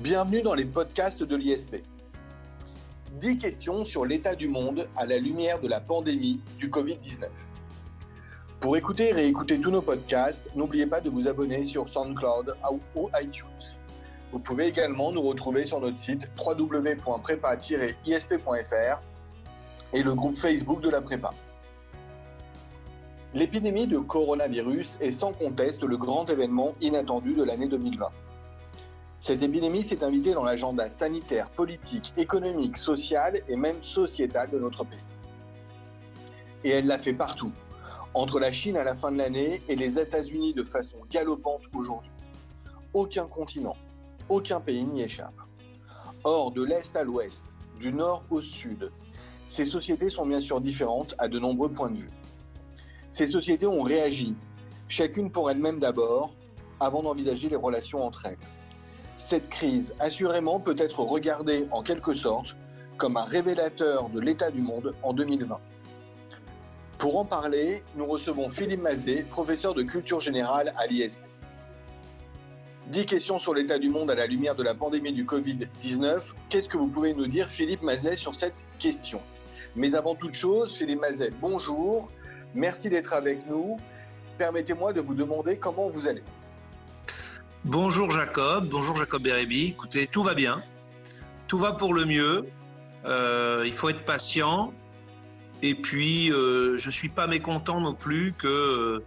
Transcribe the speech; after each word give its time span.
Bienvenue 0.00 0.42
dans 0.42 0.54
les 0.54 0.64
podcasts 0.64 1.24
de 1.24 1.34
l'ISP. 1.34 1.82
10 3.20 3.38
questions 3.38 3.84
sur 3.84 4.04
l'état 4.04 4.36
du 4.36 4.46
monde 4.46 4.86
à 4.96 5.04
la 5.04 5.18
lumière 5.18 5.60
de 5.60 5.66
la 5.66 5.80
pandémie 5.80 6.40
du 6.56 6.68
Covid-19. 6.68 7.26
Pour 8.60 8.76
écouter 8.76 9.08
et 9.08 9.12
réécouter 9.12 9.58
tous 9.58 9.72
nos 9.72 9.82
podcasts, 9.82 10.44
n'oubliez 10.54 10.86
pas 10.86 11.00
de 11.00 11.10
vous 11.10 11.26
abonner 11.26 11.64
sur 11.64 11.88
SoundCloud 11.88 12.54
ou 12.94 13.10
iTunes. 13.20 13.48
Vous 14.30 14.38
pouvez 14.38 14.68
également 14.68 15.10
nous 15.10 15.22
retrouver 15.22 15.66
sur 15.66 15.80
notre 15.80 15.98
site 15.98 16.28
www.prépa-isp.fr 16.38 19.02
et 19.92 20.02
le 20.04 20.14
groupe 20.14 20.36
Facebook 20.36 20.80
de 20.80 20.90
la 20.90 21.00
prépa. 21.00 21.30
L'épidémie 23.34 23.88
de 23.88 23.98
coronavirus 23.98 24.96
est 25.00 25.10
sans 25.10 25.32
conteste 25.32 25.82
le 25.82 25.96
grand 25.96 26.30
événement 26.30 26.76
inattendu 26.80 27.34
de 27.34 27.42
l'année 27.42 27.66
2020. 27.66 28.12
Cette 29.20 29.42
épidémie 29.42 29.82
s'est 29.82 30.04
invitée 30.04 30.32
dans 30.32 30.44
l'agenda 30.44 30.88
sanitaire, 30.90 31.50
politique, 31.50 32.12
économique, 32.16 32.76
social 32.76 33.42
et 33.48 33.56
même 33.56 33.82
sociétal 33.82 34.48
de 34.50 34.58
notre 34.58 34.84
pays. 34.84 34.98
Et 36.62 36.70
elle 36.70 36.86
l'a 36.86 36.98
fait 36.98 37.14
partout, 37.14 37.50
entre 38.14 38.38
la 38.38 38.52
Chine 38.52 38.76
à 38.76 38.84
la 38.84 38.94
fin 38.94 39.10
de 39.10 39.18
l'année 39.18 39.60
et 39.68 39.74
les 39.74 39.98
États-Unis 39.98 40.54
de 40.54 40.62
façon 40.62 40.98
galopante 41.10 41.62
aujourd'hui. 41.74 42.10
Aucun 42.94 43.26
continent, 43.26 43.76
aucun 44.28 44.60
pays 44.60 44.84
n'y 44.84 45.02
échappe. 45.02 45.34
Or, 46.22 46.52
de 46.52 46.62
l'Est 46.62 46.94
à 46.94 47.02
l'Ouest, 47.02 47.44
du 47.80 47.92
Nord 47.92 48.22
au 48.30 48.40
Sud, 48.40 48.90
ces 49.48 49.64
sociétés 49.64 50.10
sont 50.10 50.26
bien 50.26 50.40
sûr 50.40 50.60
différentes 50.60 51.14
à 51.18 51.26
de 51.26 51.38
nombreux 51.38 51.70
points 51.70 51.90
de 51.90 51.98
vue. 51.98 52.10
Ces 53.10 53.26
sociétés 53.26 53.66
ont 53.66 53.82
réagi, 53.82 54.36
chacune 54.88 55.30
pour 55.30 55.50
elle-même 55.50 55.80
d'abord, 55.80 56.34
avant 56.78 57.02
d'envisager 57.02 57.48
les 57.48 57.56
relations 57.56 58.04
entre 58.04 58.26
elles. 58.26 58.38
Cette 59.28 59.50
crise, 59.50 59.92
assurément, 60.00 60.58
peut 60.58 60.74
être 60.78 61.00
regardée 61.00 61.66
en 61.70 61.82
quelque 61.82 62.14
sorte 62.14 62.56
comme 62.96 63.18
un 63.18 63.26
révélateur 63.26 64.08
de 64.08 64.20
l'état 64.20 64.50
du 64.50 64.62
monde 64.62 64.94
en 65.02 65.12
2020. 65.12 65.60
Pour 66.96 67.18
en 67.18 67.26
parler, 67.26 67.82
nous 67.94 68.06
recevons 68.06 68.48
Philippe 68.48 68.80
Mazet, 68.80 69.26
professeur 69.28 69.74
de 69.74 69.82
culture 69.82 70.22
générale 70.22 70.72
à 70.78 70.86
l'ISP. 70.86 71.20
10 72.86 73.04
questions 73.04 73.38
sur 73.38 73.52
l'état 73.52 73.78
du 73.78 73.90
monde 73.90 74.10
à 74.10 74.14
la 74.14 74.26
lumière 74.26 74.54
de 74.54 74.62
la 74.62 74.74
pandémie 74.74 75.12
du 75.12 75.26
Covid-19. 75.26 76.22
Qu'est-ce 76.48 76.70
que 76.70 76.78
vous 76.78 76.88
pouvez 76.88 77.12
nous 77.12 77.26
dire, 77.26 77.50
Philippe 77.50 77.82
Mazet, 77.82 78.16
sur 78.16 78.34
cette 78.34 78.64
question? 78.78 79.20
Mais 79.76 79.94
avant 79.94 80.14
toute 80.14 80.32
chose, 80.32 80.74
Philippe 80.74 81.02
Mazet, 81.02 81.32
bonjour. 81.38 82.10
Merci 82.54 82.88
d'être 82.88 83.12
avec 83.12 83.46
nous. 83.46 83.76
Permettez-moi 84.38 84.94
de 84.94 85.02
vous 85.02 85.12
demander 85.12 85.58
comment 85.58 85.90
vous 85.90 86.08
allez. 86.08 86.22
Bonjour 87.70 88.10
Jacob, 88.10 88.66
bonjour 88.70 88.96
Jacob 88.96 89.22
Bérébi. 89.22 89.66
Écoutez, 89.66 90.06
tout 90.06 90.22
va 90.22 90.32
bien. 90.32 90.62
Tout 91.48 91.58
va 91.58 91.72
pour 91.72 91.92
le 91.92 92.06
mieux. 92.06 92.46
Euh, 93.04 93.62
il 93.66 93.74
faut 93.74 93.90
être 93.90 94.06
patient. 94.06 94.72
Et 95.60 95.74
puis, 95.74 96.32
euh, 96.32 96.78
je 96.78 96.86
ne 96.86 96.90
suis 96.90 97.10
pas 97.10 97.26
mécontent 97.26 97.78
non 97.78 97.92
plus 97.92 98.32
que, 98.32 98.46
euh, 98.46 99.04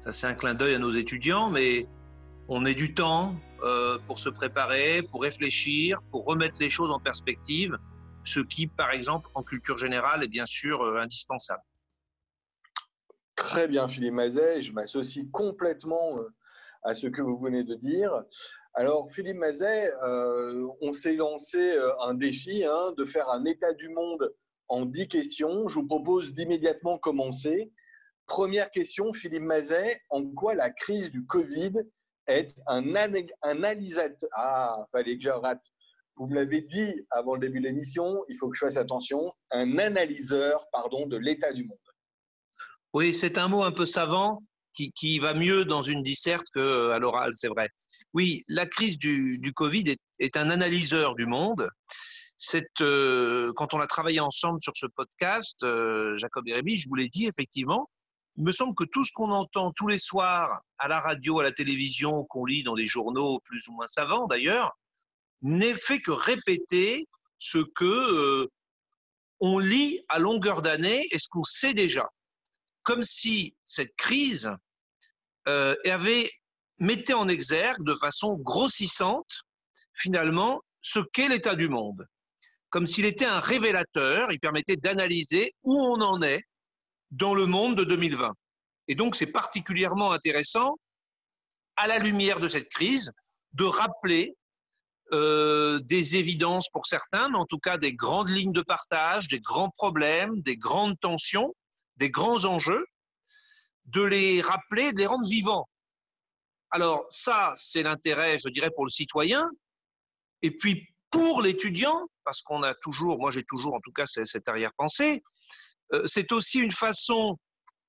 ça 0.00 0.12
c'est 0.12 0.26
un 0.26 0.34
clin 0.34 0.52
d'œil 0.52 0.74
à 0.74 0.78
nos 0.78 0.90
étudiants, 0.90 1.48
mais 1.48 1.86
on 2.48 2.66
ait 2.66 2.74
du 2.74 2.92
temps 2.92 3.34
pour 4.06 4.18
se 4.18 4.28
préparer, 4.28 5.00
pour 5.00 5.22
réfléchir, 5.22 6.02
pour 6.10 6.26
remettre 6.26 6.56
les 6.60 6.68
choses 6.68 6.90
en 6.90 7.00
perspective, 7.00 7.78
ce 8.24 8.40
qui, 8.40 8.66
par 8.66 8.90
exemple, 8.90 9.30
en 9.32 9.42
culture 9.42 9.78
générale, 9.78 10.22
est 10.22 10.28
bien 10.28 10.44
sûr 10.44 10.84
indispensable. 10.98 11.62
Très 13.36 13.66
bien, 13.66 13.88
Philippe 13.88 14.12
Mazet. 14.12 14.60
Je 14.60 14.72
m'associe 14.72 15.24
complètement 15.32 16.18
à 16.82 16.94
ce 16.94 17.06
que 17.06 17.22
vous 17.22 17.38
venez 17.38 17.64
de 17.64 17.74
dire. 17.74 18.24
Alors, 18.74 19.10
Philippe 19.10 19.38
Mazet, 19.38 19.90
euh, 20.04 20.68
on 20.82 20.92
s'est 20.92 21.14
lancé 21.14 21.58
euh, 21.58 21.98
un 22.00 22.12
défi 22.12 22.62
hein, 22.64 22.92
de 22.98 23.06
faire 23.06 23.30
un 23.30 23.46
état 23.46 23.72
du 23.72 23.88
monde 23.88 24.34
en 24.68 24.84
10 24.84 25.08
questions. 25.08 25.66
Je 25.68 25.76
vous 25.76 25.86
propose 25.86 26.34
d'immédiatement 26.34 26.98
commencer. 26.98 27.72
Première 28.26 28.70
question, 28.70 29.14
Philippe 29.14 29.44
Mazet, 29.44 30.02
en 30.10 30.26
quoi 30.26 30.54
la 30.54 30.68
crise 30.68 31.10
du 31.10 31.24
Covid 31.24 31.72
est 32.26 32.60
un, 32.66 32.94
analysateur? 33.42 34.28
Ah, 34.32 34.86
fallait 34.92 35.16
que 35.16 35.24
je 35.24 35.30
rate. 35.30 35.64
Vous 36.16 36.26
me 36.26 36.34
l'avez 36.34 36.60
dit 36.60 37.06
avant 37.10 37.34
le 37.34 37.40
début 37.40 37.60
de 37.60 37.64
l'émission, 37.64 38.24
il 38.28 38.36
faut 38.36 38.48
que 38.48 38.56
je 38.56 38.64
fasse 38.66 38.76
attention. 38.76 39.32
Un 39.52 39.78
analyseur, 39.78 40.66
pardon, 40.72 41.06
de 41.06 41.16
l'état 41.16 41.52
du 41.52 41.64
monde. 41.64 41.78
Oui, 42.92 43.14
c'est 43.14 43.38
un 43.38 43.48
mot 43.48 43.62
un 43.62 43.72
peu 43.72 43.86
savant 43.86 44.42
qui, 44.94 45.18
va 45.18 45.34
mieux 45.34 45.64
dans 45.64 45.82
une 45.82 46.02
disserte 46.02 46.46
qu'à 46.52 46.60
euh, 46.60 46.98
l'oral, 46.98 47.32
c'est 47.34 47.48
vrai. 47.48 47.70
Oui, 48.12 48.44
la 48.48 48.66
crise 48.66 48.98
du, 48.98 49.52
Covid 49.54 49.96
est, 50.18 50.36
un 50.36 50.50
analyseur 50.50 51.14
du 51.14 51.26
monde. 51.26 51.68
Euh, 52.80 53.52
quand 53.56 53.74
on 53.74 53.80
a 53.80 53.86
travaillé 53.86 54.20
ensemble 54.20 54.60
sur 54.60 54.72
ce 54.76 54.86
podcast, 54.86 55.62
euh, 55.62 56.14
Jacob 56.16 56.46
et 56.48 56.76
je 56.76 56.88
vous 56.88 56.94
l'ai 56.94 57.08
dit, 57.08 57.26
effectivement, 57.26 57.88
il 58.36 58.44
me 58.44 58.52
semble 58.52 58.74
que 58.74 58.84
tout 58.84 59.04
ce 59.04 59.12
qu'on 59.12 59.30
entend 59.30 59.72
tous 59.72 59.88
les 59.88 59.98
soirs 59.98 60.60
à 60.78 60.88
la 60.88 61.00
radio, 61.00 61.40
à 61.40 61.42
la 61.42 61.52
télévision, 61.52 62.24
qu'on 62.24 62.44
lit 62.44 62.62
dans 62.62 62.74
des 62.74 62.86
journaux 62.86 63.40
plus 63.44 63.66
ou 63.68 63.72
moins 63.72 63.86
savants 63.86 64.26
d'ailleurs, 64.26 64.72
n'est 65.40 65.74
fait 65.74 66.00
que 66.00 66.10
répéter 66.10 67.08
ce 67.38 67.58
que 67.74 68.48
on 69.40 69.58
lit 69.58 70.00
à 70.08 70.18
longueur 70.18 70.62
d'année 70.62 71.06
et 71.10 71.18
ce 71.18 71.28
qu'on 71.28 71.44
sait 71.44 71.74
déjà. 71.74 72.08
Comme 72.82 73.02
si 73.02 73.54
cette 73.64 73.94
crise 73.96 74.50
et 75.46 75.90
avait 75.90 76.30
mettait 76.78 77.14
en 77.14 77.28
exergue 77.28 77.84
de 77.84 77.94
façon 77.94 78.36
grossissante 78.36 79.42
finalement 79.94 80.62
ce 80.82 81.00
qu'est 81.12 81.28
l'état 81.28 81.54
du 81.54 81.68
monde. 81.68 82.06
Comme 82.70 82.86
s'il 82.86 83.06
était 83.06 83.24
un 83.24 83.40
révélateur, 83.40 84.30
il 84.32 84.40
permettait 84.40 84.76
d'analyser 84.76 85.54
où 85.62 85.80
on 85.80 86.00
en 86.00 86.20
est 86.22 86.42
dans 87.10 87.34
le 87.34 87.46
monde 87.46 87.76
de 87.76 87.84
2020. 87.84 88.34
Et 88.88 88.94
donc 88.94 89.16
c'est 89.16 89.26
particulièrement 89.26 90.12
intéressant, 90.12 90.76
à 91.76 91.86
la 91.86 91.98
lumière 91.98 92.40
de 92.40 92.48
cette 92.48 92.68
crise, 92.68 93.12
de 93.52 93.64
rappeler 93.64 94.34
euh, 95.12 95.78
des 95.80 96.16
évidences 96.16 96.68
pour 96.68 96.86
certains, 96.86 97.28
mais 97.28 97.38
en 97.38 97.44
tout 97.46 97.58
cas 97.58 97.78
des 97.78 97.94
grandes 97.94 98.28
lignes 98.28 98.52
de 98.52 98.62
partage, 98.62 99.28
des 99.28 99.40
grands 99.40 99.70
problèmes, 99.70 100.40
des 100.42 100.56
grandes 100.56 100.98
tensions, 101.00 101.54
des 101.96 102.10
grands 102.10 102.44
enjeux, 102.44 102.86
de 103.86 104.02
les 104.02 104.42
rappeler, 104.42 104.92
de 104.92 104.98
les 104.98 105.06
rendre 105.06 105.28
vivants. 105.28 105.68
Alors 106.70 107.04
ça, 107.08 107.54
c'est 107.56 107.82
l'intérêt, 107.82 108.38
je 108.44 108.48
dirais, 108.48 108.70
pour 108.70 108.84
le 108.84 108.90
citoyen. 108.90 109.48
Et 110.42 110.50
puis 110.50 110.86
pour 111.10 111.40
l'étudiant, 111.40 112.08
parce 112.24 112.42
qu'on 112.42 112.62
a 112.62 112.74
toujours, 112.74 113.18
moi 113.18 113.30
j'ai 113.30 113.44
toujours 113.44 113.74
en 113.74 113.80
tout 113.80 113.92
cas 113.92 114.06
cette 114.06 114.48
arrière-pensée, 114.48 115.22
euh, 115.92 116.02
c'est 116.06 116.32
aussi 116.32 116.58
une 116.58 116.72
façon 116.72 117.38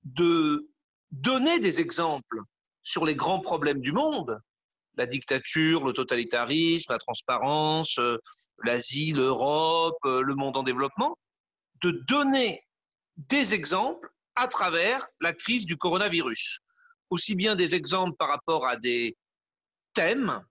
de 0.03 0.69
donner 1.11 1.59
des 1.59 1.81
exemples 1.81 2.39
sur 2.83 3.05
les 3.05 3.15
grands 3.15 3.41
problèmes 3.41 3.81
du 3.81 3.91
monde, 3.91 4.39
la 4.95 5.07
dictature, 5.07 5.85
le 5.85 5.93
totalitarisme, 5.93 6.91
la 6.91 6.99
transparence, 6.99 7.97
euh, 7.99 8.17
l'Asie, 8.63 9.11
l'Europe, 9.11 9.97
euh, 10.05 10.21
le 10.21 10.35
monde 10.35 10.57
en 10.57 10.63
développement, 10.63 11.17
de 11.81 11.91
donner 12.07 12.63
des 13.17 13.53
exemples 13.53 14.09
à 14.37 14.47
travers 14.47 15.05
la 15.19 15.33
crise 15.33 15.65
du 15.65 15.77
coronavirus. 15.77 16.59
Aussi 17.09 17.35
bien 17.35 17.55
des 17.55 17.75
exemples 17.75 18.15
par 18.17 18.29
rapport 18.29 18.65
à 18.65 18.77
des 18.77 19.17
thèmes 19.93 20.41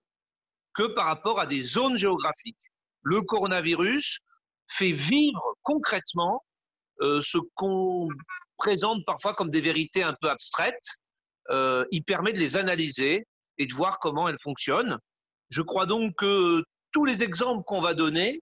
que 0.73 0.83
par 0.83 1.05
rapport 1.05 1.39
à 1.39 1.47
des 1.47 1.61
zones 1.61 1.97
géographiques. 1.97 2.71
Le 3.01 3.21
coronavirus 3.21 4.19
fait 4.67 4.91
vivre 4.91 5.55
concrètement 5.63 6.43
euh, 7.01 7.21
ce 7.23 7.37
qu'on 7.55 8.09
présente 8.57 9.05
parfois 9.05 9.33
comme 9.33 9.49
des 9.49 9.61
vérités 9.61 10.03
un 10.03 10.15
peu 10.19 10.29
abstraites. 10.29 10.87
Euh, 11.49 11.85
il 11.91 12.03
permet 12.03 12.33
de 12.33 12.39
les 12.39 12.57
analyser 12.57 13.25
et 13.57 13.67
de 13.67 13.73
voir 13.73 13.99
comment 13.99 14.27
elles 14.27 14.41
fonctionnent. 14.43 14.97
Je 15.49 15.61
crois 15.61 15.85
donc 15.85 16.13
que 16.17 16.61
tous 16.91 17.05
les 17.05 17.23
exemples 17.23 17.63
qu'on 17.65 17.79
va 17.79 17.93
donner, 17.93 18.41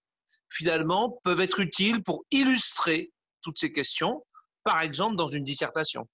finalement, 0.50 1.20
peuvent 1.24 1.42
être 1.42 1.60
utiles 1.60 2.04
pour 2.04 2.26
illustrer 2.32 3.12
toutes 3.42 3.60
ces 3.60 3.72
questions 3.72 4.26
par 4.66 4.82
exemple 4.82 5.16
dans 5.16 5.30
une 5.30 5.46
dissertation. 5.46 6.10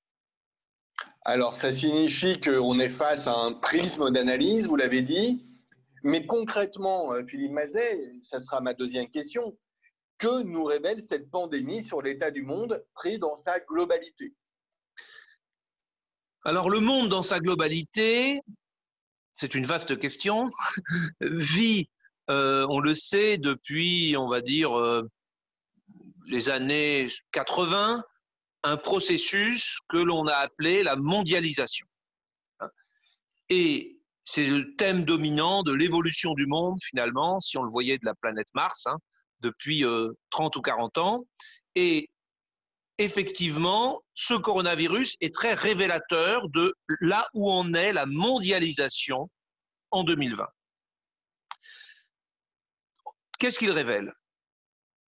Alors, 1.24 1.56
ça 1.56 1.72
signifie 1.72 2.40
qu'on 2.40 2.80
est 2.80 2.90
face 2.90 3.26
à 3.26 3.34
un 3.34 3.54
prisme 3.54 4.12
d'analyse, 4.12 4.68
vous 4.68 4.76
l'avez 4.76 5.02
dit, 5.02 5.48
mais 6.04 6.26
concrètement, 6.26 7.14
euh, 7.14 7.24
Philippe 7.26 7.52
Mazet, 7.52 8.14
ça 8.24 8.40
sera 8.40 8.60
ma 8.60 8.74
deuxième 8.74 9.10
question, 9.10 9.58
que 10.18 10.44
nous 10.44 10.64
révèle 10.64 11.02
cette 11.02 11.32
pandémie 11.32 11.84
sur 11.84 12.02
l'état 12.02 12.30
du 12.30 12.44
monde 12.44 12.84
pris 12.94 13.18
dans 13.18 13.36
sa 13.36 13.60
globalité? 13.60 14.34
Alors, 16.44 16.70
le 16.70 16.80
monde 16.80 17.10
dans 17.10 17.22
sa 17.22 17.40
globalité, 17.40 18.42
c'est 19.34 19.56
une 19.56 19.66
vaste 19.66 19.98
question, 19.98 20.50
vit, 21.22 21.88
euh, 22.30 22.66
on 22.70 22.80
le 22.80 22.96
sait, 22.96 23.38
depuis, 23.38 24.16
on 24.18 24.28
va 24.28 24.42
dire, 24.42 24.78
euh, 24.78 25.08
les 26.28 26.50
années 26.50 27.08
80, 27.32 28.04
un 28.64 28.78
processus 28.78 29.80
que 29.90 29.98
l'on 29.98 30.28
a 30.28 30.36
appelé 30.36 30.84
la 30.84 30.96
mondialisation. 30.96 31.88
Et 33.50 34.00
c'est 34.24 34.46
le 34.46 34.76
thème 34.76 35.04
dominant 35.04 35.64
de 35.64 35.74
l'évolution 35.74 36.34
du 36.34 36.46
monde, 36.46 36.80
finalement, 36.84 37.40
si 37.40 37.58
on 37.58 37.64
le 37.64 37.72
voyait 37.72 37.98
de 37.98 38.06
la 38.06 38.16
planète 38.16 38.48
Mars, 38.54 38.86
hein, 38.86 38.98
depuis 39.40 39.84
30 40.30 40.56
ou 40.56 40.62
40 40.62 40.98
ans. 41.00 41.26
Et 41.76 42.10
effectivement, 42.98 44.02
ce 44.14 44.36
coronavirus 44.36 45.18
est 45.22 45.34
très 45.34 45.54
révélateur 45.54 46.48
de 46.50 46.74
là 47.02 47.28
où 47.34 47.50
en 47.52 47.74
est 47.74 47.94
la 47.94 48.06
mondialisation 48.06 49.30
en 49.90 50.04
2020. 50.04 50.46
Qu'est-ce 53.40 53.58
qu'il 53.58 53.72
révèle? 53.72 54.14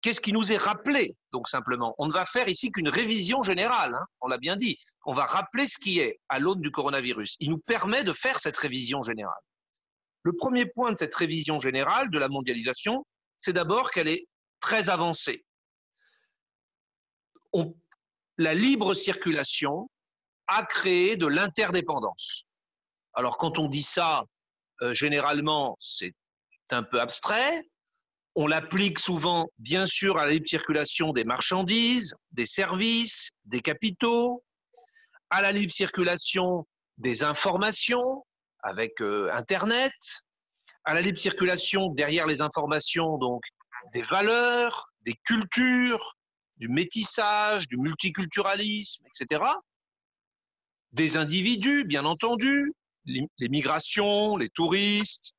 Qu'est-ce 0.04 0.20
qui 0.20 0.34
nous 0.34 0.52
est 0.52 0.58
rappelé 0.58 1.16
Donc 1.32 1.48
simplement, 1.48 1.96
on 1.98 2.08
ne 2.08 2.12
va 2.12 2.26
faire 2.26 2.50
ici 2.50 2.74
qu'une 2.74 2.90
révision 2.90 3.42
générale, 3.42 3.96
hein, 3.96 4.06
on 4.20 4.28
l'a 4.28 4.38
bien 4.38 4.58
dit. 4.58 4.78
On 5.06 5.14
va 5.14 5.24
rappeler 5.24 5.66
ce 5.66 5.78
qui 5.78 6.00
est 6.00 6.20
à 6.28 6.40
l'aune 6.40 6.60
du 6.60 6.72
coronavirus. 6.72 7.38
Il 7.40 7.50
nous 7.50 7.58
permet 7.58 8.04
de 8.04 8.12
faire 8.12 8.38
cette 8.38 8.58
révision 8.58 9.02
générale. 9.02 9.42
Le 10.24 10.34
premier 10.34 10.66
point 10.66 10.92
de 10.92 10.98
cette 10.98 11.16
révision 11.16 11.58
générale 11.60 12.12
de 12.12 12.20
la 12.20 12.28
mondialisation, 12.28 13.06
c'est 13.38 13.54
d'abord 13.54 13.92
qu'elle 13.92 14.10
est 14.10 14.28
très 14.60 14.90
avancée. 14.90 15.46
la 18.38 18.54
libre 18.56 18.96
circulation 18.96 19.90
a 20.48 20.66
créé 20.66 21.16
de 21.16 21.28
l'interdépendance. 21.28 22.44
Alors 23.14 23.38
quand 23.38 23.58
on 23.58 23.70
dit 23.70 23.84
ça, 23.84 24.26
euh, 24.82 24.94
généralement, 24.94 25.78
c'est 25.80 26.14
un 26.72 26.84
peu 26.84 27.00
abstrait, 27.00 27.70
on 28.36 28.48
l'applique 28.48 29.00
souvent, 29.00 29.50
bien 29.60 29.86
sûr, 29.86 30.18
à 30.18 30.26
la 30.26 30.32
libre 30.32 30.48
circulation 30.48 31.14
des 31.14 31.24
marchandises, 31.24 32.16
des 32.32 32.46
services, 32.46 33.32
des 33.46 33.62
capitaux, 33.62 34.44
à 35.30 35.42
la 35.42 35.52
libre 35.52 35.74
circulation 35.74 36.66
des 36.98 37.24
informations 37.24 38.26
avec 38.60 39.02
euh, 39.02 39.30
Internet, 39.34 39.94
à 40.84 40.94
la 40.94 41.02
libre 41.02 41.20
circulation 41.20 41.90
derrière 41.90 42.26
les 42.26 42.42
informations, 42.42 43.18
donc 43.18 43.44
des 43.94 44.02
valeurs, 44.02 44.86
des 45.02 45.16
cultures, 45.26 46.16
du 46.58 46.70
métissage, 46.70 47.68
du 47.68 47.78
multiculturalisme, 47.78 49.04
etc. 49.08 49.44
Des 50.92 51.18
individus, 51.18 51.84
bien 51.86 52.06
entendu, 52.06 52.74
les 53.06 53.50
migrations, 53.50 54.38
les 54.38 54.50
touristes, 54.50 55.34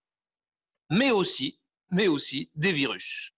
mais 0.91 1.11
aussi 1.11 1.59
mais 1.91 2.09
aussi 2.09 2.51
des 2.55 2.73
virus. 2.73 3.33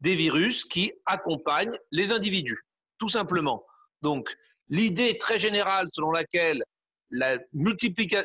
Des 0.00 0.14
virus 0.14 0.64
qui 0.64 0.92
accompagnent 1.06 1.78
les 1.90 2.12
individus, 2.12 2.60
tout 2.98 3.08
simplement. 3.08 3.64
Donc, 4.02 4.34
l'idée 4.68 5.18
très 5.18 5.38
générale 5.38 5.86
selon 5.90 6.10
laquelle 6.10 6.62
la, 7.10 7.38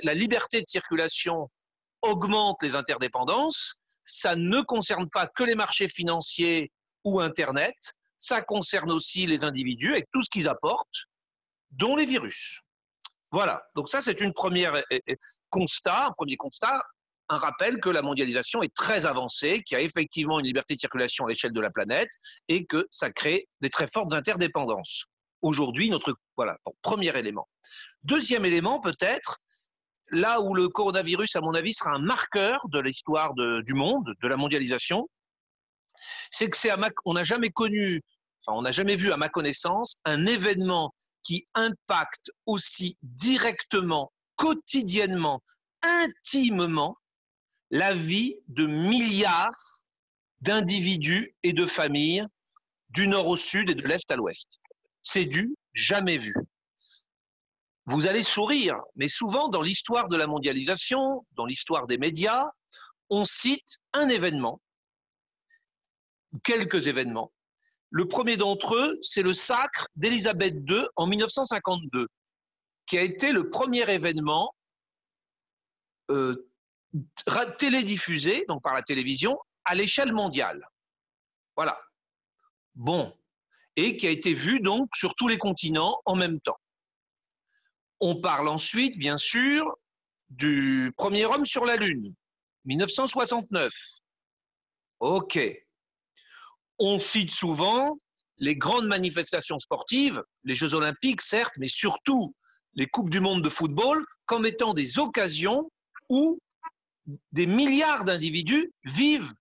la 0.03 0.13
liberté 0.13 0.61
de 0.61 0.67
circulation 0.67 1.49
augmente 2.01 2.61
les 2.61 2.75
interdépendances, 2.75 3.75
ça 4.03 4.35
ne 4.35 4.61
concerne 4.61 5.09
pas 5.09 5.27
que 5.27 5.43
les 5.43 5.55
marchés 5.55 5.87
financiers 5.87 6.71
ou 7.03 7.19
Internet, 7.21 7.75
ça 8.19 8.41
concerne 8.41 8.91
aussi 8.91 9.25
les 9.25 9.43
individus 9.43 9.91
avec 9.91 10.07
tout 10.11 10.21
ce 10.21 10.29
qu'ils 10.29 10.49
apportent, 10.49 11.05
dont 11.71 11.95
les 11.95 12.05
virus. 12.05 12.61
Voilà, 13.31 13.63
donc 13.75 13.89
ça 13.89 13.99
c'est 14.01 14.21
une 14.21 14.33
première 14.33 14.75
eh, 14.91 15.01
eh, 15.07 15.17
constat, 15.49 16.07
un 16.07 16.11
premier 16.11 16.37
constat 16.37 16.79
un 17.33 17.37
rappel 17.37 17.79
que 17.79 17.89
la 17.89 18.01
mondialisation 18.01 18.63
est 18.63 18.73
très 18.73 19.05
avancée, 19.05 19.61
qu'il 19.63 19.77
y 19.77 19.81
a 19.81 19.83
effectivement 19.83 20.39
une 20.39 20.45
liberté 20.45 20.75
de 20.75 20.79
circulation 20.79 21.25
à 21.25 21.29
l'échelle 21.29 21.53
de 21.53 21.61
la 21.61 21.71
planète 21.71 22.09
et 22.47 22.65
que 22.65 22.87
ça 22.91 23.11
crée 23.11 23.47
des 23.61 23.69
très 23.69 23.87
fortes 23.87 24.13
interdépendances. 24.13 25.05
Aujourd'hui, 25.41 25.89
notre 25.89 26.15
voilà, 26.37 26.57
premier 26.81 27.17
élément. 27.17 27.47
Deuxième 28.03 28.45
élément, 28.45 28.79
peut-être, 28.79 29.39
là 30.11 30.39
où 30.41 30.53
le 30.53 30.69
coronavirus, 30.69 31.35
à 31.35 31.41
mon 31.41 31.53
avis, 31.53 31.73
sera 31.73 31.91
un 31.91 31.99
marqueur 31.99 32.67
de 32.69 32.79
l'histoire 32.79 33.33
du 33.35 33.73
monde, 33.73 34.13
de 34.21 34.27
la 34.27 34.37
mondialisation, 34.37 35.09
c'est 36.31 36.49
que 36.49 36.57
c'est 36.57 36.71
on 37.05 37.13
n'a 37.13 37.23
jamais 37.23 37.49
connu, 37.49 38.01
enfin, 38.41 38.57
on 38.57 38.61
n'a 38.61 38.71
jamais 38.71 38.95
vu, 38.95 39.11
à 39.11 39.17
ma 39.17 39.29
connaissance, 39.29 39.99
un 40.05 40.25
événement 40.25 40.93
qui 41.23 41.47
impacte 41.55 42.31
aussi 42.45 42.97
directement, 43.01 44.11
quotidiennement, 44.35 45.41
intimement 45.81 46.97
la 47.73 47.95
vie 47.95 48.37
de 48.49 48.67
milliards 48.67 49.81
d'individus 50.41 51.35
et 51.41 51.53
de 51.53 51.65
familles 51.65 52.23
du 52.89 53.07
nord 53.07 53.27
au 53.27 53.35
sud 53.35 53.71
et 53.71 53.73
de 53.73 53.81
l'est 53.81 54.09
à 54.11 54.15
l'ouest. 54.15 54.59
C'est 55.01 55.25
du 55.25 55.55
jamais 55.73 56.19
vu. 56.19 56.35
Vous 57.87 58.05
allez 58.05 58.21
sourire, 58.21 58.75
mais 58.95 59.07
souvent 59.07 59.47
dans 59.47 59.63
l'histoire 59.63 60.07
de 60.07 60.15
la 60.15 60.27
mondialisation, 60.27 61.25
dans 61.31 61.47
l'histoire 61.47 61.87
des 61.87 61.97
médias, 61.97 62.45
on 63.09 63.25
cite 63.25 63.79
un 63.93 64.07
événement, 64.07 64.61
quelques 66.43 66.85
événements. 66.85 67.33
Le 67.89 68.07
premier 68.07 68.37
d'entre 68.37 68.75
eux, 68.75 68.99
c'est 69.01 69.23
le 69.23 69.33
sacre 69.33 69.87
d'Élisabeth 69.95 70.57
II 70.69 70.85
en 70.95 71.07
1952, 71.07 72.07
qui 72.85 72.99
a 72.99 73.01
été 73.01 73.31
le 73.31 73.49
premier 73.49 73.91
événement 73.91 74.53
euh, 76.11 76.35
télédiffusé, 77.57 78.45
donc 78.47 78.61
par 78.63 78.73
la 78.73 78.81
télévision, 78.81 79.37
à 79.65 79.75
l'échelle 79.75 80.13
mondiale. 80.13 80.65
Voilà. 81.55 81.77
Bon. 82.75 83.15
Et 83.75 83.97
qui 83.97 84.07
a 84.07 84.11
été 84.11 84.33
vu 84.33 84.59
donc 84.59 84.95
sur 84.95 85.15
tous 85.15 85.27
les 85.27 85.37
continents 85.37 85.99
en 86.05 86.15
même 86.15 86.39
temps. 86.41 86.59
On 87.99 88.19
parle 88.21 88.47
ensuite, 88.47 88.97
bien 88.97 89.17
sûr, 89.17 89.75
du 90.29 90.93
premier 90.97 91.25
homme 91.25 91.45
sur 91.45 91.65
la 91.65 91.75
Lune, 91.75 92.13
1969. 92.65 93.73
OK. 94.99 95.39
On 96.79 96.99
cite 96.99 97.31
souvent 97.31 97.97
les 98.37 98.55
grandes 98.55 98.87
manifestations 98.87 99.59
sportives, 99.59 100.21
les 100.43 100.55
Jeux 100.55 100.73
olympiques, 100.73 101.21
certes, 101.21 101.53
mais 101.57 101.67
surtout 101.67 102.35
les 102.73 102.87
Coupes 102.87 103.09
du 103.09 103.19
monde 103.19 103.41
de 103.41 103.49
football, 103.49 104.03
comme 104.25 104.45
étant 104.45 104.73
des 104.73 104.99
occasions 104.99 105.71
où 106.09 106.39
des 107.31 107.47
milliards 107.47 108.05
d'individus 108.05 108.71
vivent 108.83 109.33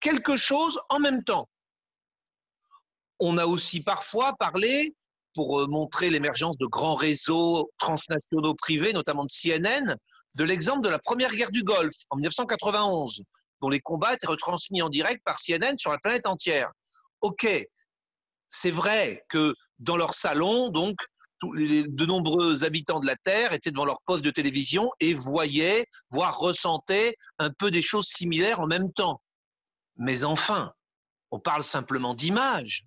quelque 0.00 0.36
chose 0.36 0.80
en 0.88 0.98
même 0.98 1.22
temps. 1.22 1.48
On 3.18 3.38
a 3.38 3.46
aussi 3.46 3.82
parfois 3.82 4.34
parlé, 4.36 4.94
pour 5.34 5.60
euh, 5.60 5.66
montrer 5.66 6.10
l'émergence 6.10 6.56
de 6.58 6.66
grands 6.66 6.94
réseaux 6.94 7.70
transnationaux 7.78 8.54
privés, 8.54 8.92
notamment 8.92 9.24
de 9.24 9.30
CNN, 9.30 9.96
de 10.34 10.44
l'exemple 10.44 10.82
de 10.82 10.88
la 10.88 10.98
première 10.98 11.34
guerre 11.34 11.50
du 11.50 11.62
Golfe 11.62 12.04
en 12.10 12.16
1991, 12.16 13.22
dont 13.60 13.68
les 13.68 13.80
combats 13.80 14.14
étaient 14.14 14.26
retransmis 14.26 14.82
en 14.82 14.88
direct 14.88 15.22
par 15.24 15.38
CNN 15.38 15.76
sur 15.76 15.90
la 15.90 15.98
planète 15.98 16.26
entière. 16.26 16.70
Ok, 17.20 17.46
c'est 18.48 18.70
vrai 18.70 19.24
que 19.28 19.54
dans 19.78 19.96
leur 19.96 20.14
salon, 20.14 20.70
donc, 20.70 20.96
de 21.42 22.06
nombreux 22.06 22.64
habitants 22.64 23.00
de 23.00 23.06
la 23.06 23.16
Terre 23.16 23.52
étaient 23.52 23.70
devant 23.70 23.84
leur 23.84 24.00
poste 24.02 24.24
de 24.24 24.30
télévision 24.30 24.90
et 25.00 25.14
voyaient, 25.14 25.86
voire 26.10 26.38
ressentaient 26.38 27.16
un 27.38 27.50
peu 27.50 27.70
des 27.70 27.82
choses 27.82 28.06
similaires 28.06 28.60
en 28.60 28.66
même 28.66 28.92
temps. 28.92 29.20
Mais 29.96 30.24
enfin, 30.24 30.72
on 31.30 31.40
parle 31.40 31.62
simplement 31.62 32.14
d'images. 32.14 32.86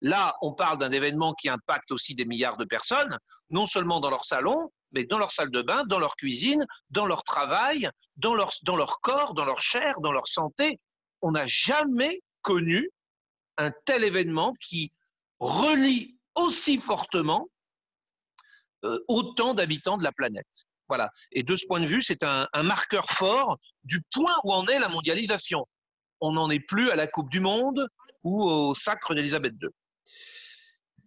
Là, 0.00 0.34
on 0.42 0.52
parle 0.52 0.78
d'un 0.78 0.90
événement 0.90 1.32
qui 1.32 1.48
impacte 1.48 1.92
aussi 1.92 2.14
des 2.14 2.24
milliards 2.24 2.56
de 2.56 2.64
personnes, 2.64 3.16
non 3.50 3.66
seulement 3.66 4.00
dans 4.00 4.10
leur 4.10 4.24
salon, 4.24 4.72
mais 4.90 5.04
dans 5.04 5.18
leur 5.18 5.30
salle 5.30 5.50
de 5.50 5.62
bain, 5.62 5.84
dans 5.86 6.00
leur 6.00 6.16
cuisine, 6.16 6.66
dans 6.90 7.06
leur 7.06 7.22
travail, 7.22 7.88
dans 8.16 8.34
leur 8.34 9.00
corps, 9.00 9.34
dans 9.34 9.44
leur 9.44 9.62
chair, 9.62 10.00
dans 10.00 10.12
leur 10.12 10.26
santé. 10.26 10.80
On 11.22 11.32
n'a 11.32 11.46
jamais 11.46 12.20
connu 12.42 12.90
un 13.58 13.70
tel 13.84 14.02
événement 14.02 14.54
qui 14.60 14.92
relie 15.38 16.11
aussi 16.34 16.78
fortement 16.78 17.48
euh, 18.84 18.98
autant 19.08 19.54
d'habitants 19.54 19.96
de 19.96 20.04
la 20.04 20.12
planète. 20.12 20.66
Voilà. 20.88 21.10
Et 21.30 21.42
de 21.42 21.56
ce 21.56 21.66
point 21.66 21.80
de 21.80 21.86
vue, 21.86 22.02
c'est 22.02 22.22
un, 22.22 22.48
marqueur 22.64 23.08
fort 23.10 23.58
du 23.84 24.02
point 24.12 24.34
où 24.44 24.52
en 24.52 24.66
est 24.66 24.78
la 24.78 24.88
mondialisation. 24.88 25.66
On 26.20 26.32
n'en 26.32 26.50
est 26.50 26.60
plus 26.60 26.90
à 26.90 26.96
la 26.96 27.06
Coupe 27.06 27.30
du 27.30 27.40
Monde 27.40 27.86
ou 28.24 28.42
au 28.42 28.74
sacre 28.74 29.14
d'Élisabeth 29.14 29.54
II. 29.62 29.68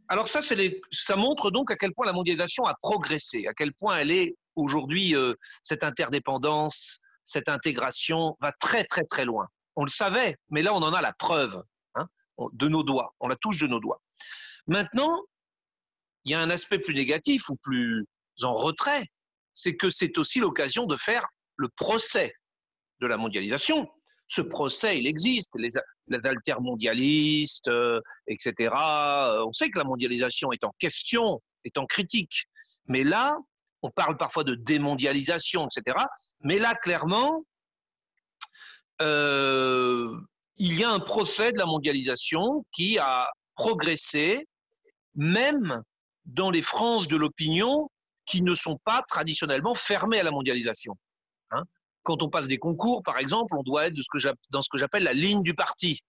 Alors 0.07 0.27
ça, 0.27 0.41
ça 0.41 1.15
montre 1.15 1.51
donc 1.51 1.71
à 1.71 1.75
quel 1.75 1.93
point 1.93 2.05
la 2.05 2.13
mondialisation 2.13 2.63
a 2.65 2.75
progressé, 2.75 3.47
à 3.47 3.53
quel 3.53 3.73
point 3.73 3.97
elle 3.97 4.11
est 4.11 4.35
aujourd'hui, 4.55 5.15
euh, 5.15 5.33
cette 5.63 5.83
interdépendance, 5.83 6.99
cette 7.23 7.49
intégration 7.49 8.37
va 8.39 8.51
très 8.53 8.83
très 8.85 9.03
très 9.03 9.25
loin. 9.25 9.47
On 9.75 9.83
le 9.83 9.89
savait, 9.89 10.35
mais 10.49 10.61
là 10.61 10.73
on 10.73 10.81
en 10.81 10.93
a 10.93 11.01
la 11.01 11.13
preuve 11.13 11.61
hein, 11.95 12.07
de 12.53 12.67
nos 12.67 12.83
doigts, 12.83 13.13
on 13.19 13.27
la 13.27 13.35
touche 13.35 13.57
de 13.57 13.67
nos 13.67 13.79
doigts. 13.79 14.01
Maintenant, 14.67 15.21
il 16.23 16.31
y 16.31 16.35
a 16.35 16.39
un 16.39 16.49
aspect 16.49 16.79
plus 16.79 16.93
négatif 16.93 17.49
ou 17.49 17.55
plus 17.57 18.05
en 18.41 18.55
retrait, 18.55 19.05
c'est 19.53 19.75
que 19.75 19.89
c'est 19.89 20.17
aussi 20.17 20.39
l'occasion 20.39 20.85
de 20.85 20.97
faire 20.97 21.25
le 21.55 21.69
procès 21.69 22.33
de 22.99 23.07
la 23.07 23.17
mondialisation. 23.17 23.87
Ce 24.27 24.41
procès, 24.41 24.99
il 24.99 25.07
existe, 25.07 25.51
les, 25.55 25.69
les 26.07 26.27
altermondialistes, 26.27 27.67
euh, 27.67 28.01
etc. 28.27 28.73
Euh, 28.73 29.45
on 29.45 29.53
sait 29.53 29.69
que 29.69 29.77
la 29.77 29.83
mondialisation 29.83 30.51
est 30.51 30.63
en 30.63 30.73
question, 30.79 31.41
est 31.63 31.77
en 31.77 31.85
critique. 31.85 32.45
Mais 32.87 33.03
là, 33.03 33.35
on 33.81 33.91
parle 33.91 34.17
parfois 34.17 34.43
de 34.43 34.55
démondialisation, 34.55 35.67
etc. 35.67 35.97
Mais 36.41 36.57
là, 36.57 36.73
clairement, 36.75 37.45
euh, 39.01 40.09
il 40.57 40.77
y 40.79 40.83
a 40.83 40.89
un 40.89 40.99
procès 40.99 41.51
de 41.51 41.57
la 41.57 41.65
mondialisation 41.65 42.65
qui 42.71 42.97
a 42.97 43.29
progressé, 43.55 44.47
même 45.15 45.81
dans 46.25 46.49
les 46.49 46.61
franges 46.61 47.07
de 47.07 47.15
l'opinion 47.15 47.89
qui 48.25 48.41
ne 48.41 48.55
sont 48.55 48.79
pas 48.83 49.03
traditionnellement 49.07 49.75
fermées 49.75 50.19
à 50.19 50.23
la 50.23 50.31
mondialisation. 50.31 50.95
Hein. 51.51 51.63
Quand 52.03 52.23
on 52.23 52.29
passe 52.29 52.47
des 52.47 52.57
concours, 52.57 53.03
par 53.03 53.17
exemple, 53.17 53.55
on 53.57 53.63
doit 53.63 53.87
être 53.87 53.95
dans 54.49 54.61
ce 54.61 54.69
que 54.69 54.77
j'appelle 54.77 55.03
la 55.03 55.13
ligne 55.13 55.43
du 55.43 55.53
parti. 55.53 56.01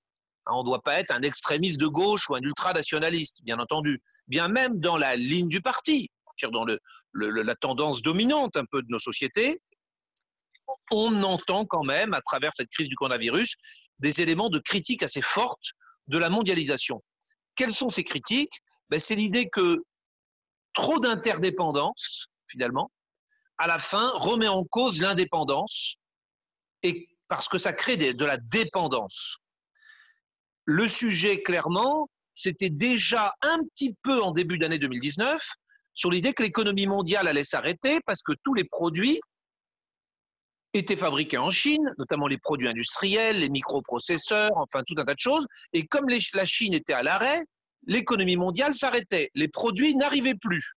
Hein, 0.47 0.53
on 0.55 0.61
ne 0.61 0.65
doit 0.65 0.83
pas 0.83 0.99
être 0.99 1.11
un 1.11 1.23
extrémiste 1.23 1.81
de 1.81 1.87
gauche 1.87 2.29
ou 2.31 2.35
un 2.35 2.41
ultranationaliste, 2.41 3.43
bien 3.45 3.59
entendu. 3.59 4.01
Bien 4.29 4.49
même 4.49 4.79
dans 4.81 4.97
la 4.97 5.17
ligne 5.17 5.49
du 5.49 5.61
parti, 5.61 6.11
dans 6.51 6.65
le, 6.65 6.79
la 7.15 7.55
tendance 7.55 8.03
dominante 8.03 8.57
un 8.57 8.65
peu 8.65 8.83
de 8.83 8.89
nos 8.89 8.99
sociétés, 8.99 9.61
on 10.91 11.23
entend 11.23 11.65
quand 11.65 11.85
même, 11.85 12.15
à 12.15 12.21
travers 12.21 12.53
cette 12.55 12.71
crise 12.71 12.89
du 12.89 12.97
coronavirus, 12.97 13.57
des 13.99 14.21
éléments 14.21 14.51
de 14.51 14.59
critique 14.59 15.03
assez 15.03 15.23
fortes 15.23 15.73
de 16.07 16.19
la 16.19 16.29
mondialisation. 16.29 17.03
Quelles 17.57 17.73
sont 17.73 17.91
ces 17.91 18.05
critiques? 18.05 18.61
Ben, 18.91 19.01
C'est 19.01 19.15
l'idée 19.15 19.49
que 19.49 19.85
trop 20.73 21.01
d'interdépendance, 21.01 22.27
finalement, 22.49 22.91
à 23.59 23.67
la 23.67 23.79
fin, 23.79 24.11
remet 24.15 24.49
en 24.49 24.65
cause 24.65 25.01
l'indépendance, 25.01 25.97
et 26.83 27.09
parce 27.29 27.49
que 27.49 27.59
ça 27.59 27.73
crée 27.73 27.97
de 27.97 28.25
la 28.25 28.37
dépendance. 28.37 29.39
Le 30.65 30.89
sujet, 30.89 31.43
clairement, 31.43 32.09
c'était 32.35 32.71
déjà 32.71 33.35
un 33.43 33.63
petit 33.65 33.97
peu 34.03 34.23
en 34.23 34.31
début 34.31 34.59
d'année 34.59 34.79
2019 34.79 35.43
sur 35.95 36.11
l'idée 36.11 36.35
que 36.35 36.43
l'économie 36.43 36.87
mondiale 36.87 37.27
allait 37.27 37.45
s'arrêter 37.45 38.01
parce 38.05 38.23
que 38.23 38.33
tous 38.45 38.55
les 38.55 38.65
produits 38.65 39.21
étaient 40.75 40.97
fabriqués 40.97 41.39
en 41.39 41.51
Chine, 41.51 41.95
notamment 41.99 42.27
les 42.27 42.37
produits 42.37 42.69
industriels, 42.69 43.41
les 43.41 43.49
microprocesseurs, 43.49 44.51
enfin 44.57 44.83
tout 44.87 44.95
un 44.99 45.05
tas 45.05 45.15
de 45.15 45.21
choses. 45.21 45.47
Et 45.73 45.87
comme 45.87 46.07
la 46.09 46.45
Chine 46.45 46.75
était 46.75 46.93
à 46.93 47.03
l'arrêt, 47.03 47.45
l'économie 47.87 48.37
mondiale 48.37 48.75
s'arrêtait. 48.75 49.31
Les 49.35 49.49
produits 49.49 49.97
n'arrivaient 49.97 50.35
plus. 50.35 50.73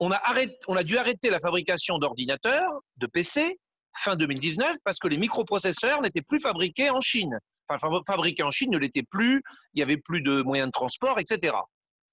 On 0.00 0.10
a, 0.10 0.82
dû 0.82 0.98
arrêter 0.98 1.30
la 1.30 1.38
fabrication 1.38 1.98
d'ordinateurs, 1.98 2.72
de 2.96 3.06
PC, 3.06 3.58
fin 3.96 4.16
2019, 4.16 4.76
parce 4.84 4.98
que 4.98 5.08
les 5.08 5.16
microprocesseurs 5.16 6.02
n'étaient 6.02 6.22
plus 6.22 6.40
fabriqués 6.40 6.90
en 6.90 7.00
Chine. 7.00 7.38
Enfin, 7.68 7.88
fabriqués 8.06 8.42
en 8.42 8.50
Chine 8.50 8.70
ne 8.70 8.78
l'étaient 8.78 9.04
plus, 9.08 9.42
il 9.72 9.78
n'y 9.78 9.82
avait 9.82 9.96
plus 9.96 10.20
de 10.20 10.42
moyens 10.42 10.68
de 10.68 10.72
transport, 10.72 11.18
etc. 11.18 11.56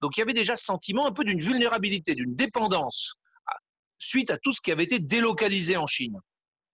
Donc 0.00 0.16
il 0.16 0.20
y 0.20 0.22
avait 0.22 0.32
déjà 0.32 0.56
ce 0.56 0.64
sentiment 0.64 1.06
un 1.06 1.12
peu 1.12 1.24
d'une 1.24 1.40
vulnérabilité, 1.40 2.14
d'une 2.14 2.34
dépendance 2.34 3.16
suite 3.98 4.30
à 4.30 4.38
tout 4.38 4.52
ce 4.52 4.60
qui 4.60 4.72
avait 4.72 4.84
été 4.84 4.98
délocalisé 4.98 5.76
en 5.76 5.86
Chine. 5.86 6.18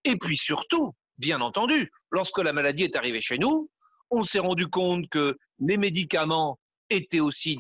Et 0.05 0.17
puis 0.17 0.37
surtout, 0.37 0.95
bien 1.19 1.41
entendu, 1.41 1.91
lorsque 2.11 2.39
la 2.39 2.53
maladie 2.53 2.85
est 2.85 2.97
arrivée 2.97 3.21
chez 3.21 3.39
nous, 3.39 3.69
on 4.11 4.23
s'est 4.23 4.39
rendu 4.39 4.67
compte 4.69 5.09
que 5.09 5.37
les 5.59 5.77
médicaments 5.77 6.59
étaient 6.91 7.21
aussi 7.21 7.57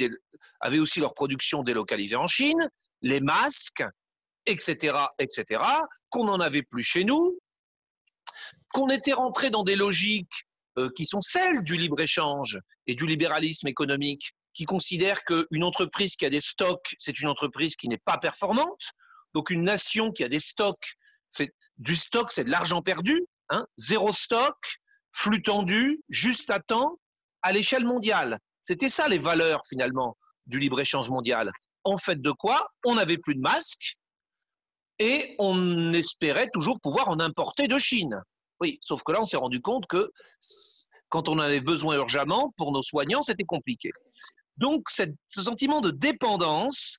avaient 0.60 0.78
aussi 0.78 1.00
leur 1.00 1.14
production 1.14 1.62
délocalisée 1.62 2.16
en 2.16 2.28
Chine, 2.28 2.68
les 3.02 3.20
masques, 3.20 3.84
etc., 4.46 4.96
etc., 5.18 5.62
qu'on 6.08 6.24
n'en 6.24 6.40
avait 6.40 6.62
plus 6.62 6.82
chez 6.82 7.04
nous, 7.04 7.38
qu'on 8.72 8.88
était 8.88 9.12
rentré 9.12 9.50
dans 9.50 9.62
des 9.62 9.76
logiques 9.76 10.46
euh, 10.78 10.90
qui 10.96 11.06
sont 11.06 11.20
celles 11.20 11.62
du 11.62 11.76
libre-échange 11.76 12.58
et 12.86 12.94
du 12.94 13.06
libéralisme 13.06 13.68
économique, 13.68 14.32
qui 14.54 14.64
considèrent 14.64 15.22
qu'une 15.24 15.64
entreprise 15.64 16.16
qui 16.16 16.26
a 16.26 16.30
des 16.30 16.40
stocks, 16.40 16.94
c'est 16.98 17.20
une 17.20 17.28
entreprise 17.28 17.76
qui 17.76 17.88
n'est 17.88 17.98
pas 18.04 18.18
performante. 18.18 18.90
Donc 19.34 19.50
une 19.50 19.62
nation 19.62 20.10
qui 20.10 20.24
a 20.24 20.28
des 20.28 20.40
stocks, 20.40 20.94
c'est 21.30 21.54
du 21.76 21.94
stock, 21.94 22.32
c'est 22.32 22.44
de 22.44 22.50
l'argent 22.50 22.82
perdu, 22.82 23.24
hein, 23.50 23.66
zéro 23.76 24.12
stock, 24.12 24.56
flux 25.12 25.42
tendu, 25.42 26.00
juste 26.08 26.50
à 26.50 26.60
temps, 26.60 26.98
à 27.42 27.52
l'échelle 27.52 27.84
mondiale. 27.84 28.38
C'était 28.68 28.90
ça 28.90 29.08
les 29.08 29.16
valeurs 29.16 29.62
finalement 29.66 30.18
du 30.44 30.58
libre-échange 30.58 31.08
mondial. 31.08 31.50
En 31.84 31.96
fait 31.96 32.20
de 32.20 32.30
quoi? 32.32 32.68
On 32.84 32.96
n'avait 32.96 33.16
plus 33.16 33.34
de 33.34 33.40
masques 33.40 33.96
et 34.98 35.34
on 35.38 35.94
espérait 35.94 36.50
toujours 36.52 36.78
pouvoir 36.78 37.08
en 37.08 37.18
importer 37.18 37.66
de 37.66 37.78
Chine. 37.78 38.20
Oui, 38.60 38.78
sauf 38.82 39.02
que 39.04 39.12
là, 39.12 39.22
on 39.22 39.24
s'est 39.24 39.38
rendu 39.38 39.62
compte 39.62 39.86
que 39.86 40.12
quand 41.08 41.30
on 41.30 41.38
avait 41.38 41.62
besoin 41.62 41.96
urgemment, 41.96 42.52
pour 42.58 42.72
nos 42.72 42.82
soignants, 42.82 43.22
c'était 43.22 43.44
compliqué. 43.44 43.90
Donc, 44.58 44.90
ce 44.90 45.42
sentiment 45.42 45.80
de 45.80 45.90
dépendance 45.90 46.98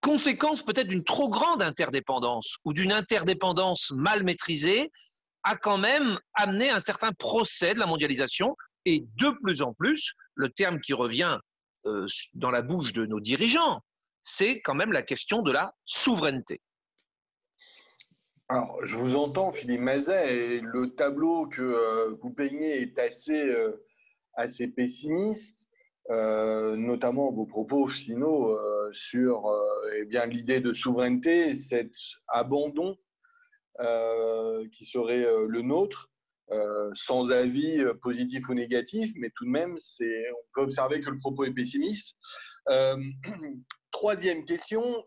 conséquence 0.00 0.64
peut-être 0.64 0.88
d'une 0.88 1.04
trop 1.04 1.28
grande 1.28 1.62
interdépendance 1.62 2.56
ou 2.64 2.72
d'une 2.72 2.90
interdépendance 2.90 3.92
mal 3.92 4.24
maîtrisée, 4.24 4.90
a 5.44 5.56
quand 5.56 5.78
même 5.78 6.18
amené 6.34 6.68
un 6.68 6.80
certain 6.80 7.12
procès 7.12 7.74
de 7.74 7.78
la 7.78 7.86
mondialisation 7.86 8.56
et 8.88 9.06
de 9.16 9.30
plus 9.42 9.60
en 9.60 9.74
plus, 9.74 10.14
le 10.34 10.48
terme 10.48 10.80
qui 10.80 10.94
revient 10.94 11.38
euh, 11.86 12.06
dans 12.34 12.50
la 12.50 12.62
bouche 12.62 12.92
de 12.94 13.04
nos 13.04 13.20
dirigeants, 13.20 13.80
c'est 14.22 14.60
quand 14.62 14.74
même 14.74 14.92
la 14.92 15.02
question 15.02 15.42
de 15.42 15.52
la 15.52 15.74
souveraineté. 15.84 16.60
Alors, 18.48 18.78
je 18.82 18.96
vous 18.96 19.14
entends, 19.14 19.52
Philippe 19.52 19.82
Mazet, 19.82 20.56
et 20.56 20.60
le 20.62 20.94
tableau 20.94 21.46
que 21.48 21.60
euh, 21.60 22.16
vous 22.22 22.30
peignez 22.30 22.80
est 22.80 22.98
assez, 22.98 23.38
euh, 23.38 23.84
assez 24.34 24.68
pessimiste. 24.68 25.66
Notamment 26.10 27.30
vos 27.30 27.44
propos 27.44 27.86
finaux 27.86 28.58
sur 28.94 29.44
eh 29.94 30.26
l'idée 30.26 30.58
de 30.58 30.72
souveraineté, 30.72 31.54
cet 31.54 31.92
abandon 32.28 32.96
qui 34.72 34.86
serait 34.86 35.26
le 35.46 35.60
nôtre, 35.60 36.07
sans 36.94 37.30
avis 37.30 37.82
positif 38.00 38.48
ou 38.48 38.54
négatif, 38.54 39.12
mais 39.16 39.30
tout 39.36 39.44
de 39.44 39.50
même, 39.50 39.76
on 40.00 40.44
peut 40.54 40.62
observer 40.62 41.00
que 41.00 41.10
le 41.10 41.18
propos 41.18 41.44
est 41.44 41.52
pessimiste. 41.52 42.16
troisième 43.90 44.44
question, 44.44 45.04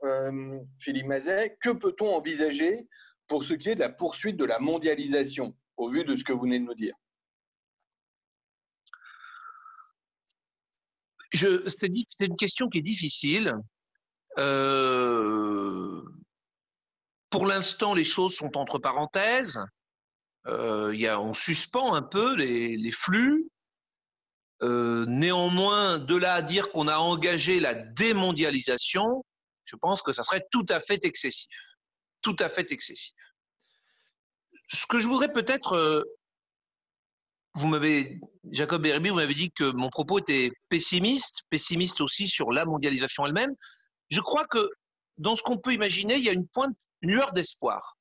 Philippe 0.80 1.08
Mazet, 1.08 1.58
que 1.62 1.70
peut-on 1.70 2.14
envisager 2.14 2.88
pour 3.28 3.44
ce 3.44 3.54
qui 3.54 3.70
est 3.70 3.76
de 3.76 3.80
la 3.80 3.90
poursuite 3.90 4.38
de 4.38 4.46
la 4.46 4.60
mondialisation, 4.60 5.56
au 5.78 5.90
vu 5.90 6.04
de 6.04 6.16
ce 6.16 6.24
que 6.24 6.34
vous 6.34 6.42
venez 6.42 6.60
de 6.60 6.66
nous 6.66 6.76
dire? 6.76 6.96
C'est 11.34 12.26
une 12.26 12.36
question 12.36 12.68
qui 12.70 12.80
est 12.80 12.84
difficile. 12.84 13.56
Euh, 14.38 16.02
pour 17.30 17.46
l'instant, 17.46 17.94
les 17.94 18.04
choses 18.04 18.36
sont 18.36 18.58
entre 18.58 18.80
parenthèses. 18.80 19.64
Euh, 20.48 21.16
on 21.18 21.34
suspend 21.34 21.94
un 21.94 22.02
peu 22.02 22.36
les, 22.36 22.92
flux. 22.92 23.48
Euh, 24.64 25.06
néanmoins, 25.08 25.98
de 25.98 26.16
là 26.16 26.36
à 26.36 26.42
dire 26.42 26.72
qu'on 26.72 26.88
a 26.88 26.98
engagé 26.98 27.60
la 27.60 27.74
démondialisation, 27.74 29.26
je 29.66 29.76
pense 29.76 30.02
que 30.04 30.14
ça 30.14 30.24
serait 30.24 30.46
tout 30.52 30.66
à 30.70 30.80
fait 30.80 31.04
excessif. 31.06 31.50
Tout 32.22 32.36
à 32.40 32.50
fait 32.50 32.72
excessif. 32.72 33.14
Ce 34.68 34.86
que 34.86 35.00
je 35.00 35.08
voudrais 35.08 35.34
peut-être 35.34 36.06
vous 37.54 37.68
m'avez, 37.68 38.20
Jacob 38.52 38.82
Berby, 38.82 39.10
vous 39.10 39.16
m'avez 39.16 39.34
dit 39.34 39.52
que 39.52 39.72
mon 39.72 39.90
propos 39.90 40.20
était 40.20 40.52
pessimiste, 40.70 41.42
pessimiste 41.50 42.00
aussi 42.02 42.28
sur 42.28 42.52
la 42.52 42.66
mondialisation 42.66 43.26
elle-même. 43.26 43.54
Je 44.10 44.22
crois 44.22 44.46
que 44.48 44.70
dans 45.18 45.36
ce 45.36 45.44
qu'on 45.44 45.58
peut 45.58 45.74
imaginer, 45.74 46.16
il 46.16 46.24
y 46.24 46.30
a 46.30 46.34
une 46.34 46.48
pointe, 46.48 46.78
une 47.02 47.12
lueur 47.12 47.34
d'espoir 47.34 47.98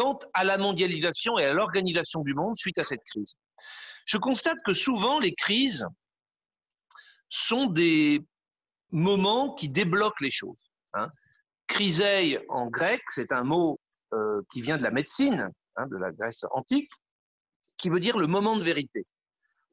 quant 0.00 0.18
à 0.32 0.44
la 0.44 0.56
mondialisation 0.56 1.38
et 1.38 1.44
à 1.44 1.52
l'organisation 1.52 2.22
du 2.22 2.32
monde 2.32 2.56
suite 2.56 2.78
à 2.78 2.84
cette 2.84 3.02
crise. 3.04 3.34
Je 4.06 4.16
constate 4.16 4.56
que 4.64 4.72
souvent 4.72 5.20
les 5.20 5.34
crises 5.34 5.86
sont 7.28 7.66
des 7.66 8.24
moments 8.92 9.54
qui 9.54 9.68
débloquent 9.68 10.24
les 10.24 10.30
choses. 10.30 10.70
Hein. 10.94 11.10
Crisei 11.66 12.38
en 12.48 12.68
grec, 12.68 13.02
c'est 13.10 13.30
un 13.30 13.44
mot 13.44 13.78
euh, 14.14 14.40
qui 14.50 14.62
vient 14.62 14.78
de 14.78 14.82
la 14.82 14.90
médecine, 14.90 15.50
hein, 15.76 15.86
de 15.86 15.98
la 15.98 16.12
Grèce 16.12 16.46
antique, 16.52 16.90
qui 17.76 17.90
veut 17.90 18.00
dire 18.00 18.16
le 18.16 18.26
moment 18.26 18.56
de 18.56 18.62
vérité. 18.62 19.04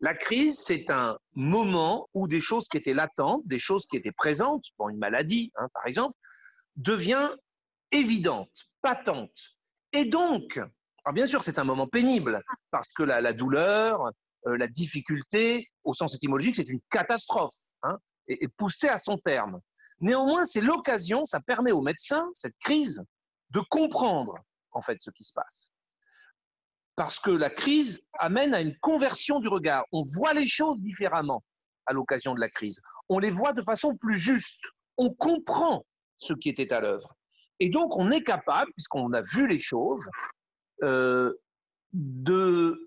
La 0.01 0.13
crise, 0.13 0.59
c'est 0.59 0.89
un 0.89 1.17
moment 1.35 2.09
où 2.13 2.27
des 2.27 2.41
choses 2.41 2.67
qui 2.67 2.75
étaient 2.75 2.93
latentes, 2.93 3.47
des 3.47 3.59
choses 3.59 3.87
qui 3.87 3.95
étaient 3.95 4.11
présentes, 4.11 4.65
bon, 4.77 4.89
une 4.89 4.99
maladie 4.99 5.53
hein, 5.55 5.69
par 5.73 5.87
exemple, 5.87 6.17
devient 6.75 7.29
évidente, 7.93 8.69
patente. 8.81 9.56
Et 9.97 10.05
donc, 10.05 10.59
bien 11.11 11.25
sûr, 11.25 11.43
c'est 11.43 11.57
un 11.57 11.63
moment 11.63 11.87
pénible, 11.87 12.43
parce 12.69 12.93
que 12.93 13.01
la, 13.01 13.33
douleur, 13.33 14.11
euh, 14.45 14.55
la 14.55 14.67
difficulté, 14.67 15.71
au 15.83 15.95
sens 15.95 16.13
étymologique, 16.13 16.55
c'est 16.55 16.69
une 16.69 16.81
catastrophe, 16.91 17.55
hein, 17.81 17.97
et, 18.27 18.43
et 18.43 18.47
poussée 18.47 18.89
à 18.89 18.99
son 18.99 19.17
terme. 19.17 19.59
Néanmoins, 19.99 20.45
c'est 20.45 20.61
l'occasion, 20.61 21.25
ça 21.25 21.39
permet 21.41 21.71
aux 21.71 21.81
médecins, 21.81 22.29
cette 22.35 22.55
crise, 22.59 23.01
de 23.49 23.59
comprendre 23.71 24.35
en 24.71 24.83
fait 24.83 24.99
ce 25.01 25.09
qui 25.09 25.23
se 25.23 25.33
passe 25.33 25.71
parce 26.95 27.19
que 27.19 27.29
la 27.29 27.51
crise 27.51 28.01
amène 28.17 28.55
à 28.55 28.61
une 28.61 28.75
conversion 28.79 29.39
du 29.39 29.47
regard. 29.47 29.85
On 29.91 30.01
voit 30.01 30.33
les 30.33 30.47
choses 30.47 30.81
différemment 30.81 31.43
à 31.85 31.93
l'occasion 31.93 32.33
de 32.33 32.39
la 32.39 32.49
crise. 32.49 32.81
On 33.07 33.19
les 33.19 33.29
voit 33.29 33.53
de 33.53 33.61
façon 33.61 33.95
plus 33.95 34.17
juste. 34.17 34.65
On 34.97 35.13
comprend 35.13 35.85
ce 36.17 36.33
qui 36.33 36.49
était 36.49 36.73
à 36.73 36.81
l'œuvre. 36.81 37.15
Et 37.59 37.69
donc, 37.69 37.95
on 37.97 38.11
est 38.11 38.23
capable, 38.23 38.71
puisqu'on 38.73 39.13
a 39.13 39.21
vu 39.21 39.47
les 39.47 39.59
choses, 39.59 40.07
euh, 40.83 41.33
de 41.93 42.79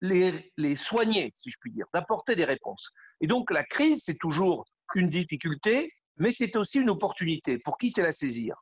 les, 0.00 0.76
soigner, 0.76 1.32
si 1.36 1.50
je 1.50 1.56
puis 1.60 1.72
dire, 1.72 1.86
d'apporter 1.92 2.34
des 2.34 2.44
réponses. 2.44 2.90
Et 3.20 3.26
donc, 3.26 3.50
la 3.50 3.64
crise, 3.64 4.02
c'est 4.04 4.18
toujours 4.18 4.64
une 4.94 5.08
difficulté, 5.08 5.92
mais 6.16 6.32
c'est 6.32 6.56
aussi 6.56 6.78
une 6.78 6.90
opportunité 6.90 7.58
pour 7.58 7.78
qui 7.78 7.90
sait 7.90 8.02
la 8.02 8.12
saisir? 8.12 8.56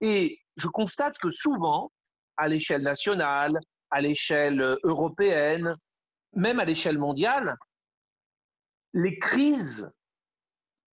Et 0.00 0.40
je 0.56 0.68
constate 0.68 1.18
que 1.18 1.30
souvent, 1.30 1.92
à 2.36 2.48
l'échelle 2.48 2.82
nationale, 2.82 3.58
à 3.90 4.00
l'échelle 4.00 4.76
européenne, 4.82 5.74
même 6.34 6.58
à 6.58 6.64
l'échelle 6.64 6.98
mondiale, 6.98 7.56
les 8.92 9.18
crises 9.18 9.90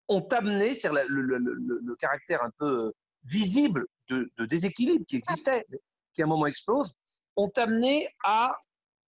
ont 0.08 0.28
amené, 0.32 0.76
c'est 0.76 0.90
le, 0.90 1.04
le, 1.08 1.38
le, 1.38 1.96
caractère 1.96 2.44
un 2.44 2.52
peu 2.58 2.92
visible 3.24 3.86
de, 4.10 4.32
de, 4.38 4.46
déséquilibre 4.46 5.06
qui 5.06 5.18
existait, 5.18 5.66
qui 6.14 6.22
à 6.22 6.26
un 6.26 6.28
moment 6.28 6.46
explose, 6.46 6.94
ont 7.36 7.52
amené 7.56 8.10
à 8.24 8.56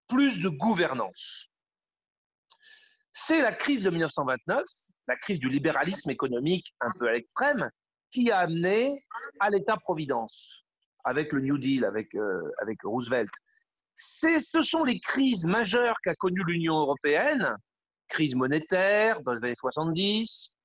plus 0.07 0.39
de 0.39 0.49
gouvernance. 0.49 1.49
C'est 3.11 3.41
la 3.41 3.51
crise 3.51 3.83
de 3.83 3.89
1929, 3.89 4.63
la 5.07 5.15
crise 5.17 5.39
du 5.39 5.49
libéralisme 5.49 6.09
économique 6.09 6.73
un 6.81 6.91
peu 6.97 7.07
à 7.07 7.13
l'extrême, 7.13 7.69
qui 8.11 8.31
a 8.31 8.39
amené 8.39 9.03
à 9.39 9.49
l'État-providence, 9.49 10.63
avec 11.03 11.31
le 11.31 11.41
New 11.41 11.57
Deal, 11.57 11.85
avec, 11.85 12.13
euh, 12.15 12.41
avec 12.61 12.81
Roosevelt. 12.83 13.31
Ce 13.95 14.39
sont 14.39 14.83
les 14.83 14.99
crises 14.99 15.45
majeures 15.45 15.95
qu'a 16.03 16.15
connues 16.15 16.43
l'Union 16.45 16.75
européenne, 16.75 17.55
crise 18.07 18.35
monétaire 18.35 19.21
dans 19.21 19.33
les 19.33 19.43
années 19.45 19.55
70, 19.55 20.55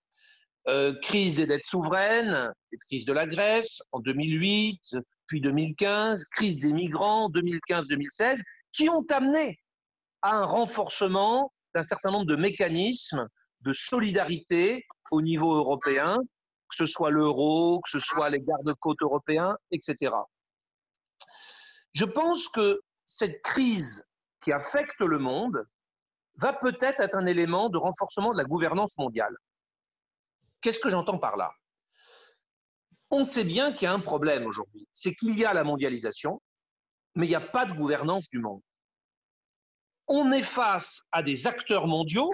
euh, 0.69 0.93
crise 1.01 1.37
des 1.37 1.47
dettes 1.47 1.65
souveraines, 1.65 2.53
crise 2.87 3.07
de 3.07 3.13
la 3.13 3.27
Grèce 3.27 3.81
en 3.93 4.01
2008, 4.01 4.97
puis 5.27 5.41
2015, 5.41 6.25
crise 6.33 6.61
des 6.61 6.73
migrants 6.73 7.31
2015-2016, 7.31 8.41
qui 8.73 8.91
ont 8.91 9.05
amené 9.11 9.59
à 10.23 10.37
un 10.37 10.45
renforcement 10.45 11.53
d'un 11.75 11.83
certain 11.83 12.11
nombre 12.11 12.27
de 12.27 12.37
mécanismes 12.37 13.27
de 13.63 13.73
solidarité 13.73 14.85
au 15.11 15.23
niveau 15.23 15.55
européen, 15.55 16.19
que 16.69 16.77
ce 16.77 16.85
soit 16.85 17.11
l'euro, 17.11 17.81
que 17.81 17.91
ce 17.91 18.01
soit 18.01 18.29
les 18.29 18.41
gardes-côtes 18.41 19.01
européens, 19.01 19.57
etc. 19.71 20.13
Je 21.95 22.05
pense 22.05 22.49
que 22.49 22.81
cette 23.07 23.41
crise 23.43 24.05
qui 24.43 24.53
affecte 24.53 25.01
le 25.01 25.19
monde 25.19 25.65
va 26.37 26.53
peut-être 26.53 27.01
être 27.01 27.17
un 27.17 27.27
élément 27.27 27.71
de 27.71 27.79
renforcement 27.79 28.33
de 28.33 28.39
la 28.39 28.45
gouvernance 28.45 28.99
mondiale. 28.99 29.35
Qu'est-ce 30.61 30.79
que 30.79 30.91
j'entends 30.91 31.19
par 31.19 31.37
là? 31.37 31.53
On 33.11 33.25
sait 33.25 33.45
bien 33.45 33.73
qu'il 33.73 33.85
y 33.85 33.87
a 33.87 33.93
un 33.93 34.01
problème 34.01 34.47
aujourd'hui, 34.47 34.87
c'est 34.93 35.15
qu'il 35.15 35.39
y 35.39 35.45
a 35.45 35.55
la 35.55 35.65
mondialisation, 35.65 36.43
mais 37.15 37.27
il 37.27 37.31
n'y 37.31 37.35
a 37.35 37.41
pas 37.41 37.65
de 37.65 37.73
gouvernance 37.73 38.29
du 38.29 38.39
monde. 38.39 38.61
On 40.09 40.31
est 40.33 40.43
face 40.43 41.01
à 41.13 41.23
des 41.23 41.47
acteurs 41.47 41.87
mondiaux, 41.87 42.31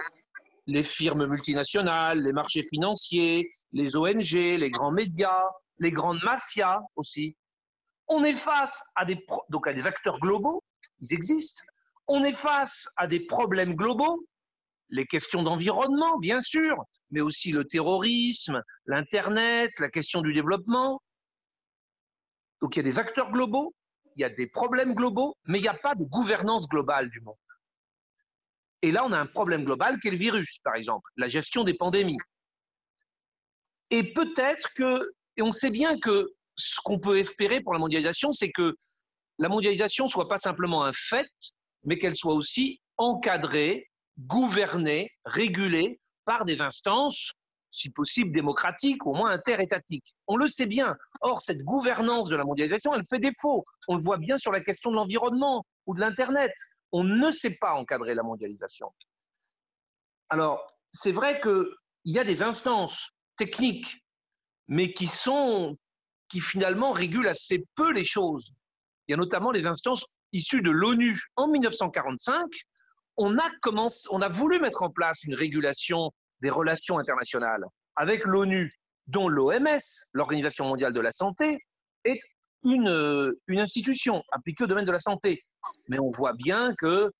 les 0.67 0.83
firmes 0.83 1.27
multinationales, 1.27 2.21
les 2.23 2.33
marchés 2.33 2.63
financiers, 2.63 3.49
les 3.71 3.95
ONG, 3.95 4.31
les 4.31 4.71
grands 4.71 4.91
médias, 4.91 5.45
les 5.79 5.91
grandes 5.91 6.21
mafias 6.23 6.81
aussi. 6.95 7.35
On 8.07 8.23
est 8.23 8.33
face 8.33 8.83
à 8.95 9.05
des, 9.05 9.23
donc 9.49 9.67
à 9.67 9.73
des 9.73 9.87
acteurs 9.87 10.19
globaux, 10.19 10.63
ils 10.99 11.13
existent. 11.13 11.63
On 12.07 12.23
est 12.23 12.33
face 12.33 12.87
à 12.97 13.07
des 13.07 13.19
problèmes 13.19 13.75
globaux, 13.75 14.25
les 14.89 15.05
questions 15.05 15.43
d'environnement, 15.43 16.17
bien 16.17 16.41
sûr, 16.41 16.75
mais 17.11 17.21
aussi 17.21 17.51
le 17.51 17.65
terrorisme, 17.65 18.61
l'Internet, 18.85 19.71
la 19.79 19.89
question 19.89 20.21
du 20.21 20.33
développement. 20.33 21.01
Donc 22.61 22.75
il 22.75 22.79
y 22.79 22.81
a 22.81 22.83
des 22.83 22.99
acteurs 22.99 23.31
globaux, 23.31 23.75
il 24.15 24.21
y 24.21 24.23
a 24.23 24.29
des 24.29 24.47
problèmes 24.47 24.93
globaux, 24.93 25.35
mais 25.45 25.59
il 25.59 25.61
n'y 25.61 25.67
a 25.67 25.73
pas 25.73 25.95
de 25.95 26.03
gouvernance 26.03 26.67
globale 26.67 27.09
du 27.09 27.21
monde. 27.21 27.35
Et 28.81 28.91
là, 28.91 29.03
on 29.05 29.11
a 29.11 29.17
un 29.17 29.25
problème 29.25 29.65
global 29.65 29.99
qui 29.99 30.09
est 30.09 30.11
le 30.11 30.17
virus, 30.17 30.59
par 30.63 30.75
exemple, 30.75 31.09
la 31.17 31.27
gestion 31.27 31.63
des 31.63 31.73
pandémies. 31.73 32.19
Et 33.89 34.13
peut-être 34.13 34.69
que, 34.75 35.11
et 35.37 35.41
on 35.41 35.51
sait 35.51 35.69
bien 35.69 35.99
que 35.99 36.27
ce 36.55 36.79
qu'on 36.83 36.99
peut 36.99 37.17
espérer 37.17 37.61
pour 37.61 37.73
la 37.73 37.79
mondialisation, 37.79 38.31
c'est 38.31 38.51
que 38.51 38.75
la 39.39 39.49
mondialisation 39.49 40.07
soit 40.07 40.29
pas 40.29 40.37
simplement 40.37 40.83
un 40.83 40.93
fait, 40.93 41.29
mais 41.83 41.97
qu'elle 41.97 42.15
soit 42.15 42.33
aussi 42.33 42.81
encadrée, 42.97 43.89
gouvernée, 44.19 45.11
régulée 45.25 45.99
par 46.25 46.45
des 46.45 46.61
instances, 46.61 47.33
si 47.71 47.89
possible 47.89 48.31
démocratiques, 48.31 49.05
au 49.05 49.13
moins 49.13 49.31
interétatiques. 49.31 50.15
On 50.27 50.37
le 50.37 50.47
sait 50.47 50.65
bien. 50.65 50.95
Or, 51.21 51.41
cette 51.41 51.61
gouvernance 51.63 52.29
de 52.29 52.35
la 52.35 52.45
mondialisation, 52.45 52.93
elle 52.95 53.05
fait 53.05 53.19
défaut. 53.19 53.65
On 53.87 53.95
le 53.95 54.01
voit 54.01 54.17
bien 54.17 54.37
sur 54.37 54.51
la 54.51 54.61
question 54.61 54.91
de 54.91 54.95
l'environnement 54.95 55.65
ou 55.85 55.93
de 55.93 55.99
l'Internet. 55.99 56.53
On 56.91 57.03
ne 57.03 57.31
sait 57.31 57.57
pas 57.59 57.73
encadrer 57.73 58.15
la 58.15 58.23
mondialisation. 58.23 58.93
Alors, 60.29 60.65
c'est 60.91 61.11
vrai 61.11 61.41
qu'il 61.41 61.65
y 62.05 62.17
a 62.17 62.23
des 62.23 62.41
instances 62.41 63.09
techniques, 63.37 64.01
mais 64.67 64.93
qui 64.93 65.07
sont, 65.07 65.77
qui 66.29 66.39
finalement 66.39 66.91
régulent 66.91 67.27
assez 67.27 67.65
peu 67.75 67.91
les 67.91 68.05
choses. 68.05 68.53
Il 69.07 69.11
y 69.11 69.13
a 69.13 69.17
notamment 69.17 69.51
les 69.51 69.67
instances 69.67 70.05
issues 70.31 70.61
de 70.61 70.71
l'ONU. 70.71 71.21
En 71.35 71.47
1945, 71.47 72.49
on 73.17 73.37
a, 73.37 73.49
commencé, 73.61 74.07
on 74.11 74.21
a 74.21 74.29
voulu 74.29 74.59
mettre 74.59 74.83
en 74.83 74.89
place 74.89 75.23
une 75.23 75.35
régulation 75.35 76.11
des 76.41 76.49
relations 76.49 76.99
internationales 76.99 77.65
avec 77.95 78.25
l'ONU, 78.25 78.73
dont 79.07 79.29
l'OMS, 79.29 79.79
l'Organisation 80.13 80.65
mondiale 80.65 80.93
de 80.93 80.99
la 80.99 81.11
santé, 81.11 81.59
est 82.03 82.19
une, 82.63 83.33
une 83.47 83.59
institution 83.59 84.23
appliquée 84.31 84.65
au 84.65 84.67
domaine 84.67 84.85
de 84.85 84.91
la 84.91 84.99
santé. 84.99 85.43
Mais 85.87 85.99
on 85.99 86.11
voit 86.11 86.33
bien 86.33 86.73
que 86.77 87.11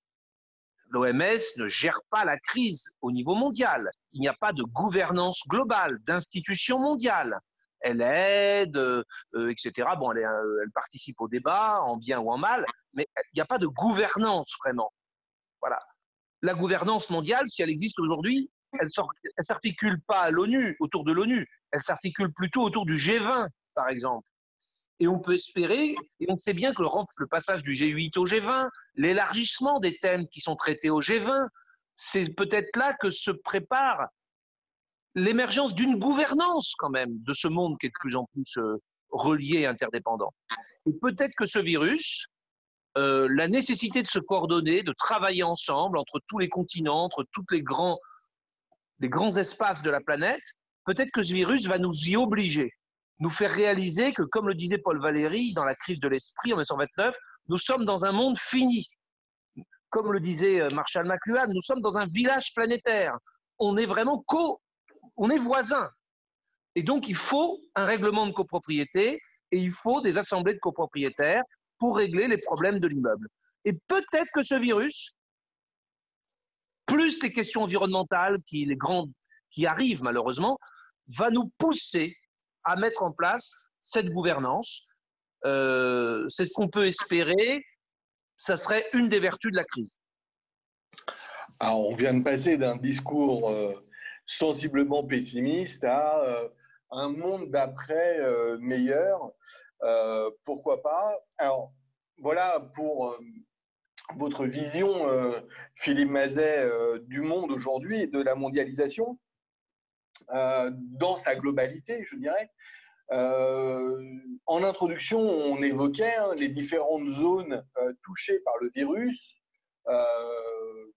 l'OMS 0.90 1.42
ne 1.58 1.68
gère 1.68 2.00
pas 2.10 2.26
la 2.26 2.38
crise 2.40 2.90
au 3.02 3.12
niveau 3.12 3.36
mondial. 3.36 3.90
Il 4.12 4.22
n'y 4.22 4.28
a 4.28 4.34
pas 4.34 4.54
de 4.54 4.64
gouvernance 4.64 5.42
globale, 5.48 6.00
d'institution 6.04 6.80
mondiale 6.80 7.40
elle 7.86 8.02
aide, 8.02 8.78
euh, 8.78 9.04
etc. 9.50 9.88
Bon, 10.00 10.12
elle, 10.12 10.26
euh, 10.26 10.62
elle, 10.64 10.72
participe 10.72 11.22
au 11.22 11.28
débat, 11.28 11.82
en 11.84 11.98
bien 11.98 12.20
ou 12.20 12.32
en 12.32 12.38
mal, 12.38 12.66
mais 12.94 13.08
il 13.16 13.36
n'y 13.36 13.42
a 13.42 13.46
pas 13.46 13.60
de 13.60 13.68
gouvernance 13.68 14.52
vraiment. 14.64 14.92
Voilà. 15.66 15.80
La 16.44 16.54
gouvernance 16.54 17.10
mondiale, 17.10 17.50
si 17.50 17.64
elle 17.64 17.72
existe 17.72 18.00
aujourd'hui, 18.00 18.52
elle 18.74 18.88
ne 18.88 19.44
s'articule 19.44 20.00
pas 20.06 20.22
à 20.22 20.30
l'ONU, 20.30 20.78
autour 20.80 21.04
de 21.04 21.12
l'ONU, 21.12 21.48
elle 21.72 21.80
s'articule 21.80 22.32
plutôt 22.34 22.62
autour 22.62 22.86
du 22.86 22.98
G20, 22.98 23.48
par 23.74 23.90
exemple. 23.90 24.28
Et 25.00 25.08
on 25.08 25.20
peut 25.20 25.34
espérer, 25.34 25.96
et 26.20 26.26
on 26.30 26.38
sait 26.38 26.54
bien 26.54 26.72
que 26.72 26.84
le, 26.84 26.90
le 27.18 27.28
passage 27.28 27.64
du 27.64 27.72
G8 27.72 28.20
au 28.20 28.28
G20, 28.28 28.70
l'élargissement 28.94 29.80
des 29.80 29.98
thèmes 29.98 30.28
qui 30.28 30.40
sont 30.40 30.56
traités 30.56 30.92
au 30.92 31.02
G20, 31.02 31.48
c'est 31.96 32.30
peut-être 32.36 32.76
là 32.76 32.94
que 33.02 33.10
se 33.10 33.32
prépare 33.32 34.10
l'émergence 35.16 35.74
d'une 35.74 35.98
gouvernance 35.98 36.76
quand 36.78 36.92
même 36.92 37.18
de 37.24 37.34
ce 37.34 37.48
monde 37.48 37.78
qui 37.80 37.88
est 37.88 37.90
de 37.90 38.00
plus 38.00 38.16
en 38.16 38.26
plus 38.26 38.58
euh, 38.58 38.78
relié 39.10 39.62
et 39.62 39.66
interdépendant. 39.66 40.32
Et 40.86 40.94
peut-être 41.02 41.34
que 41.36 41.48
ce 41.48 41.58
virus, 41.58 42.28
euh, 42.98 43.28
la 43.30 43.48
nécessité 43.48 44.02
de 44.02 44.08
se 44.08 44.20
coordonner, 44.20 44.84
de 44.84 44.94
travailler 44.98 45.44
ensemble 45.44 45.98
entre 45.98 46.22
tous 46.28 46.40
les 46.40 46.48
continents, 46.48 47.04
entre 47.04 47.26
tous 47.32 47.46
les 47.52 47.62
grands, 47.62 48.00
grands 49.02 49.36
espaces 49.36 49.82
de 49.82 49.90
la 49.90 50.00
planète, 50.00 50.44
peut-être 50.86 51.12
que 51.12 51.24
ce 51.24 51.34
virus 51.34 51.68
va 51.68 51.78
nous 51.78 51.94
y 52.08 52.16
obliger, 52.16 52.72
nous 53.20 53.30
faire 53.30 53.52
réaliser 53.52 54.14
que, 54.14 54.24
comme 54.24 54.48
le 54.48 54.56
disait 54.56 54.78
Paul 54.78 55.02
Valéry 55.02 55.54
dans 55.54 55.66
la 55.66 55.76
crise 55.76 56.00
de 56.00 56.08
l'esprit 56.08 56.54
en 56.54 56.58
1929, 56.58 57.16
nous 57.50 57.58
sommes 57.58 57.86
dans 57.86 58.06
un 58.06 58.12
monde 58.12 58.40
fini. 58.40 58.88
Comme 59.90 60.12
le 60.12 60.20
disait 60.20 60.62
euh, 60.62 60.70
Marshall 60.70 61.06
McLuhan, 61.06 61.48
nous 61.48 61.62
sommes 61.62 61.82
dans 61.82 61.98
un 61.98 62.06
village 62.06 62.54
planétaire. 62.54 63.18
On 63.60 63.78
est 63.78 63.86
vraiment 63.86 64.24
co 64.26 64.62
on 65.18 65.30
est 65.30 65.38
voisins. 65.38 65.90
Et 66.76 66.84
donc, 66.84 67.08
il 67.08 67.16
faut 67.16 67.60
un 67.76 67.86
règlement 67.86 68.28
de 68.28 68.34
copropriété 68.34 69.22
et 69.52 69.58
il 69.58 69.72
faut 69.72 70.02
des 70.02 70.18
assemblées 70.18 70.54
de 70.54 70.60
copropriétaires 70.60 71.44
pour 71.80 71.98
régler 71.98 72.28
les 72.28 72.38
problèmes 72.38 72.80
de 72.80 72.88
l'immeuble. 72.88 73.28
Et 73.66 73.74
peut-être 73.74 74.32
que 74.34 74.44
ce 74.44 74.56
virus, 74.56 75.14
plus 76.86 77.22
les 77.24 77.34
questions 77.34 77.64
environnementales 77.64 78.38
qui, 78.44 78.66
les 78.66 78.76
grandes, 78.76 79.12
qui 79.52 79.66
arrivent 79.66 80.04
malheureusement, 80.04 80.60
va 81.08 81.30
nous 81.30 81.52
pousser 81.58 82.16
à 82.64 82.76
mettre 82.76 83.04
en 83.04 83.12
place 83.12 83.54
cette 83.82 84.10
gouvernance. 84.10 84.88
Euh, 85.46 86.28
c'est 86.30 86.46
ce 86.46 86.54
qu'on 86.54 86.68
peut 86.68 86.88
espérer. 86.88 87.64
Ça 88.38 88.58
serait 88.58 88.88
une 88.94 89.10
des 89.10 89.20
vertus 89.20 89.52
de 89.52 89.58
la 89.58 89.64
crise. 89.64 90.00
Alors, 91.60 91.88
on 91.88 91.96
vient 91.96 92.14
de 92.14 92.24
passer 92.24 92.58
d'un 92.58 92.76
discours 92.76 93.50
euh, 93.50 93.74
sensiblement 94.26 95.04
pessimiste 95.04 95.84
à 95.84 96.20
euh, 96.24 96.50
un 96.92 97.10
monde 97.10 97.50
d'après 97.50 98.20
meilleur. 98.60 99.32
Euh, 99.84 100.32
pourquoi 100.44 100.82
pas? 100.82 101.18
Alors, 101.38 101.72
voilà 102.18 102.70
pour 102.76 103.18
votre 104.16 104.46
vision, 104.46 105.08
Philippe 105.76 106.10
Mazet, 106.10 106.70
du 107.02 107.22
monde 107.22 107.52
aujourd'hui 107.52 108.02
et 108.02 108.08
de 108.08 108.22
la 108.22 108.36
mondialisation 108.36 109.20
dans 110.30 111.18
sa 111.18 111.36
globalité, 111.36 112.04
je 112.04 112.16
dirais. 112.16 112.52
en 113.10 114.64
introduction, 114.64 115.20
on 115.20 115.62
évoquait 115.62 116.16
hein, 116.16 116.36
les 116.36 116.50
différentes 116.50 117.10
zones 117.10 117.66
touchées 118.04 118.40
par 118.40 118.54
le 118.62 118.70
virus, 118.74 119.36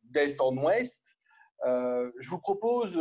d'est 0.04 0.40
en 0.40 0.56
ouest. 0.56 1.02
je 1.64 2.28
vous 2.28 2.38
propose 2.38 2.96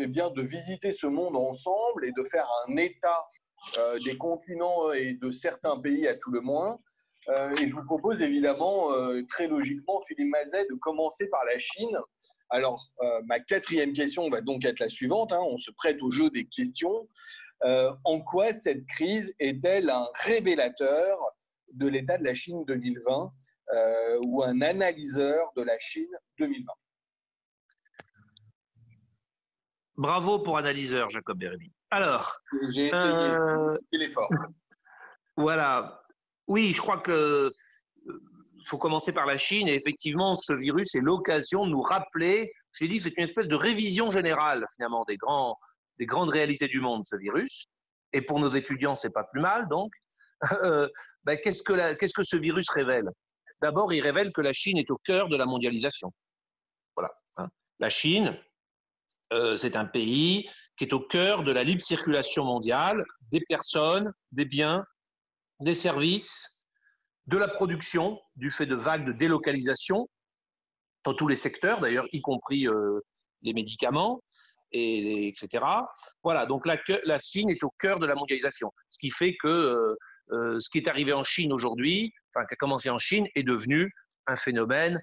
eh 0.00 0.06
bien, 0.08 0.30
de 0.30 0.42
visiter 0.42 0.92
ce 0.92 1.06
monde 1.06 1.36
ensemble 1.36 2.04
et 2.04 2.12
de 2.12 2.24
faire 2.24 2.48
un 2.66 2.76
état 2.76 3.26
des 4.04 4.16
continents 4.16 4.92
et 4.92 5.14
de 5.14 5.30
certains 5.30 5.78
pays 5.78 6.06
à 6.06 6.14
tout 6.14 6.30
le 6.30 6.40
moins. 6.40 6.78
et 7.28 7.68
je 7.68 7.74
vous 7.74 7.84
propose 7.84 8.20
évidemment, 8.20 8.90
très 9.28 9.46
logiquement, 9.46 10.02
Philippe 10.08 10.28
Mazet, 10.28 10.66
de 10.68 10.74
commencer 10.74 11.28
par 11.28 11.44
la 11.44 11.58
Chine. 11.58 11.96
Alors, 12.50 12.90
ma 13.24 13.40
quatrième 13.40 13.92
question 13.92 14.28
va 14.28 14.40
donc 14.40 14.64
être 14.64 14.80
la 14.80 14.88
suivante. 14.88 15.32
Hein. 15.32 15.40
on 15.42 15.58
se 15.58 15.70
prête 15.70 16.02
au 16.02 16.10
jeu 16.10 16.30
des 16.30 16.46
questions. 16.46 17.08
Euh, 17.64 17.92
en 18.04 18.20
quoi 18.20 18.52
cette 18.54 18.86
crise 18.86 19.32
est-elle 19.38 19.88
un 19.88 20.06
révélateur 20.14 21.18
de 21.74 21.86
l'état 21.86 22.18
de 22.18 22.24
la 22.24 22.34
Chine 22.34 22.64
2020 22.66 23.32
euh, 23.72 24.18
ou 24.24 24.42
un 24.42 24.60
analyseur 24.62 25.52
de 25.56 25.62
la 25.62 25.78
Chine 25.78 26.10
2020 26.38 26.72
Bravo 29.96 30.40
pour 30.40 30.58
analyseur, 30.58 31.10
Jacob 31.10 31.38
Bérémy. 31.38 31.70
Alors, 31.92 32.40
j'ai 32.70 32.86
essayé, 32.86 32.94
euh, 32.94 33.76
l'effort. 33.92 34.30
Voilà. 35.36 36.02
Oui, 36.46 36.72
je 36.74 36.80
crois 36.80 36.96
que 36.96 37.52
faut 38.66 38.78
commencer 38.78 39.12
par 39.12 39.26
la 39.26 39.36
Chine 39.36 39.68
et 39.68 39.74
effectivement, 39.74 40.34
ce 40.34 40.54
virus 40.54 40.94
est 40.94 41.00
l'occasion 41.00 41.66
de 41.66 41.70
nous 41.70 41.82
rappeler. 41.82 42.50
J'ai 42.78 42.88
dit, 42.88 42.98
c'est 42.98 43.12
une 43.18 43.24
espèce 43.24 43.46
de 43.46 43.54
révision 43.54 44.10
générale 44.10 44.66
finalement 44.74 45.04
des 45.06 45.18
grands 45.18 45.58
des 45.98 46.06
grandes 46.06 46.30
réalités 46.30 46.66
du 46.66 46.80
monde, 46.80 47.04
ce 47.04 47.16
virus. 47.16 47.66
Et 48.14 48.22
pour 48.22 48.40
nos 48.40 48.50
étudiants, 48.50 48.94
c'est 48.94 49.12
pas 49.12 49.24
plus 49.24 49.42
mal. 49.42 49.68
Donc, 49.68 49.92
euh, 50.62 50.88
ben, 51.24 51.36
qu'est-ce 51.36 51.62
que 51.62 51.94
qu'est-ce 51.94 52.14
que 52.14 52.24
ce 52.24 52.36
virus 52.36 52.70
révèle? 52.70 53.10
D'abord, 53.60 53.92
il 53.92 54.00
révèle 54.00 54.32
que 54.32 54.40
la 54.40 54.54
Chine 54.54 54.78
est 54.78 54.90
au 54.90 54.96
cœur 54.96 55.28
de 55.28 55.36
la 55.36 55.44
mondialisation. 55.44 56.10
Voilà. 56.96 57.12
Hein. 57.36 57.48
La 57.80 57.90
Chine, 57.90 58.38
euh, 59.32 59.56
c'est 59.56 59.76
un 59.76 59.84
pays 59.84 60.48
qui 60.76 60.84
est 60.84 60.92
au 60.92 61.00
cœur 61.00 61.42
de 61.44 61.52
la 61.52 61.64
libre 61.64 61.82
circulation 61.82 62.44
mondiale 62.44 63.04
des 63.30 63.40
personnes, 63.40 64.12
des 64.30 64.44
biens, 64.44 64.84
des 65.60 65.74
services, 65.74 66.62
de 67.26 67.38
la 67.38 67.48
production, 67.48 68.20
du 68.36 68.50
fait 68.50 68.66
de 68.66 68.74
vagues 68.74 69.06
de 69.06 69.12
délocalisation 69.12 70.08
dans 71.04 71.14
tous 71.14 71.28
les 71.28 71.36
secteurs, 71.36 71.80
d'ailleurs, 71.80 72.06
y 72.12 72.20
compris 72.20 72.66
euh, 72.66 73.00
les 73.42 73.52
médicaments, 73.52 74.22
et, 74.72 75.28
etc. 75.28 75.64
Voilà, 76.22 76.46
donc 76.46 76.66
la, 76.66 76.78
Chine 77.18 77.50
est 77.50 77.62
au 77.62 77.70
cœur 77.78 77.98
de 77.98 78.06
la 78.06 78.14
mondialisation, 78.14 78.72
ce 78.88 78.98
qui 78.98 79.10
fait 79.10 79.36
que 79.40 79.96
euh, 80.32 80.60
ce 80.60 80.70
qui 80.70 80.78
est 80.78 80.88
arrivé 80.88 81.12
en 81.12 81.24
Chine 81.24 81.52
aujourd'hui, 81.52 82.12
enfin 82.34 82.46
qui 82.46 82.54
a 82.54 82.56
commencé 82.56 82.88
en 82.88 82.98
Chine, 82.98 83.26
est 83.34 83.42
devenu 83.42 83.92
un 84.26 84.36
phénomène 84.36 85.00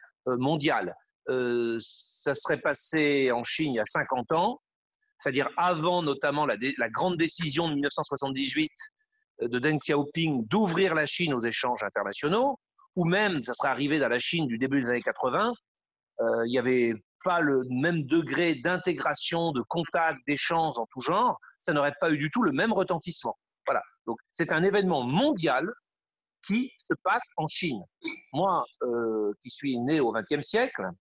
euh, 1.30 1.78
ça 1.80 2.36
serait 2.36 2.60
passé 2.60 3.32
en 3.32 3.44
Chine 3.44 3.74
il 3.74 3.78
y 3.78 3.80
a 3.80 3.86
50 3.86 4.32
ans, 4.34 4.62
c'est-à-dire 5.20 5.50
avant 5.58 6.02
notamment 6.02 6.46
la, 6.46 6.58
grande 6.90 7.18
décision 7.18 7.68
de 7.68 7.74
1978 7.74 8.72
de 9.42 9.60
Deng 9.60 9.78
Xiaoping 9.78 10.48
d'ouvrir 10.48 10.96
la 10.96 11.06
Chine 11.06 11.34
aux 11.34 11.44
échanges 11.44 11.84
internationaux, 11.84 12.60
ou 12.96 13.06
même 13.06 13.42
ça 13.44 13.54
serait 13.54 13.70
arrivé 13.70 14.00
dans 14.00 14.10
la 14.10 14.20
Chine 14.20 14.48
du 14.48 14.58
début 14.58 14.82
des 14.82 14.90
années 14.90 15.02
80, 15.02 15.54
il 16.46 16.52
y 16.52 16.60
avait 16.60 16.94
pas 17.24 17.42
le 17.42 17.64
même 17.70 18.04
degré 18.04 18.56
d'intégration, 18.56 19.52
de 19.52 19.62
contact, 19.62 20.20
d'échange 20.28 20.78
en 20.78 20.86
tout 20.92 21.02
genre, 21.02 21.38
ça 21.58 21.74
n'aurait 21.74 21.94
pas 22.00 22.12
eu 22.12 22.18
du 22.18 22.30
tout 22.32 22.44
le 22.44 22.52
même 22.52 22.74
retentissement. 22.74 23.38
Voilà. 23.66 23.82
Donc 24.06 24.18
c'est 24.34 24.52
un 24.52 24.64
événement 24.64 25.04
mondial 25.04 25.70
qui 26.46 26.72
se 26.78 26.94
passe 27.04 27.28
en 27.38 27.48
Chine. 27.48 27.82
Moi, 28.34 28.64
euh, 28.84 29.34
qui 29.42 29.50
suis 29.50 29.78
né 29.78 30.00
au 30.00 30.12
XXe 30.12 30.42
siècle, 30.42 30.84
euh, 30.84 30.92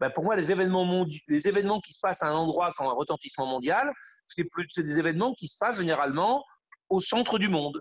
ben 0.00 0.10
pour 0.14 0.24
moi, 0.24 0.34
les 0.36 0.50
événements, 0.50 1.06
qui 1.06 1.92
se 1.92 2.00
passent 2.00 2.22
à 2.22 2.28
un 2.28 2.34
endroit 2.34 2.72
qui 2.76 2.82
ont 2.82 2.90
un 2.90 2.94
retentissement 2.94 3.46
mondial, 3.46 3.92
c'est 4.26 4.82
des 4.82 4.98
événements 4.98 5.34
qui 5.34 5.46
se 5.46 5.56
passent 5.58 5.78
généralement 5.78 6.44
au 6.88 7.00
centre 7.00 7.38
du 7.38 7.48
monde. 7.48 7.80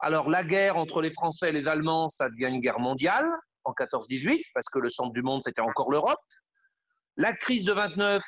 Alors 0.00 0.28
la 0.30 0.44
guerre 0.44 0.76
entre 0.76 1.00
les 1.00 1.10
Français 1.10 1.48
et 1.48 1.52
les 1.52 1.66
Allemands, 1.66 2.08
ça 2.08 2.28
devient 2.28 2.46
une 2.46 2.60
guerre 2.60 2.78
mondiale 2.78 3.26
en 3.64 3.72
14-18, 3.72 4.40
parce 4.54 4.68
que 4.68 4.78
le 4.78 4.88
centre 4.88 5.12
du 5.12 5.22
monde, 5.22 5.42
c'était 5.44 5.60
encore 5.60 5.90
l'Europe. 5.90 6.20
La 7.16 7.32
crise 7.32 7.64
de 7.64 7.72
29 7.72 8.22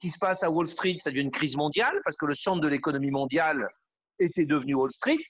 qui 0.00 0.10
se 0.10 0.18
passe 0.18 0.42
à 0.42 0.50
Wall 0.50 0.66
Street, 0.66 0.96
ça 1.00 1.10
devient 1.10 1.22
une 1.22 1.30
crise 1.30 1.56
mondiale, 1.56 2.00
parce 2.04 2.16
que 2.16 2.26
le 2.26 2.34
centre 2.34 2.60
de 2.60 2.68
l'économie 2.68 3.10
mondiale 3.10 3.68
était 4.18 4.46
devenu 4.46 4.74
Wall 4.74 4.90
Street. 4.90 5.22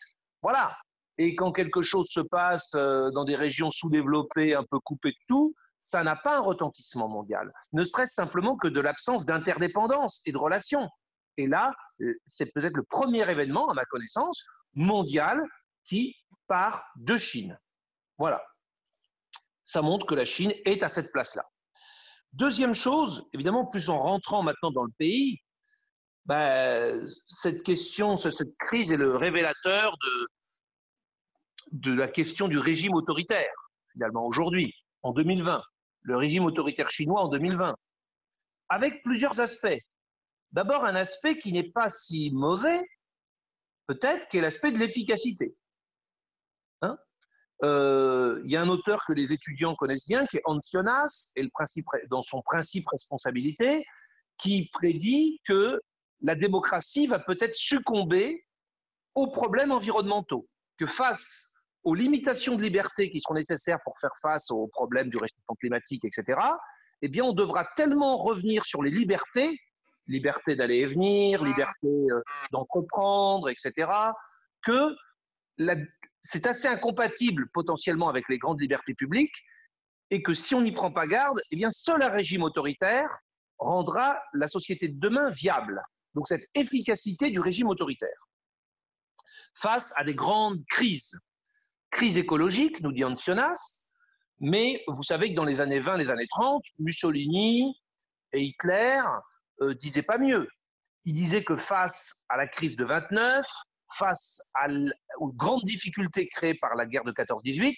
Voilà. 0.43 0.75
Et 1.21 1.35
quand 1.35 1.53
quelque 1.53 1.83
chose 1.83 2.09
se 2.09 2.21
passe 2.21 2.73
euh, 2.75 3.11
dans 3.11 3.25
des 3.25 3.37
régions 3.37 3.71
sous-développées, 3.71 4.55
un 4.55 4.65
peu 4.65 4.79
coupées 4.81 5.13
de 5.13 5.27
tout, 5.29 5.55
ça 5.81 6.03
n'a 6.03 6.17
pas 6.17 6.39
un 6.39 6.41
retentissement 6.41 7.09
mondial. 7.09 7.53
Ne 7.73 7.85
serait-ce 7.85 8.15
simplement 8.15 8.57
que 8.57 8.69
de 8.69 8.81
l'absence 8.81 9.27
d'interdépendance 9.27 10.23
et 10.25 10.33
de 10.33 10.39
relations. 10.39 10.89
Et 11.37 11.47
là, 11.47 11.73
euh, 12.01 12.15
c'est 12.27 12.47
peut-être 12.47 12.77
le 12.77 12.85
premier 12.85 13.31
événement, 13.31 13.69
à 13.69 13.75
ma 13.75 13.85
connaissance, 13.85 14.45
mondial 14.75 15.43
qui 15.85 16.17
part 16.47 16.85
de 16.97 17.19
Chine. 17.19 17.59
Voilà 18.17 18.43
ça 19.71 19.83
montre 19.83 20.05
que 20.05 20.17
la 20.17 20.25
Chine 20.25 20.53
est 20.65 20.83
à 20.83 20.89
cette 20.89 21.13
place-là. 21.13 21.45
Deuxième 22.33 22.75
chose, 22.75 23.29
évidemment, 23.33 23.67
plus 23.67 23.89
en 23.89 23.99
rentrant 24.01 24.43
maintenant 24.43 24.73
dans 24.73 24.83
le 24.83 24.93
pays, 24.99 25.39
ben, 26.27 27.07
cette 27.27 27.63
question, 27.63 28.17
cette 28.17 28.57
crise 28.59 28.93
est 28.93 28.97
le 28.97 29.15
révélateur 29.17 29.97
de, 30.03 30.29
de 31.73 31.93
la 31.93 32.09
question 32.09 32.49
du 32.49 32.59
régime 32.59 32.95
autoritaire, 32.95 33.53
finalement, 33.93 34.27
aujourd'hui, 34.27 34.75
en 35.03 35.13
2020, 35.13 35.63
le 36.03 36.17
régime 36.17 36.45
autoritaire 36.45 36.89
chinois 36.89 37.23
en 37.23 37.29
2020, 37.29 37.75
avec 38.69 39.03
plusieurs 39.03 39.41
aspects. 39.41 39.79
D'abord, 40.53 40.85
un 40.85 40.97
aspect 40.97 41.39
qui 41.39 41.53
n'est 41.53 41.71
pas 41.71 41.91
si 41.91 42.31
mauvais, 42.33 42.85
peut-être, 43.87 44.29
qui 44.29 44.39
est 44.39 44.41
l'aspect 44.41 44.73
de 44.73 44.79
l'efficacité. 44.79 45.55
Euh, 47.63 48.41
il 48.45 48.51
y 48.51 48.57
a 48.57 48.63
un 48.63 48.69
auteur 48.69 49.05
que 49.05 49.13
les 49.13 49.33
étudiants 49.33 49.75
connaissent 49.75 50.07
bien, 50.07 50.27
qui 50.27 50.39
est 50.39 50.43
Hans 50.47 50.59
Jonas, 50.73 51.31
et 51.37 51.43
le 51.43 51.51
principe, 51.51 51.85
dans 52.09 52.23
son 52.23 52.41
principe 52.41 52.89
responsabilité, 52.89 53.85
qui 54.39 54.71
prédit 54.73 55.41
que 55.47 55.79
la 56.23 56.35
démocratie 56.35 57.07
va 57.07 57.19
peut-être 57.19 57.55
succomber 57.55 58.47
aux 59.15 59.31
problèmes 59.31 59.73
environnementaux, 59.73 60.49
que 60.79 60.87
face 60.87 61.50
aux 61.85 61.95
limitations 61.95 62.57
de 62.57 62.63
liberté 62.63 63.11
qui 63.11 63.21
seront 63.21 63.35
nécessaires 63.35 63.79
pour 63.85 63.99
faire 63.99 64.17
face 64.21 64.51
aux 64.51 64.69
problèmes 64.69 65.09
du 65.09 65.17
réchauffement 65.17 65.55
climatique, 65.59 66.05
etc., 66.05 66.39
eh 67.03 67.09
bien, 67.09 67.25
on 67.25 67.33
devra 67.33 67.65
tellement 67.77 68.19
revenir 68.19 68.65
sur 68.67 68.83
les 68.83 68.91
libertés, 68.91 69.59
liberté 70.07 70.57
d'aller 70.57 70.79
et 70.79 70.87
venir, 70.87 71.43
liberté 71.43 71.87
euh, 71.87 72.21
d'entreprendre, 72.53 73.49
etc., 73.49 73.91
que 74.63 74.95
c'est 76.23 76.47
assez 76.47 76.69
incompatible 76.69 77.49
potentiellement 77.53 78.09
avec 78.09 78.29
les 78.29 78.39
grandes 78.39 78.61
libertés 78.61 78.95
publiques 78.95 79.45
et 80.11 80.23
que 80.23 80.35
si 80.35 80.55
on 80.55 80.63
n'y 80.63 80.73
prend 80.73 80.93
pas 80.93 81.07
garde, 81.07 81.41
eh 81.51 81.57
bien 81.57 81.71
seul 81.71 82.03
un 82.03 82.09
régime 82.09 82.43
autoritaire 82.43 83.19
rendra 83.59 84.21
la 84.35 84.49
société 84.49 84.89
de 84.89 84.99
demain 84.99 85.31
viable. 85.31 85.81
Donc 86.15 86.29
cette 86.29 86.49
efficacité 86.55 87.31
du 87.31 87.41
régime 87.41 87.69
autoritaire 87.69 88.29
face 89.55 89.93
à 89.97 90.05
des 90.05 90.15
grandes 90.15 90.65
crises. 90.67 91.19
Crise 91.91 92.19
écologique, 92.19 92.81
nous 92.83 92.93
dit 92.93 93.05
Ancionas, 93.05 93.87
mais 94.41 94.83
vous 94.87 95.03
savez 95.03 95.31
que 95.31 95.35
dans 95.35 95.45
les 95.45 95.61
années 95.61 95.81
20, 95.81 95.99
les 95.99 96.11
années 96.11 96.29
30, 96.29 96.63
Mussolini 96.79 97.75
et 98.33 98.41
Hitler 98.41 99.03
euh, 99.61 99.75
disaient 99.75 100.03
pas 100.03 100.19
mieux. 100.19 100.49
Ils 101.05 101.15
disaient 101.15 101.45
que 101.45 101.57
face 101.57 102.15
à 102.29 102.37
la 102.37 102.47
crise 102.47 102.77
de 102.77 102.85
29, 102.85 103.47
face 103.99 104.41
aux 105.19 105.33
grandes 105.33 105.65
difficultés 105.65 106.29
créées 106.29 106.55
par 106.55 106.75
la 106.75 106.87
guerre 106.87 107.05
de 107.05 107.13
14-18, 107.13 107.75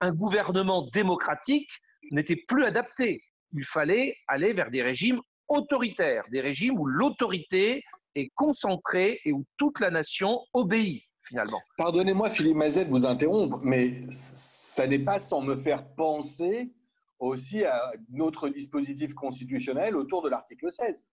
un 0.00 0.12
gouvernement 0.12 0.88
démocratique 0.92 1.70
n'était 2.12 2.42
plus 2.48 2.64
adapté. 2.64 3.22
Il 3.52 3.64
fallait 3.64 4.16
aller 4.28 4.52
vers 4.52 4.70
des 4.70 4.82
régimes 4.82 5.20
autoritaires, 5.48 6.24
des 6.30 6.40
régimes 6.40 6.78
où 6.78 6.86
l'autorité 6.86 7.82
est 8.14 8.30
concentrée 8.34 9.20
et 9.24 9.32
où 9.32 9.44
toute 9.56 9.80
la 9.80 9.90
nation 9.90 10.40
obéit 10.52 11.04
finalement. 11.26 11.60
Pardonnez-moi 11.76 12.30
Philippe 12.30 12.56
Mazet 12.56 12.84
de 12.84 12.90
vous 12.90 13.04
interrompre, 13.04 13.58
mais 13.62 13.94
ça 14.10 14.86
n'est 14.86 14.98
pas 14.98 15.20
sans 15.20 15.40
me 15.40 15.56
faire 15.56 15.86
penser 15.94 16.72
aussi 17.18 17.64
à 17.64 17.92
notre 18.10 18.48
dispositif 18.48 19.14
constitutionnel 19.14 19.96
autour 19.96 20.22
de 20.22 20.28
l'article 20.28 20.70
16. 20.70 21.06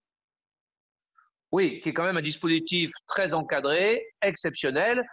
Oui, 1.52 1.80
qui 1.80 1.90
est 1.90 1.94
quand 1.94 2.06
même 2.06 2.18
un 2.18 2.22
dispositif 2.22 2.92
très 3.08 3.34
encadré, 3.34 4.04
exceptionnel, 4.22 5.04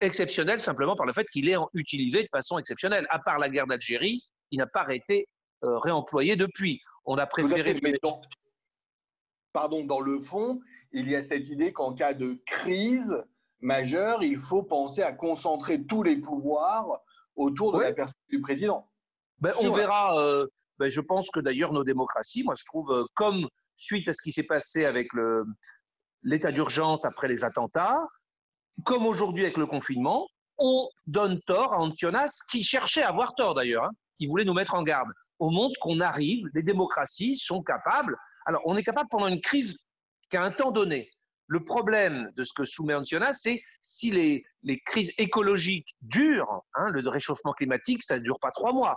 exceptionnel 0.00 0.60
simplement 0.60 0.96
par 0.96 1.06
le 1.06 1.12
fait 1.12 1.26
qu'il 1.26 1.48
est 1.48 1.56
utilisé 1.74 2.22
de 2.22 2.28
façon 2.32 2.58
exceptionnelle. 2.58 3.06
À 3.10 3.18
part 3.18 3.38
la 3.38 3.48
guerre 3.48 3.66
d'Algérie, 3.66 4.22
il 4.50 4.58
n'a 4.58 4.66
pas 4.66 4.86
été 4.94 5.28
euh, 5.62 5.78
réemployé 5.78 6.36
depuis. 6.36 6.80
On 7.04 7.16
a 7.18 7.26
préféré. 7.26 7.78
pardon, 9.52 9.84
dans 9.84 10.00
le 10.00 10.20
fond, 10.20 10.60
il 10.92 11.10
y 11.10 11.16
a 11.16 11.22
cette 11.22 11.48
idée 11.48 11.72
qu'en 11.72 11.92
cas 11.92 12.14
de 12.14 12.40
crise 12.46 13.22
majeure, 13.60 14.22
il 14.22 14.38
faut 14.38 14.62
penser 14.62 15.02
à 15.02 15.12
concentrer 15.12 15.84
tous 15.84 16.02
les 16.02 16.16
pouvoirs 16.16 17.00
autour 17.36 17.72
de 17.72 17.80
la 17.80 17.92
personne 17.92 18.20
du 18.28 18.40
président. 18.40 18.88
Ben, 19.38 19.52
on 19.60 19.70
verra. 19.72 20.18
Euh, 20.18 20.46
ben, 20.78 20.90
je 20.90 21.00
pense 21.00 21.30
que 21.30 21.40
d'ailleurs 21.40 21.72
nos 21.72 21.84
démocraties, 21.84 22.42
moi 22.42 22.54
je 22.56 22.64
trouve, 22.64 22.90
euh, 22.92 23.04
comme 23.14 23.48
suite 23.76 24.08
à 24.08 24.14
ce 24.14 24.22
qui 24.22 24.32
s'est 24.32 24.44
passé 24.44 24.84
avec 24.84 25.08
l'état 26.22 26.52
d'urgence 26.52 27.04
après 27.04 27.28
les 27.28 27.44
attentats, 27.44 28.06
comme 28.84 29.06
aujourd'hui 29.06 29.42
avec 29.42 29.56
le 29.56 29.66
confinement, 29.66 30.28
on 30.58 30.88
donne 31.06 31.40
tort 31.46 31.72
à 31.74 31.78
Ancionas, 31.78 32.42
qui 32.50 32.62
cherchait 32.62 33.02
à 33.02 33.08
avoir 33.08 33.34
tort 33.34 33.54
d'ailleurs, 33.54 33.84
hein, 33.84 33.92
qui 34.18 34.26
voulait 34.26 34.44
nous 34.44 34.54
mettre 34.54 34.74
en 34.74 34.82
garde. 34.82 35.08
On 35.40 35.50
montre 35.50 35.78
qu'on 35.80 36.00
arrive, 36.00 36.48
les 36.54 36.62
démocraties 36.62 37.36
sont 37.36 37.62
capables. 37.62 38.16
Alors, 38.46 38.62
on 38.64 38.76
est 38.76 38.82
capable 38.82 39.08
pendant 39.10 39.26
une 39.26 39.40
crise 39.40 39.78
qu'à 40.30 40.42
un 40.42 40.50
temps 40.50 40.70
donné. 40.70 41.10
Le 41.54 41.62
problème 41.62 42.32
de 42.34 42.42
ce 42.42 42.52
que 42.52 42.64
soumet 42.64 42.94
Ancionas, 42.94 43.34
c'est 43.34 43.62
si 43.80 44.10
les, 44.10 44.44
crises 44.86 45.12
écologiques 45.18 45.94
durent, 46.02 46.62
hein, 46.74 46.90
le 46.90 47.08
réchauffement 47.08 47.52
climatique, 47.52 48.02
ça 48.02 48.18
ne 48.18 48.24
dure 48.24 48.40
pas 48.40 48.50
trois 48.50 48.72
mois. 48.72 48.96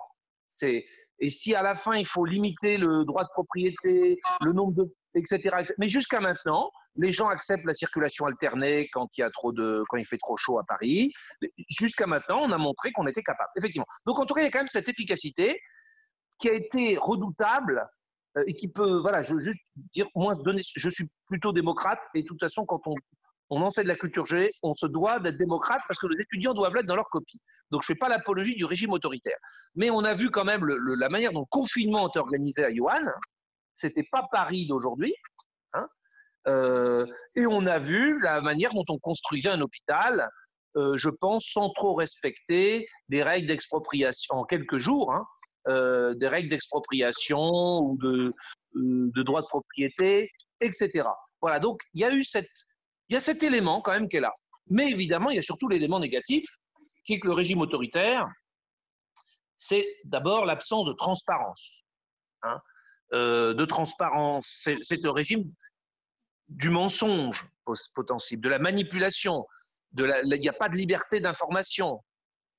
Et 0.64 1.30
si 1.30 1.54
à 1.54 1.62
la 1.62 1.76
fin, 1.76 1.94
il 1.94 2.08
faut 2.08 2.26
limiter 2.26 2.78
le 2.78 3.06
droit 3.06 3.26
de 3.26 3.30
propriété, 3.30 4.18
le 4.44 4.54
nombre 4.54 4.74
de. 4.74 4.88
etc. 5.14 5.56
Mais 5.78 5.88
jusqu'à 5.88 6.20
maintenant, 6.20 6.72
les 6.96 7.12
gens 7.14 7.28
acceptent 7.28 7.68
la 7.68 7.76
circulation 7.76 8.26
alternée 8.26 8.90
quand 8.92 9.08
il, 9.16 9.22
y 9.22 9.24
a 9.24 9.30
trop 9.30 9.52
de, 9.52 9.84
quand 9.90 9.98
il 9.98 10.06
fait 10.08 10.18
trop 10.18 10.36
chaud 10.36 10.58
à 10.58 10.64
Paris. 10.64 11.12
Jusqu'à 11.70 12.08
maintenant, 12.08 12.42
on 12.42 12.52
a 12.52 12.58
montré 12.58 12.92
qu'on 12.92 13.06
était 13.06 13.22
capable, 13.22 13.52
effectivement. 13.56 13.86
Donc, 14.08 14.18
en 14.18 14.26
tout 14.26 14.34
cas, 14.34 14.42
il 14.42 14.46
y 14.46 14.48
a 14.48 14.52
quand 14.52 14.62
même 14.62 14.68
cette 14.68 14.90
efficacité 14.90 15.62
qui 16.40 16.50
a 16.50 16.54
été 16.54 16.98
redoutable 17.00 17.88
et 18.46 18.54
qui 18.54 18.68
peut, 18.68 18.98
voilà, 18.98 19.24
je 19.24 19.34
veux 19.34 19.40
juste 19.40 19.60
dire, 19.94 20.08
moi, 20.16 20.34
donner, 20.36 20.62
je 20.64 20.90
suis 20.90 21.06
plutôt 21.28 21.52
démocrate 21.52 22.00
et 22.14 22.22
de 22.22 22.28
toute 22.28 22.40
façon, 22.40 22.66
quand 22.66 22.82
on, 22.86 22.94
on 23.50 23.62
enseigne 23.62 23.88
la 23.88 23.96
culture 23.96 24.26
G, 24.26 24.52
on 24.64 24.74
se 24.74 24.86
doit 24.86 25.20
d'être 25.20 25.38
démocrate 25.38 25.82
parce 25.88 26.00
que 26.00 26.08
les 26.08 26.22
étudiants 26.22 26.54
doivent 26.54 26.76
l'être 26.76 26.86
dans 26.86 26.96
leur 26.96 27.10
copie. 27.10 27.42
Donc, 27.72 27.82
je 27.84 27.92
ne 27.92 27.96
fais 27.96 28.00
pas 28.00 28.10
l'apologie 28.10 28.56
du 28.56 28.66
régime 28.66 28.92
autoritaire. 28.92 29.38
Mais 29.76 29.90
on 29.90 30.04
a 30.04 30.14
vu 30.14 30.30
quand 30.32 30.46
même 30.46 30.66
la 30.66 31.10
manière 31.10 31.32
dont 31.32 31.42
le 31.42 31.50
confinement 31.50 32.12
est 32.12 32.18
organisé 32.18 32.64
à 32.64 32.70
Yuan. 32.70 33.12
C'était 33.74 34.08
pas 34.12 34.28
Paris 34.32 34.68
d'aujourd'hui. 34.68 35.14
Hein, 35.74 35.88
euh, 36.48 37.06
et 37.36 37.46
on 37.46 37.66
a 37.66 37.80
vu 37.80 38.20
la 38.22 38.42
manière 38.42 38.74
dont 38.74 38.86
on 38.90 38.98
construisait 39.00 39.50
un 39.50 39.62
hôpital, 39.62 40.30
euh, 40.76 40.98
je 40.98 41.10
pense, 41.10 41.46
sans 41.46 41.70
trop 41.70 41.94
respecter 41.94 42.88
des 43.10 43.24
règles 43.24 43.48
d'expropriation 43.48 44.36
en 44.36 44.44
quelques 44.44 44.78
jours, 44.78 45.14
hein, 45.14 45.26
euh, 45.68 46.14
des 46.16 46.28
règles 46.28 46.50
d'expropriation 46.50 47.80
ou 47.80 47.98
de, 47.98 48.34
de 48.74 49.24
droit 49.24 49.42
de 49.42 49.48
propriété, 49.48 50.32
etc. 50.62 51.08
Voilà, 51.42 51.60
donc 51.60 51.82
il 51.94 52.02
y 52.02 52.06
a 52.06 52.12
eu 52.12 52.24
cette, 52.24 52.50
il 53.10 53.14
y 53.14 53.18
a 53.18 53.22
cet 53.22 53.44
élément 53.44 53.82
quand 53.82 53.92
même 53.92 54.10
qui 54.10 54.18
est 54.18 54.22
là. 54.22 54.34
Mais 54.70 54.90
évidemment, 54.90 55.30
il 55.30 55.36
y 55.36 55.40
a 55.40 55.44
surtout 55.44 55.68
l'élément 55.68 56.00
négatif, 56.00 56.46
qui 57.06 57.14
est 57.14 57.20
que 57.20 57.28
le 57.28 57.34
régime 57.34 57.62
autoritaire, 57.62 58.28
c'est 59.56 59.88
d'abord 60.04 60.46
l'absence 60.46 60.88
de 60.88 60.94
transparence. 60.94 61.84
Hein. 62.44 62.60
de 63.12 63.66
transparence, 63.66 64.60
c'est 64.62 65.04
le 65.04 65.10
régime 65.10 65.44
du 66.50 66.70
mensonge 66.70 67.48
potentiel, 67.94 68.40
de 68.40 68.50
la 68.50 68.60
manipulation. 68.60 69.46
Il 69.98 70.40
n'y 70.40 70.50
a 70.50 70.54
pas 70.54 70.70
de 70.70 70.76
liberté 70.76 71.20
d'information. 71.20 72.04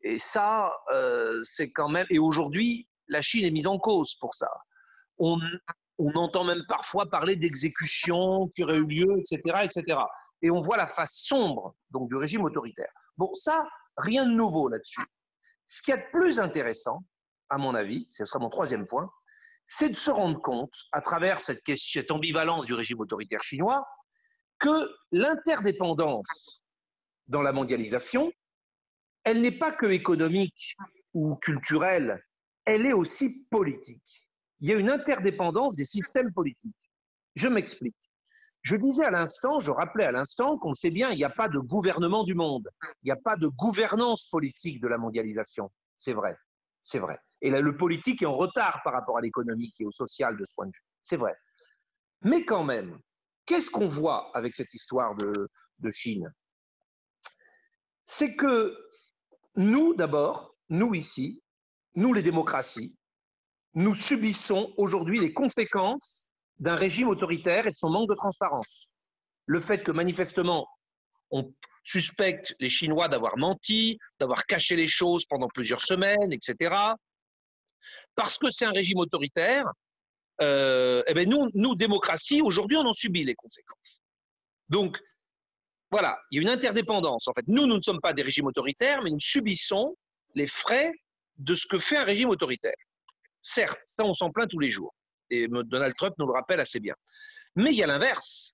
Et 0.03 0.19
ça, 0.19 0.73
euh, 0.93 1.41
c'est 1.43 1.71
quand 1.71 1.89
même. 1.89 2.07
Et 2.11 2.19
aujourd'hui, 2.19 2.89
la 3.09 3.21
Chine 3.21 3.45
est 3.45 3.51
mise 3.51 3.67
en 3.67 3.79
cause 3.79 4.15
pour 4.17 4.35
ça. 4.35 4.51
On, 5.19 5.39
entend 6.15 6.45
même 6.45 6.63
parfois 6.69 7.07
parler 7.11 7.37
d'exécutions 7.37 8.49
qui 8.49 8.63
auraient 8.63 8.79
eu 8.79 8.87
lieu, 8.87 9.19
etc., 9.19 9.65
etc. 9.65 9.99
Et 10.43 10.51
on 10.51 10.61
voit 10.61 10.77
la 10.77 10.87
face 10.87 11.15
sombre 11.15 11.75
donc 11.91 12.09
du 12.09 12.17
régime 12.17 12.45
autoritaire. 12.45 12.93
Bon, 13.17 13.33
ça, 13.35 13.67
rien 13.97 14.25
de 14.25 14.33
nouveau 14.33 14.69
là-dessus. 14.69 15.05
Ce 15.67 15.83
qui 15.83 15.91
est 15.91 15.97
de 15.97 16.11
plus 16.13 16.39
intéressant, 16.39 17.03
à 17.51 17.59
mon 17.59 17.75
avis, 17.75 18.07
ce 18.11 18.25
sera 18.25 18.39
mon 18.39 18.49
troisième 18.49 18.87
point, 18.87 19.11
c'est 19.67 19.91
de 19.91 19.97
se 19.97 20.11
rendre 20.11 20.41
compte, 20.41 20.75
à 20.93 21.01
travers 21.01 21.41
cette 21.43 22.11
ambivalence 22.11 22.65
du 22.65 22.75
régime 22.75 23.01
autoritaire 23.01 23.43
chinois, 23.43 23.87
que 24.59 24.91
l'interdépendance 25.13 26.63
dans 27.27 27.43
la 27.43 27.53
mondialisation, 27.53 28.33
elle 29.25 29.43
n'est 29.43 29.59
pas 29.59 29.73
que 29.73 29.87
économique 29.87 30.77
ou 31.13 31.37
culturelle, 31.37 32.25
elle 32.69 32.85
est 32.85 32.93
aussi 32.93 33.47
politique. 33.51 34.29
Il 34.61 34.69
y 34.69 34.73
a 34.73 34.77
une 34.77 34.91
interdépendance 34.91 35.75
des 35.75 35.87
systèmes 35.87 36.35
politiques. 36.35 36.91
Je 37.35 37.49
m'explique. 37.49 37.97
Je 38.61 38.77
disais 38.77 39.05
à 39.05 39.11
l'instant, 39.11 39.59
je 39.59 39.71
rappelais 39.71 40.05
à 40.05 40.13
l'instant 40.13 40.59
qu'on 40.59 40.75
sait 40.75 40.91
bien, 40.91 41.09
il 41.09 41.17
n'y 41.17 41.25
a 41.25 41.31
pas 41.31 41.49
de 41.49 41.59
gouvernement 41.59 42.25
du 42.25 42.35
monde, 42.35 42.69
il 43.03 43.07
n'y 43.07 43.11
a 43.11 43.17
pas 43.17 43.37
de 43.37 43.47
gouvernance 43.47 44.29
politique 44.29 44.83
de 44.83 44.89
la 44.89 44.99
mondialisation. 44.99 45.71
C'est 45.97 46.13
vrai, 46.13 46.37
c'est 46.83 46.99
vrai. 46.99 47.19
Et 47.41 47.51
là, 47.51 47.63
le 47.63 47.75
politique 47.75 48.21
est 48.21 48.27
en 48.27 48.33
retard 48.33 48.83
par 48.85 48.93
rapport 48.93 49.17
à 49.17 49.23
l'économique 49.23 49.81
et 49.81 49.87
au 49.87 49.93
social 49.93 50.37
de 50.37 50.45
ce 50.45 50.53
point 50.53 50.67
de 50.67 50.73
vue. 50.73 50.85
C'est 51.01 51.17
vrai. 51.17 51.35
Mais 52.21 52.45
quand 52.45 52.65
même, 52.65 53.01
qu'est-ce 53.47 53.71
qu'on 53.71 53.89
voit 53.89 54.31
avec 54.37 54.55
cette 54.55 54.75
histoire 54.75 55.15
de, 55.15 55.49
de 55.79 55.91
Chine? 55.91 56.31
C'est 58.05 58.37
que 58.37 58.77
nous, 59.57 59.95
d'abord, 59.95 60.55
nous 60.69 60.95
ici, 60.95 61.43
nous 61.99 62.13
les 62.13 62.23
démocraties, 62.23 62.95
nous 63.75 63.95
subissons 63.95 64.73
aujourd'hui 64.77 65.21
les 65.21 65.33
conséquences 65.33 66.25
d'un 66.59 66.77
régime 66.77 67.09
autoritaire 67.09 67.67
et 67.67 67.73
de 67.73 67.77
son 67.77 67.91
manque 67.91 68.09
de 68.09 68.15
transparence. 68.15 68.89
Le 69.47 69.61
fait 69.61 69.83
que 69.83 69.93
manifestement, 69.93 70.69
on 71.31 71.55
suspecte 71.85 72.55
les 72.61 72.71
Chinois 72.71 73.09
d'avoir 73.09 73.37
menti, 73.37 73.99
d'avoir 74.19 74.47
caché 74.47 74.77
les 74.77 74.89
choses 74.89 75.25
pendant 75.27 75.49
plusieurs 75.49 75.83
semaines, 75.83 76.33
etc 76.33 76.93
parce 78.15 78.39
que 78.39 78.51
c'est 78.51 78.65
un 78.65 78.73
régime 78.73 78.99
autoritaire, 78.99 79.65
euh, 80.41 81.03
eh 81.07 81.15
ben 81.15 81.29
nous, 81.29 81.49
nous, 81.55 81.75
démocratie, 81.75 82.41
aujourd'hui, 82.43 82.77
on 82.77 82.87
en 82.87 82.93
subit 82.93 83.25
les 83.25 83.35
conséquences. 83.35 84.03
Donc, 84.69 84.99
voilà, 85.91 86.19
il 86.31 86.37
y 86.37 86.39
a 86.39 86.43
une 86.43 86.49
interdépendance. 86.49 87.29
En 87.29 87.33
fait, 87.33 87.47
nous, 87.49 87.67
nous 87.67 87.77
ne 87.77 87.81
sommes 87.81 88.01
pas 88.01 88.13
des 88.13 88.23
régimes 88.23 88.47
autoritaires, 88.47 89.03
mais 89.03 89.11
nous 89.11 89.21
subissons 89.21 89.97
les 90.35 90.47
frais 90.47 90.93
de 91.39 91.55
ce 91.55 91.67
que 91.67 91.79
fait 91.79 91.97
un 91.97 92.05
régime 92.05 92.29
autoritaire. 92.29 92.75
Certes, 93.43 93.81
ça, 93.97 94.05
on 94.05 94.15
s'en 94.15 94.31
plaint 94.31 94.49
tous 94.49 94.59
les 94.59 94.71
jours. 94.71 94.95
Et 95.31 95.47
Donald 95.49 95.95
Trump 95.97 96.15
nous 96.19 96.27
le 96.27 96.33
rappelle 96.33 96.61
assez 96.61 96.81
bien. 96.81 96.95
Mais 97.57 97.71
il 97.71 97.77
y 97.77 97.83
a 97.83 97.87
l'inverse. 97.87 98.53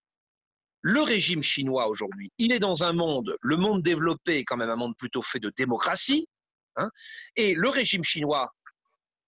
Le 0.83 1.01
régime 1.01 1.43
chinois 1.43 1.89
aujourd'hui, 1.89 2.31
il 2.37 2.53
est 2.53 2.59
dans 2.59 2.85
un 2.85 2.93
monde, 2.93 3.35
le 3.41 3.57
monde 3.57 3.83
développé 3.83 4.39
est 4.39 4.45
quand 4.45 4.59
même 4.59 4.69
un 4.69 4.77
monde 4.77 4.95
plutôt 4.99 5.23
fait 5.23 5.39
de 5.39 5.51
démocratie, 5.57 6.29
hein, 6.77 6.91
et 7.37 7.55
le 7.55 7.71
régime 7.71 8.05
chinois 8.05 8.53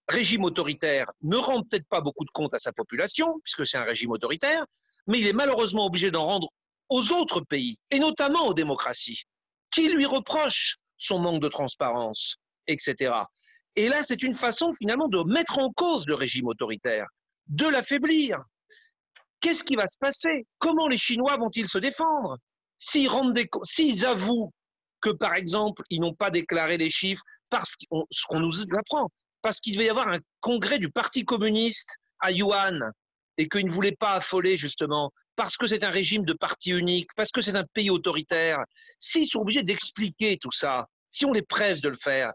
régime 0.07 0.43
autoritaire 0.43 1.07
ne 1.21 1.35
rend 1.35 1.63
peut-être 1.63 1.87
pas 1.89 2.01
beaucoup 2.01 2.25
de 2.25 2.29
comptes 2.31 2.53
à 2.53 2.59
sa 2.59 2.71
population, 2.71 3.39
puisque 3.43 3.65
c'est 3.65 3.77
un 3.77 3.83
régime 3.83 4.11
autoritaire, 4.11 4.65
mais 5.07 5.19
il 5.19 5.27
est 5.27 5.33
malheureusement 5.33 5.85
obligé 5.85 6.11
d'en 6.11 6.25
rendre 6.25 6.49
aux 6.89 7.11
autres 7.11 7.41
pays, 7.41 7.77
et 7.91 7.99
notamment 7.99 8.47
aux 8.47 8.53
démocraties, 8.53 9.23
qui 9.73 9.89
lui 9.89 10.05
reprochent 10.05 10.77
son 10.97 11.19
manque 11.19 11.41
de 11.41 11.49
transparence, 11.49 12.37
etc. 12.67 13.13
Et 13.77 13.87
là, 13.87 14.01
c'est 14.03 14.23
une 14.23 14.33
façon 14.33 14.73
finalement 14.73 15.07
de 15.07 15.21
mettre 15.31 15.59
en 15.59 15.71
cause 15.71 16.03
le 16.07 16.15
régime 16.15 16.47
autoritaire, 16.47 17.05
de 17.45 17.67
l'affaiblir. 17.67 18.39
Qu'est-ce 19.39 19.63
qui 19.63 19.75
va 19.75 19.85
se 19.85 19.99
passer? 19.99 20.47
Comment 20.57 20.87
les 20.87 20.97
Chinois 20.97 21.37
vont-ils 21.37 21.69
se 21.69 21.77
défendre? 21.77 22.39
S'ils 22.79 23.09
s'ils 23.63 24.03
avouent 24.03 24.51
que, 24.99 25.11
par 25.11 25.35
exemple, 25.35 25.83
ils 25.91 26.01
n'ont 26.01 26.15
pas 26.15 26.31
déclaré 26.31 26.77
les 26.77 26.89
chiffres 26.89 27.21
parce 27.51 27.75
qu'on 27.75 28.39
nous 28.39 28.63
apprend, 28.63 29.11
parce 29.43 29.59
qu'il 29.59 29.73
devait 29.73 29.85
y 29.85 29.89
avoir 29.89 30.07
un 30.07 30.19
congrès 30.41 30.79
du 30.79 30.89
Parti 30.89 31.23
communiste 31.23 31.91
à 32.19 32.31
Yuan 32.31 32.91
et 33.37 33.47
qu'ils 33.47 33.67
ne 33.67 33.71
voulaient 33.71 33.95
pas 33.95 34.13
affoler 34.13 34.57
justement 34.57 35.11
parce 35.35 35.55
que 35.55 35.67
c'est 35.67 35.83
un 35.83 35.91
régime 35.91 36.25
de 36.25 36.33
parti 36.33 36.71
unique, 36.71 37.09
parce 37.15 37.31
que 37.31 37.41
c'est 37.41 37.55
un 37.55 37.63
pays 37.63 37.91
autoritaire. 37.91 38.57
S'ils 38.97 39.27
sont 39.27 39.41
obligés 39.41 39.61
d'expliquer 39.61 40.37
tout 40.37 40.51
ça, 40.51 40.87
si 41.11 41.25
on 41.25 41.31
les 41.31 41.43
presse 41.43 41.79
de 41.81 41.89
le 41.89 41.95
faire, 41.95 42.33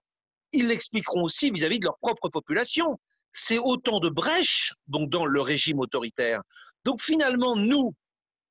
ils 0.52 0.68
l'expliqueront 0.68 1.22
aussi 1.22 1.50
vis-à-vis 1.50 1.78
de 1.78 1.84
leur 1.84 1.98
propre 1.98 2.28
population. 2.28 2.98
C'est 3.32 3.58
autant 3.58 4.00
de 4.00 4.08
brèches 4.08 4.72
dans 4.86 5.24
le 5.24 5.40
régime 5.40 5.80
autoritaire. 5.80 6.42
Donc 6.84 7.00
finalement, 7.00 7.56
nous, 7.56 7.94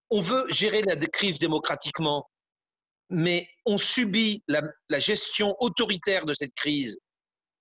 on 0.09 0.21
veut 0.21 0.45
gérer 0.49 0.81
la 0.81 0.95
crise 0.95 1.39
démocratiquement, 1.39 2.29
mais 3.09 3.47
on 3.65 3.77
subit 3.77 4.43
la 4.47 4.99
gestion 4.99 5.55
autoritaire 5.59 6.25
de 6.25 6.33
cette 6.33 6.53
crise 6.55 6.97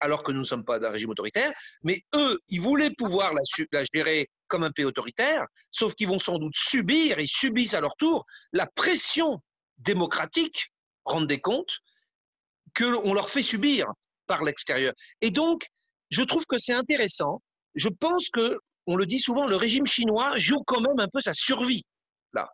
alors 0.00 0.22
que 0.22 0.32
nous 0.32 0.40
ne 0.40 0.44
sommes 0.44 0.64
pas 0.64 0.78
d'un 0.78 0.90
régime 0.90 1.10
autoritaire, 1.10 1.52
mais 1.82 2.02
eux, 2.14 2.40
ils 2.48 2.60
voulaient 2.60 2.90
pouvoir 2.90 3.32
la, 3.34 3.84
gérer 3.92 4.28
comme 4.48 4.64
un 4.64 4.72
pays 4.72 4.86
autoritaire, 4.86 5.46
sauf 5.70 5.94
qu'ils 5.94 6.08
vont 6.08 6.18
sans 6.18 6.38
doute 6.38 6.56
subir, 6.56 7.18
et 7.18 7.26
subissent 7.26 7.74
à 7.74 7.80
leur 7.80 7.94
tour, 7.96 8.24
la 8.52 8.66
pression 8.66 9.40
démocratique, 9.78 10.72
rendez 11.04 11.40
compte, 11.40 11.78
qu'on 12.74 13.14
leur 13.14 13.30
fait 13.30 13.42
subir 13.42 13.86
par 14.30 14.44
l'extérieur. 14.44 14.92
Et 15.20 15.32
donc, 15.32 15.66
je 16.10 16.22
trouve 16.22 16.46
que 16.46 16.58
c'est 16.58 16.72
intéressant. 16.72 17.42
Je 17.74 17.88
pense 17.88 18.28
que 18.28 18.60
on 18.86 18.94
le 18.94 19.06
dit 19.06 19.18
souvent, 19.18 19.46
le 19.46 19.56
régime 19.56 19.86
chinois 19.86 20.38
joue 20.38 20.62
quand 20.68 20.80
même 20.80 21.00
un 21.00 21.08
peu 21.12 21.20
sa 21.20 21.34
survie, 21.34 21.84
là. 22.32 22.48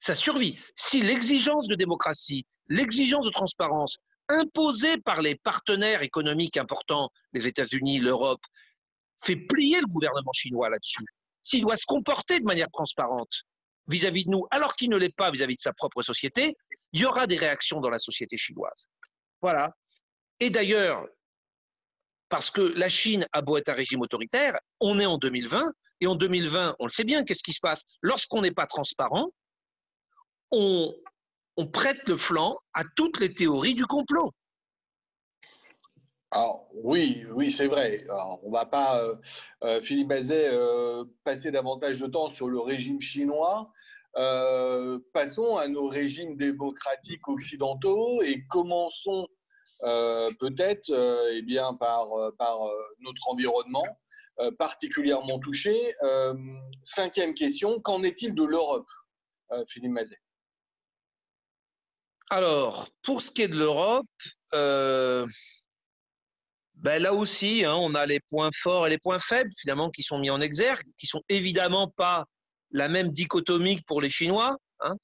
Sa 0.00 0.14
survie. 0.14 0.58
Si 0.76 1.00
l'exigence 1.00 1.66
de 1.66 1.74
démocratie, 1.74 2.44
l'exigence 2.68 3.24
de 3.24 3.30
transparence 3.30 3.96
imposée 4.28 4.98
par 4.98 5.22
les 5.22 5.34
partenaires 5.34 6.02
économiques 6.02 6.58
importants, 6.58 7.08
les 7.32 7.46
États-Unis, 7.46 7.98
l'Europe, 8.00 8.44
fait 9.24 9.36
plier 9.36 9.80
le 9.80 9.86
gouvernement 9.86 10.32
chinois 10.32 10.68
là-dessus, 10.68 11.06
s'il 11.42 11.62
doit 11.62 11.76
se 11.76 11.86
comporter 11.86 12.38
de 12.38 12.44
manière 12.44 12.70
transparente 12.70 13.32
vis-à-vis 13.88 14.26
de 14.26 14.30
nous, 14.30 14.46
alors 14.50 14.76
qu'il 14.76 14.90
ne 14.90 14.98
l'est 14.98 15.16
pas 15.16 15.30
vis-à-vis 15.30 15.56
de 15.56 15.62
sa 15.62 15.72
propre 15.72 16.02
société, 16.02 16.54
il 16.92 17.00
y 17.00 17.06
aura 17.06 17.26
des 17.26 17.38
réactions 17.38 17.80
dans 17.80 17.90
la 17.90 17.98
société 17.98 18.36
chinoise. 18.36 18.88
Voilà. 19.40 19.72
Et 20.40 20.50
d'ailleurs, 20.50 21.06
parce 22.28 22.50
que 22.50 22.60
la 22.60 22.88
Chine 22.88 23.26
a 23.32 23.42
beau 23.42 23.56
être 23.56 23.68
un 23.68 23.74
régime 23.74 24.02
autoritaire, 24.02 24.58
on 24.80 24.98
est 24.98 25.06
en 25.06 25.18
2020, 25.18 25.62
et 26.00 26.06
en 26.06 26.14
2020, 26.14 26.76
on 26.78 26.84
le 26.84 26.90
sait 26.90 27.04
bien, 27.04 27.24
qu'est-ce 27.24 27.42
qui 27.42 27.52
se 27.52 27.60
passe? 27.60 27.82
Lorsqu'on 28.02 28.42
n'est 28.42 28.52
pas 28.52 28.66
transparent, 28.66 29.30
on, 30.50 30.94
prête 31.72 32.06
le 32.06 32.16
flanc 32.16 32.58
à 32.72 32.84
toutes 32.96 33.18
les 33.18 33.34
théories 33.34 33.74
du 33.74 33.84
complot. 33.84 34.30
Alors 36.30 36.68
oui, 36.72 37.24
oui, 37.32 37.50
c'est 37.50 37.66
vrai. 37.66 38.06
on 38.42 38.48
ne 38.48 38.52
va 38.52 38.66
pas, 38.66 39.02
euh, 39.02 39.16
euh, 39.64 39.80
Philippe 39.82 40.08
Bazet, 40.08 40.48
euh, 40.52 41.04
passer 41.24 41.50
davantage 41.50 42.00
de 42.00 42.06
temps 42.06 42.28
sur 42.28 42.48
le 42.48 42.60
régime 42.60 43.00
chinois. 43.00 43.72
passons 45.12 45.56
à 45.56 45.68
nos 45.68 45.88
régimes 45.88 46.36
démocratiques 46.36 47.26
occidentaux 47.28 48.22
et 48.22 48.44
commençons 48.48 49.26
peut-être 49.80 50.90
eh 51.32 51.42
bien, 51.42 51.74
par, 51.74 52.08
par 52.38 52.58
notre 53.00 53.28
environnement 53.28 53.84
particulièrement 54.58 55.38
touché. 55.38 55.94
cinquième 56.82 57.34
question, 57.34 57.80
qu'en 57.80 58.02
est-il 58.02 58.34
de 58.34 58.44
l'Europe, 58.44 58.88
Philippe 59.68 59.92
Mazet? 59.92 60.18
Alors, 62.30 62.88
pour 63.02 63.22
ce 63.22 63.30
qui 63.30 63.42
est 63.42 63.48
de 63.48 63.56
l'Europe, 63.56 64.06
euh, 64.52 65.26
ben 66.74 67.02
là 67.02 67.14
aussi, 67.14 67.64
hein, 67.64 67.74
on 67.74 67.94
a 67.94 68.04
les 68.04 68.20
points 68.20 68.50
forts 68.54 68.86
et 68.86 68.90
les 68.90 68.98
points 68.98 69.18
faibles, 69.18 69.50
finalement, 69.58 69.90
qui 69.90 70.02
sont 70.02 70.18
mis 70.18 70.28
en 70.30 70.40
exergue, 70.40 70.86
qui 70.98 71.06
sont 71.06 71.22
évidemment 71.30 71.88
pas 71.88 72.26
la 72.70 72.88
même 72.88 73.12
dichotomie 73.12 73.80
pour 73.86 74.02
les 74.02 74.10
Chinois, 74.10 74.58
hein. 74.80 74.94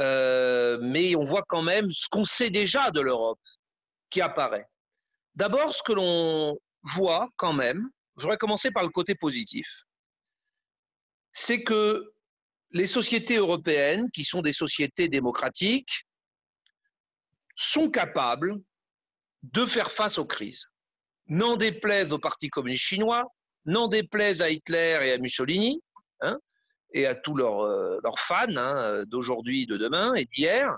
Euh, 0.00 0.78
mais 0.82 1.16
on 1.16 1.24
voit 1.24 1.44
quand 1.48 1.62
même 1.62 1.90
ce 1.90 2.08
qu'on 2.08 2.24
sait 2.24 2.50
déjà 2.50 2.90
de 2.90 3.00
l'Europe 3.00 3.40
qui 4.10 4.20
apparaît. 4.20 4.66
D'abord, 5.34 5.74
ce 5.74 5.82
que 5.82 5.92
l'on 5.92 6.58
voit 6.82 7.28
quand 7.36 7.52
même, 7.52 7.88
j'aurais 8.16 8.36
commencé 8.36 8.70
par 8.70 8.82
le 8.82 8.90
côté 8.90 9.14
positif, 9.14 9.66
c'est 11.32 11.62
que 11.62 12.12
les 12.70 12.86
sociétés 12.86 13.36
européennes, 13.36 14.10
qui 14.10 14.24
sont 14.24 14.42
des 14.42 14.52
sociétés 14.52 15.08
démocratiques, 15.08 16.06
sont 17.54 17.90
capables 17.90 18.54
de 19.42 19.66
faire 19.66 19.92
face 19.92 20.18
aux 20.18 20.26
crises. 20.26 20.66
N'en 21.28 21.56
déplaise 21.56 22.12
au 22.12 22.18
Parti 22.18 22.48
communiste 22.48 22.84
chinois, 22.84 23.24
n'en 23.64 23.88
déplaise 23.88 24.42
à 24.42 24.50
Hitler 24.50 25.00
et 25.02 25.12
à 25.12 25.18
Mussolini, 25.18 25.82
hein, 26.20 26.38
et 26.96 27.06
à 27.06 27.14
tous 27.14 27.36
leurs, 27.36 27.60
euh, 27.60 28.00
fans 28.16 28.56
hein, 28.56 29.04
d'aujourd'hui, 29.06 29.66
de 29.66 29.76
demain 29.76 30.14
et 30.14 30.24
d'hier. 30.24 30.74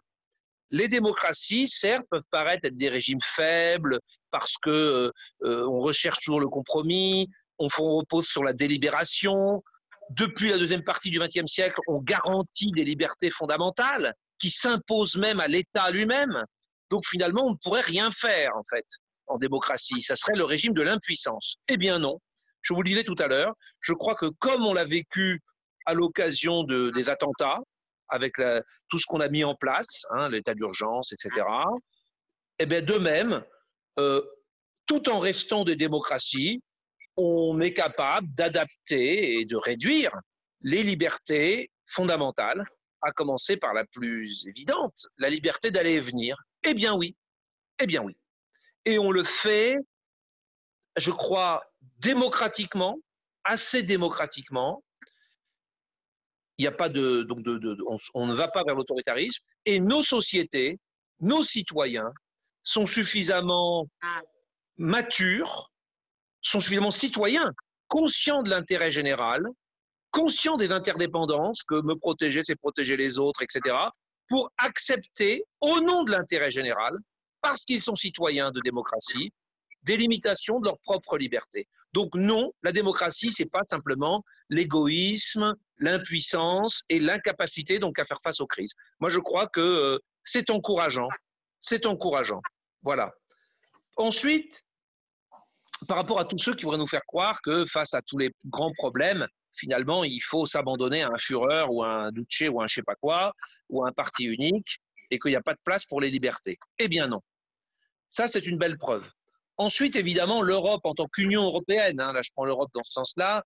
Les 0.70 0.88
démocraties, 0.88 1.68
certes, 1.68 2.04
peuvent 2.10 2.26
paraître 2.30 2.66
être 2.66 2.76
des 2.76 2.88
régimes 2.88 3.20
faibles 3.22 4.00
parce 4.30 4.56
que 4.58 4.70
euh, 4.70 5.12
euh, 5.44 5.66
on 5.66 5.80
recherche 5.80 6.18
toujours 6.18 6.40
le 6.40 6.48
compromis, 6.48 7.28
on 7.58 7.68
repose 7.68 8.26
sur 8.26 8.42
la 8.42 8.52
délibération, 8.52 9.62
depuis 10.10 10.50
la 10.50 10.58
deuxième 10.58 10.82
partie 10.82 11.10
du 11.10 11.20
XXe 11.20 11.46
siècle, 11.46 11.80
on 11.86 12.00
garantit 12.00 12.72
des 12.72 12.84
libertés 12.84 13.30
fondamentales 13.30 14.14
qui 14.40 14.50
s'imposent 14.50 15.16
même 15.16 15.38
à 15.38 15.46
l'État 15.46 15.90
lui-même. 15.90 16.44
Donc 16.90 17.06
finalement, 17.06 17.46
on 17.46 17.52
ne 17.52 17.56
pourrait 17.62 17.82
rien 17.82 18.10
faire, 18.10 18.56
en 18.56 18.62
fait, 18.68 18.86
en 19.26 19.38
démocratie. 19.38 20.02
Ça 20.02 20.16
serait 20.16 20.36
le 20.36 20.44
régime 20.44 20.72
de 20.72 20.82
l'impuissance. 20.82 21.56
Eh 21.68 21.76
bien 21.76 21.98
non. 21.98 22.18
Je 22.62 22.74
vous 22.74 22.82
le 22.82 22.88
disais 22.88 23.04
tout 23.04 23.16
à 23.18 23.28
l'heure, 23.28 23.54
je 23.80 23.92
crois 23.92 24.14
que 24.14 24.26
comme 24.26 24.64
on 24.66 24.74
l'a 24.74 24.84
vécu 24.84 25.40
à 25.86 25.94
l'occasion 25.94 26.64
de, 26.64 26.90
des 26.90 27.08
attentats, 27.08 27.60
avec 28.08 28.34
tout 28.88 28.98
ce 28.98 29.06
qu'on 29.06 29.20
a 29.20 29.28
mis 29.28 29.44
en 29.44 29.54
place, 29.54 30.06
hein, 30.10 30.30
l'état 30.30 30.54
d'urgence, 30.54 31.12
etc., 31.12 31.46
eh 32.58 32.66
bien 32.66 32.82
de 32.82 32.94
même, 32.94 33.44
euh, 33.98 34.22
tout 34.86 35.08
en 35.08 35.20
restant 35.20 35.64
des 35.64 35.76
démocraties, 35.76 36.62
on 37.16 37.60
est 37.60 37.72
capable 37.72 38.28
d'adapter 38.34 39.40
et 39.40 39.44
de 39.44 39.56
réduire 39.56 40.12
les 40.62 40.82
libertés 40.82 41.70
fondamentales, 41.86 42.64
à 43.02 43.12
commencer 43.12 43.56
par 43.56 43.74
la 43.74 43.84
plus 43.84 44.46
évidente, 44.48 45.06
la 45.18 45.30
liberté 45.30 45.70
d'aller 45.70 45.92
et 45.92 46.00
venir. 46.00 46.36
Eh 46.64 46.74
bien 46.74 46.94
oui, 46.94 47.16
eh 47.78 47.86
bien 47.86 48.02
oui. 48.02 48.16
Et 48.84 48.98
on 48.98 49.10
le 49.10 49.24
fait, 49.24 49.76
je 50.96 51.10
crois, 51.10 51.62
démocratiquement, 51.98 52.98
assez 53.44 53.82
démocratiquement. 53.82 54.82
Il 56.58 56.62
n'y 56.62 56.68
a 56.68 56.72
pas 56.72 56.88
de, 56.88 57.22
donc 57.22 57.46
on 58.14 58.26
ne 58.26 58.34
va 58.34 58.48
pas 58.48 58.64
vers 58.64 58.74
l'autoritarisme. 58.74 59.42
Et 59.64 59.80
nos 59.80 60.02
sociétés, 60.02 60.78
nos 61.20 61.44
citoyens 61.44 62.10
sont 62.62 62.86
suffisamment 62.86 63.86
matures 64.76 65.70
sont 66.40 66.60
suffisamment 66.60 66.90
citoyens, 66.90 67.52
conscients 67.88 68.42
de 68.42 68.50
l'intérêt 68.50 68.90
général, 68.90 69.46
conscients 70.10 70.56
des 70.56 70.72
interdépendances, 70.72 71.62
que 71.62 71.82
me 71.82 71.94
protéger, 71.94 72.42
c'est 72.42 72.56
protéger 72.56 72.96
les 72.96 73.18
autres, 73.18 73.42
etc., 73.42 73.76
pour 74.28 74.50
accepter, 74.58 75.44
au 75.60 75.80
nom 75.80 76.04
de 76.04 76.10
l'intérêt 76.10 76.50
général, 76.50 76.94
parce 77.40 77.64
qu'ils 77.64 77.80
sont 77.80 77.94
citoyens 77.94 78.50
de 78.50 78.60
démocratie, 78.60 79.32
des 79.82 79.96
limitations 79.96 80.60
de 80.60 80.66
leur 80.66 80.78
propre 80.80 81.16
liberté. 81.16 81.66
Donc 81.92 82.14
non, 82.14 82.52
la 82.62 82.72
démocratie, 82.72 83.32
c'est 83.32 83.50
pas 83.50 83.64
simplement 83.64 84.22
l'égoïsme, 84.50 85.54
l'impuissance 85.78 86.84
et 86.88 87.00
l'incapacité 87.00 87.78
donc 87.78 87.98
à 87.98 88.04
faire 88.04 88.20
face 88.22 88.40
aux 88.40 88.46
crises. 88.46 88.74
Moi, 89.00 89.10
je 89.10 89.18
crois 89.18 89.46
que 89.46 89.60
euh, 89.60 89.98
c'est 90.24 90.50
encourageant. 90.50 91.08
C'est 91.60 91.86
encourageant. 91.86 92.42
Voilà. 92.82 93.12
Ensuite, 93.96 94.64
par 95.86 95.96
rapport 95.96 96.20
à 96.20 96.24
tous 96.24 96.38
ceux 96.38 96.54
qui 96.54 96.64
voudraient 96.64 96.78
nous 96.78 96.86
faire 96.86 97.04
croire 97.06 97.40
que 97.42 97.64
face 97.64 97.94
à 97.94 98.02
tous 98.02 98.18
les 98.18 98.30
grands 98.46 98.72
problèmes, 98.72 99.26
finalement, 99.54 100.04
il 100.04 100.20
faut 100.20 100.46
s'abandonner 100.46 101.02
à 101.02 101.08
un 101.08 101.18
Führer 101.18 101.66
ou 101.68 101.82
à 101.82 102.06
un 102.06 102.12
Duce 102.12 102.48
ou 102.48 102.60
à 102.60 102.64
un 102.64 102.66
je 102.66 102.74
sais 102.74 102.82
pas 102.82 102.94
quoi, 102.94 103.32
ou 103.68 103.84
à 103.84 103.88
un 103.88 103.92
parti 103.92 104.24
unique, 104.24 104.78
et 105.10 105.18
qu'il 105.18 105.30
n'y 105.30 105.36
a 105.36 105.42
pas 105.42 105.54
de 105.54 105.60
place 105.64 105.84
pour 105.84 106.00
les 106.00 106.10
libertés. 106.10 106.58
Eh 106.78 106.88
bien 106.88 107.06
non. 107.06 107.20
Ça, 108.10 108.26
c'est 108.26 108.46
une 108.46 108.58
belle 108.58 108.78
preuve. 108.78 109.10
Ensuite, 109.58 109.96
évidemment, 109.96 110.40
l'Europe 110.40 110.82
en 110.84 110.94
tant 110.94 111.08
qu'Union 111.08 111.42
européenne, 111.42 112.00
hein, 112.00 112.12
là 112.12 112.22
je 112.22 112.30
prends 112.32 112.44
l'Europe 112.44 112.70
dans 112.72 112.84
ce 112.84 112.92
sens-là, 112.92 113.44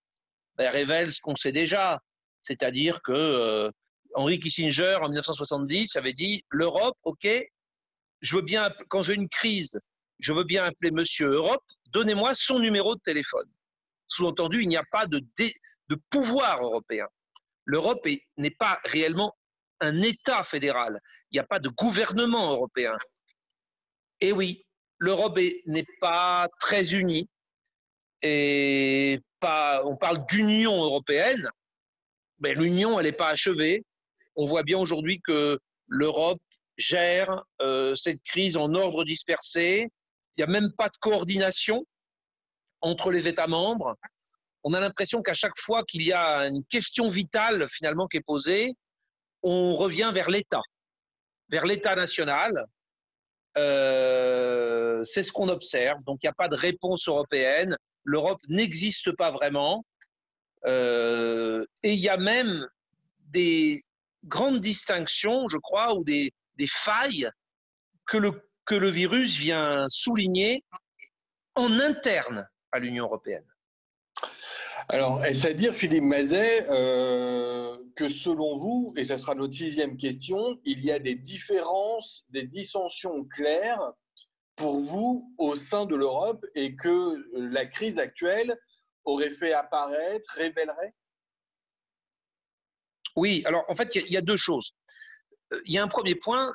elle 0.59 0.69
révèle 0.69 1.11
ce 1.11 1.21
qu'on 1.21 1.37
sait 1.37 1.53
déjà. 1.53 2.01
C'est-à-dire 2.43 3.01
que 3.03 3.13
euh, 3.13 3.71
Henry 4.15 4.39
Kissinger, 4.39 4.99
en 5.01 5.09
1970, 5.09 5.97
avait 5.97 6.13
dit 6.13 6.45
l'Europe, 6.51 6.99
OK, 7.05 7.27
je 8.21 8.37
veux 8.37 8.43
bien, 8.43 8.71
quand 8.89 9.03
j'ai 9.03 9.15
une 9.15 9.29
crise, 9.29 9.81
je 10.19 10.33
veux 10.33 10.45
bien 10.45 10.65
appeler 10.65 10.91
Monsieur 10.91 11.29
Europe, 11.29 11.65
donnez-moi 11.89 12.35
son 12.35 12.59
numéro 12.59 12.95
de 12.95 13.01
téléphone. 13.01 13.49
Sous-entendu, 14.07 14.63
il 14.63 14.69
n'y 14.69 14.77
a 14.77 14.85
pas 14.91 15.07
de, 15.07 15.25
de 15.39 15.97
pouvoir 16.11 16.63
européen. 16.63 17.07
L'Europe 17.65 18.07
n'est 18.37 18.51
pas 18.51 18.79
réellement 18.85 19.35
un 19.81 20.03
État 20.03 20.45
fédéral. 20.45 21.01
Il 21.31 21.37
n'y 21.37 21.41
a 21.41 21.47
pas 21.47 21.59
de 21.59 21.71
gouvernement 21.71 22.53
européen. 22.53 22.97
Et 24.21 24.33
oui, 24.33 24.65
l'Europe 25.03 25.37
n'est 25.67 25.87
pas 26.01 26.49
très 26.61 26.95
unie. 26.95 27.29
Et 28.23 29.19
on 29.43 29.97
parle 29.97 30.25
d'Union 30.27 30.81
européenne, 30.81 31.49
mais 32.39 32.55
l'Union, 32.55 33.01
elle 33.01 33.07
n'est 33.07 33.13
pas 33.13 33.31
achevée. 33.31 33.85
On 34.37 34.45
voit 34.45 34.63
bien 34.63 34.79
aujourd'hui 34.79 35.21
que 35.21 35.59
l'Europe 35.89 36.41
gère 36.79 37.43
euh, 37.61 37.97
cette 37.97 38.23
crise 38.23 38.57
en 38.57 38.73
ordre 38.75 39.05
dispersé, 39.05 39.89
il 40.37 40.39
n'y 40.39 40.45
a 40.45 40.47
même 40.47 40.73
pas 40.79 40.89
de 40.89 40.97
coordination 41.01 41.85
entre 42.81 43.11
les 43.11 43.27
États 43.27 43.49
membres. 43.49 43.97
On 44.63 44.73
a 44.73 44.81
l'impression 44.81 45.21
qu'à 45.21 45.35
chaque 45.35 45.59
fois 45.59 45.83
qu'il 45.85 46.03
y 46.03 46.13
a 46.13 46.47
une 46.47 46.65
question 46.67 47.11
vitale 47.11 47.67
finalement 47.71 48.07
qui 48.07 48.19
est 48.19 48.25
posée, 48.25 48.73
on 49.43 49.75
revient 49.75 50.13
vers 50.15 50.31
l'État, 50.31 50.63
vers 51.49 51.67
l'État 51.67 51.97
national. 51.97 52.67
Euh, 53.59 55.05
c'est 55.05 55.23
ce 55.23 55.33
qu'on 55.33 55.49
observe. 55.49 56.03
Donc 56.05 56.23
il 56.23 56.27
n'y 56.27 56.31
a 56.31 56.35
pas 56.35 56.49
de 56.49 56.57
réponse 56.57 57.09
européenne. 57.09 57.77
L'Europe 58.05 58.41
n'existe 58.49 59.13
pas 59.17 59.31
vraiment. 59.31 59.85
Euh, 60.65 61.65
et 61.83 61.93
il 61.93 61.99
y 61.99 62.09
a 62.09 62.17
même 62.17 62.67
des 63.29 63.85
grandes 64.25 64.61
distinctions, 64.61 65.49
je 65.49 65.59
crois, 65.59 65.95
ou 65.95 66.05
des, 66.05 66.33
failles 66.69 67.29
que 68.07 68.17
le 68.17 68.31
que 68.65 68.77
le 68.77 68.89
virus 68.89 69.37
vient 69.37 69.89
souligner 69.89 70.63
en 71.57 71.81
interne 71.81 72.49
à 72.71 72.79
l'Union 72.79 73.07
européenne. 73.07 73.45
Alors, 74.89 75.25
est-ce 75.25 75.47
à 75.47 75.53
dire, 75.53 75.75
Philippe 75.75 76.03
Mazet, 76.03 76.67
euh, 76.69 77.79
que 77.95 78.09
selon 78.09 78.57
vous, 78.57 78.93
et 78.97 79.05
ce 79.05 79.17
sera 79.17 79.35
notre 79.35 79.55
sixième 79.55 79.97
question, 79.97 80.59
il 80.65 80.85
y 80.85 80.91
a 80.91 80.99
des 80.99 81.15
différences, 81.15 82.25
des 82.31 82.45
dissensions 82.45 83.25
claires 83.25 83.93
pour 84.57 84.81
vous 84.81 85.33
au 85.39 85.57
sein 85.57 85.87
de 85.87 85.95
l'Europe 85.95 86.45
et 86.55 86.75
que 86.77 87.25
la 87.35 87.67
crise 87.67 87.99
actuelle 87.99 88.59
aurait 89.05 89.35
fait 89.35 89.53
apparaître, 89.53 90.31
révélerait? 90.35 90.95
Oui, 93.17 93.43
alors 93.45 93.65
en 93.69 93.75
fait, 93.75 93.95
il 93.95 94.11
y, 94.11 94.17
a 94.17 94.23
deux 94.23 94.37
choses. 94.37 94.73
Euh, 95.53 95.61
il 95.67 95.73
y 95.73 95.79
a 95.79 95.83
un 95.83 95.89
premier 95.89 96.15
point, 96.15 96.53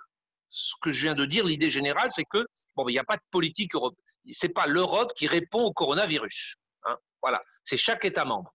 ce 0.50 0.74
que 0.82 0.92
je 0.92 1.04
viens 1.04 1.16
de 1.16 1.26
dire, 1.26 1.46
l'idée 1.46 1.70
générale, 1.70 2.10
c'est 2.14 2.26
que 2.26 2.46
bon, 2.76 2.88
il 2.90 2.94
n'y 2.94 3.00
a 3.00 3.04
pas 3.04 3.18
de 3.18 3.24
politique 3.32 3.76
européenne. 3.76 4.04
C'est 4.32 4.50
pas 4.50 4.68
l'Europe 4.68 5.14
qui 5.16 5.28
répond 5.28 5.62
au 5.62 5.72
coronavirus. 5.72 6.56
Hein. 6.84 6.98
Voilà, 7.22 7.42
c'est 7.68 7.78
chaque 7.78 8.06
État 8.06 8.26
membre. 8.26 8.54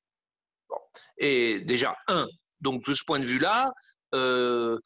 Et 1.19 1.61
déjà, 1.61 1.95
un, 2.09 2.27
donc 2.61 2.85
de 2.87 2.95
ce 2.95 3.05
point 3.05 3.21
de 3.21 3.27
vue-là, 3.27 3.71
euh, 4.15 4.79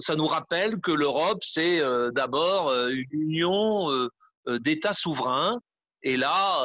ça 0.00 0.16
nous 0.16 0.26
rappelle 0.26 0.80
que 0.80 0.92
l'Europe, 0.92 1.42
c'est 1.42 1.80
euh, 1.80 2.10
d'abord 2.12 2.72
une 2.72 3.06
union 3.12 4.08
d'États 4.46 4.94
souverains. 4.94 5.58
Et 6.02 6.16
là, 6.16 6.62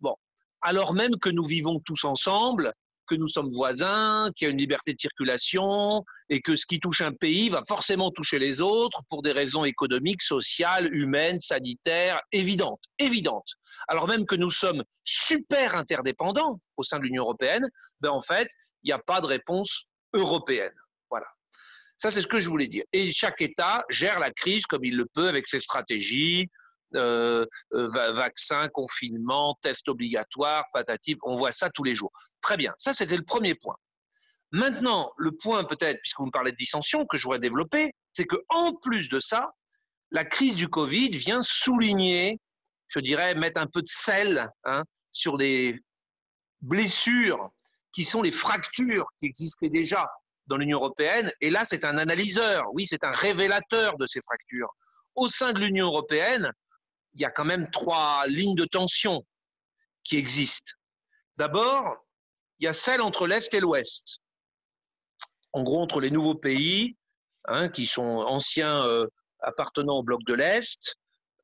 bon, 0.00 0.14
alors 0.60 0.94
même 0.94 1.16
que 1.16 1.28
nous 1.28 1.44
vivons 1.44 1.80
tous 1.80 2.04
ensemble, 2.04 2.72
que 3.06 3.14
nous 3.14 3.28
sommes 3.28 3.50
voisins, 3.52 4.30
qu'il 4.34 4.46
y 4.46 4.48
a 4.48 4.52
une 4.52 4.58
liberté 4.58 4.92
de 4.92 4.98
circulation 4.98 6.04
et 6.28 6.40
que 6.40 6.56
ce 6.56 6.66
qui 6.66 6.80
touche 6.80 7.00
un 7.00 7.12
pays 7.12 7.48
va 7.48 7.62
forcément 7.66 8.10
toucher 8.10 8.38
les 8.38 8.60
autres 8.60 9.02
pour 9.08 9.22
des 9.22 9.32
raisons 9.32 9.64
économiques, 9.64 10.22
sociales, 10.22 10.94
humaines, 10.94 11.40
sanitaires, 11.40 12.20
évidentes, 12.32 12.82
évidentes. 12.98 13.50
Alors 13.88 14.08
même 14.08 14.26
que 14.26 14.36
nous 14.36 14.50
sommes 14.50 14.82
super 15.04 15.74
interdépendants 15.74 16.60
au 16.76 16.82
sein 16.82 16.98
de 16.98 17.04
l'Union 17.04 17.22
européenne, 17.22 17.68
ben 18.00 18.10
en 18.10 18.20
fait, 18.20 18.48
il 18.82 18.88
n'y 18.88 18.92
a 18.92 18.98
pas 18.98 19.20
de 19.20 19.26
réponse 19.26 19.90
européenne. 20.12 20.74
Voilà. 21.10 21.26
Ça, 21.96 22.10
c'est 22.10 22.22
ce 22.22 22.26
que 22.26 22.40
je 22.40 22.48
voulais 22.48 22.66
dire. 22.66 22.84
Et 22.92 23.10
chaque 23.12 23.40
État 23.40 23.84
gère 23.88 24.18
la 24.18 24.30
crise 24.30 24.66
comme 24.66 24.84
il 24.84 24.96
le 24.96 25.06
peut 25.06 25.28
avec 25.28 25.48
ses 25.48 25.60
stratégies, 25.60 26.50
euh, 26.94 27.44
euh, 27.74 27.88
vaccins, 28.12 28.68
confinement, 28.68 29.58
tests 29.62 29.88
obligatoires, 29.88 30.64
patati, 30.72 31.16
on 31.24 31.36
voit 31.36 31.52
ça 31.52 31.68
tous 31.68 31.82
les 31.82 31.94
jours. 31.94 32.12
Très 32.46 32.56
bien, 32.56 32.72
ça 32.78 32.92
c'était 32.92 33.16
le 33.16 33.24
premier 33.24 33.56
point. 33.56 33.74
Maintenant, 34.52 35.12
le 35.16 35.32
point 35.32 35.64
peut-être, 35.64 36.00
puisque 36.00 36.20
vous 36.20 36.26
me 36.26 36.30
parlez 36.30 36.52
de 36.52 36.56
dissension, 36.56 37.04
que 37.04 37.18
je 37.18 37.24
voudrais 37.24 37.40
développer, 37.40 37.92
c'est 38.12 38.24
qu'en 38.24 38.72
plus 38.76 39.08
de 39.08 39.18
ça, 39.18 39.50
la 40.12 40.24
crise 40.24 40.54
du 40.54 40.68
Covid 40.68 41.08
vient 41.08 41.42
souligner, 41.42 42.38
je 42.86 43.00
dirais, 43.00 43.34
mettre 43.34 43.60
un 43.60 43.66
peu 43.66 43.82
de 43.82 43.88
sel 43.88 44.48
hein, 44.62 44.84
sur 45.10 45.38
des 45.38 45.80
blessures 46.60 47.50
qui 47.92 48.04
sont 48.04 48.22
les 48.22 48.30
fractures 48.30 49.08
qui 49.18 49.26
existaient 49.26 49.68
déjà 49.68 50.08
dans 50.46 50.56
l'Union 50.56 50.78
européenne. 50.78 51.32
Et 51.40 51.50
là, 51.50 51.64
c'est 51.64 51.84
un 51.84 51.98
analyseur, 51.98 52.66
oui, 52.74 52.86
c'est 52.86 53.02
un 53.02 53.10
révélateur 53.10 53.96
de 53.98 54.06
ces 54.06 54.20
fractures. 54.20 54.72
Au 55.16 55.28
sein 55.28 55.52
de 55.52 55.58
l'Union 55.58 55.86
européenne, 55.86 56.52
il 57.14 57.22
y 57.22 57.24
a 57.24 57.30
quand 57.30 57.44
même 57.44 57.68
trois 57.72 58.24
lignes 58.28 58.54
de 58.54 58.66
tension 58.66 59.26
qui 60.04 60.16
existent. 60.16 60.74
D'abord, 61.38 62.05
il 62.58 62.64
y 62.64 62.68
a 62.68 62.72
celle 62.72 63.00
entre 63.00 63.26
l'Est 63.26 63.52
et 63.54 63.60
l'Ouest. 63.60 64.18
En 65.52 65.62
gros, 65.62 65.80
entre 65.80 66.00
les 66.00 66.10
nouveaux 66.10 66.34
pays, 66.34 66.96
hein, 67.46 67.68
qui 67.68 67.86
sont 67.86 68.02
anciens 68.02 68.84
euh, 68.84 69.06
appartenant 69.40 69.98
au 69.98 70.02
bloc 70.02 70.22
de 70.24 70.34
l'Est, 70.34 70.94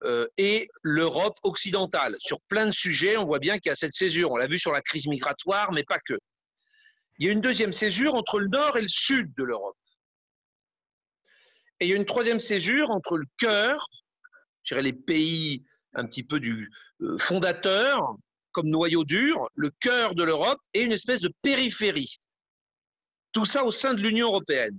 euh, 0.05 0.27
et 0.37 0.69
l'Europe 0.83 1.39
occidentale. 1.43 2.17
Sur 2.19 2.41
plein 2.49 2.67
de 2.67 2.73
sujets, 2.73 3.17
on 3.17 3.25
voit 3.25 3.39
bien 3.39 3.59
qu'il 3.59 3.71
y 3.71 3.73
a 3.73 3.77
cette 3.77 3.95
césure. 3.95 4.33
On 4.33 4.37
l'a 4.37 4.49
vu 4.49 4.59
sur 4.59 4.73
la 4.73 4.83
crise 4.83 5.07
migratoire, 5.07 5.73
mais 5.73 5.85
pas 5.85 6.01
que. 6.01 6.19
Il 7.19 7.27
y 7.27 7.29
a 7.29 7.33
une 7.33 7.41
deuxième 7.41 7.73
césure 7.73 8.15
entre 8.15 8.41
le 8.41 8.49
nord 8.49 8.77
et 8.77 8.83
le 8.83 8.89
sud 8.89 9.33
de 9.37 9.45
l'Europe. 9.45 9.77
Et 11.79 11.87
il 11.87 11.91
y 11.91 11.93
a 11.93 11.97
une 11.97 12.07
troisième 12.07 12.41
césure 12.41 12.91
entre 12.91 13.17
le 13.17 13.27
cœur 13.39 13.87
je 14.65 14.75
dirais, 14.75 14.83
les 14.83 14.93
pays 14.93 15.65
un 15.95 16.07
petit 16.07 16.23
peu 16.23 16.41
du 16.41 16.71
euh, 17.03 17.19
fondateur, 17.19 18.17
comme 18.53 18.69
noyau 18.69 19.05
dur, 19.05 19.49
le 19.55 19.71
cœur 19.81 20.15
de 20.15 20.23
l'Europe 20.23 20.61
et 20.75 20.83
une 20.83 20.93
espèce 20.93 21.21
de 21.21 21.33
périphérie. 21.43 22.21
Tout 23.33 23.45
ça 23.45 23.65
au 23.65 23.73
sein 23.73 23.95
de 23.95 24.01
l'Union 24.01 24.29
européenne. 24.29 24.79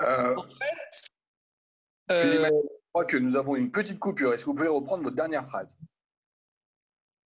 Euh, 0.00 0.36
en 0.36 0.42
fait, 0.42 1.08
euh, 2.10 2.46
je 2.46 2.50
crois 2.92 3.04
que 3.04 3.16
nous 3.16 3.36
avons 3.36 3.54
une 3.54 3.70
petite 3.70 3.98
coupure. 3.98 4.34
Est-ce 4.34 4.44
que 4.44 4.50
vous 4.50 4.56
pouvez 4.56 4.68
reprendre 4.68 5.04
votre 5.04 5.16
dernière 5.16 5.46
phrase? 5.46 5.76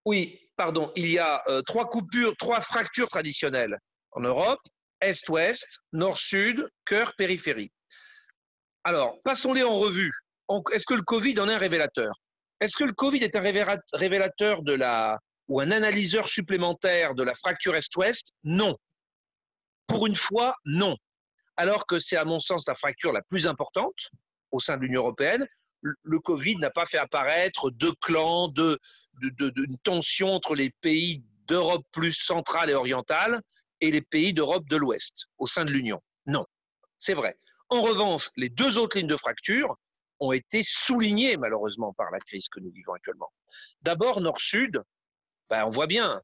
Oui, 0.06 0.52
pardon. 0.58 0.92
Il 0.96 1.10
y 1.10 1.20
a 1.20 1.44
trois 1.66 1.90
coupures, 1.90 2.36
trois 2.36 2.62
fractures 2.62 3.08
traditionnelles 3.08 3.78
en 4.12 4.22
Europe. 4.22 4.60
Est-Ouest, 5.00 5.80
Nord-Sud, 5.94 6.68
cœur, 6.86 7.14
périphérie. 7.16 7.72
Alors, 8.84 9.22
passons-les 9.24 9.64
en 9.64 9.78
revue. 9.78 10.12
Est-ce 10.72 10.86
que 10.86 10.94
le 10.94 11.02
Covid 11.02 11.40
en 11.40 11.50
est 11.50 11.54
un 11.54 11.58
révélateur? 11.58 12.14
Est-ce 12.60 12.76
que 12.76 12.84
le 12.84 12.94
Covid 12.94 13.20
est 13.24 13.36
un 13.36 13.42
révélateur 13.94 14.64
de 14.64 14.74
la 14.74 15.20
ou 15.48 15.62
un 15.62 15.72
analyseur 15.72 16.28
supplémentaire 16.28 17.16
de 17.16 17.24
la 17.24 17.34
fracture 17.34 17.76
Est-Ouest? 17.76 18.34
Non. 18.44 18.76
Pour 19.88 20.08
une 20.08 20.16
fois, 20.16 20.56
non. 20.66 20.98
Alors 21.56 21.86
que 21.88 22.00
c'est 22.00 22.18
à 22.18 22.26
mon 22.26 22.40
sens 22.40 22.68
la 22.68 22.76
fracture 22.76 23.12
la 23.12 23.22
plus 23.22 23.48
importante 23.48 24.10
au 24.52 24.60
sein 24.60 24.78
de 24.78 24.82
l'Union 24.82 25.02
européenne, 25.02 25.48
le 25.82 26.20
Covid 26.20 26.58
n'a 26.58 26.70
pas 26.70 26.86
fait 26.86 26.98
apparaître 26.98 27.70
deux 27.70 27.94
clans, 28.02 28.52
une 29.22 29.78
tension 29.84 30.32
entre 30.32 30.56
les 30.56 30.72
pays 30.82 31.24
d'Europe 31.46 31.86
plus 31.92 32.14
centrale 32.14 32.70
et 32.70 32.74
orientale 32.74 33.42
et 33.80 33.92
les 33.92 34.02
pays 34.02 34.34
d'Europe 34.34 34.68
de 34.70 34.76
l'Ouest 34.76 35.28
au 35.38 35.48
sein 35.48 35.66
de 35.66 35.72
l'Union. 35.72 36.02
Non, 36.26 36.46
c'est 36.98 37.14
vrai. 37.14 37.38
En 37.70 37.82
revanche, 37.82 38.30
les 38.36 38.50
deux 38.50 38.78
autres 38.78 38.98
lignes 38.98 39.08
de 39.08 39.18
fracture 39.18 39.78
ont 40.20 40.32
été 40.32 40.62
soulignées 40.64 41.38
malheureusement 41.38 41.94
par 41.94 42.12
la 42.12 42.20
crise 42.20 42.50
que 42.50 42.60
nous 42.60 42.72
vivons 42.72 42.94
actuellement. 42.94 43.32
D'abord, 43.82 44.22
Nord-Sud, 44.22 44.82
ben, 45.50 45.66
on 45.66 45.70
voit 45.70 45.88
bien, 45.88 46.22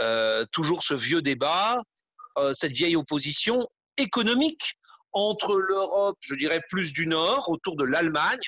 euh, 0.00 0.44
toujours 0.52 0.82
ce 0.82 0.94
vieux 0.94 1.22
débat, 1.22 1.82
euh, 2.38 2.52
cette 2.54 2.72
vieille 2.72 2.96
opposition 2.96 3.68
économique 3.96 4.76
entre 5.12 5.56
l'Europe, 5.56 6.18
je 6.20 6.34
dirais 6.34 6.60
plus 6.68 6.92
du 6.92 7.06
Nord, 7.06 7.48
autour 7.48 7.76
de 7.76 7.84
l'Allemagne, 7.84 8.40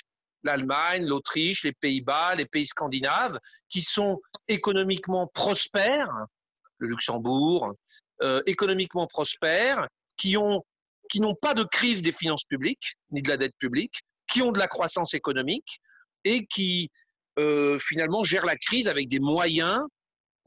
l'Allemagne, 0.43 1.07
l'Autriche, 1.07 1.65
les 1.65 1.73
Pays-Bas, 1.73 2.35
les 2.35 2.45
pays 2.45 2.67
scandinaves, 2.67 3.39
qui 3.69 3.81
sont 3.81 4.21
économiquement 4.49 5.27
prospères, 5.29 6.13
le 6.79 6.89
Luxembourg, 6.89 7.73
euh, 8.23 8.43
économiquement 8.47 9.07
prospères, 9.07 9.89
qui 10.17 10.35
n'ont 10.35 11.35
pas 11.41 11.55
de 11.55 11.65
crise 11.65 12.03
des 12.03 12.13
finances 12.13 12.45
publiques 12.45 12.97
ni 13.11 13.23
de 13.23 13.29
la 13.29 13.37
dette 13.37 13.57
publique, 13.59 14.03
qui 14.29 14.43
ont 14.43 14.53
de 14.53 14.59
la 14.59 14.69
croissance 14.69 15.15
économique 15.15 15.81
et 16.25 16.47
qui 16.47 16.91
euh, 17.39 17.79
finalement 17.79 18.23
gèrent 18.23 18.47
la 18.47 18.57
crise 18.57 18.89
avec 18.89 19.09
des 19.09 19.21
moyens 19.21 19.85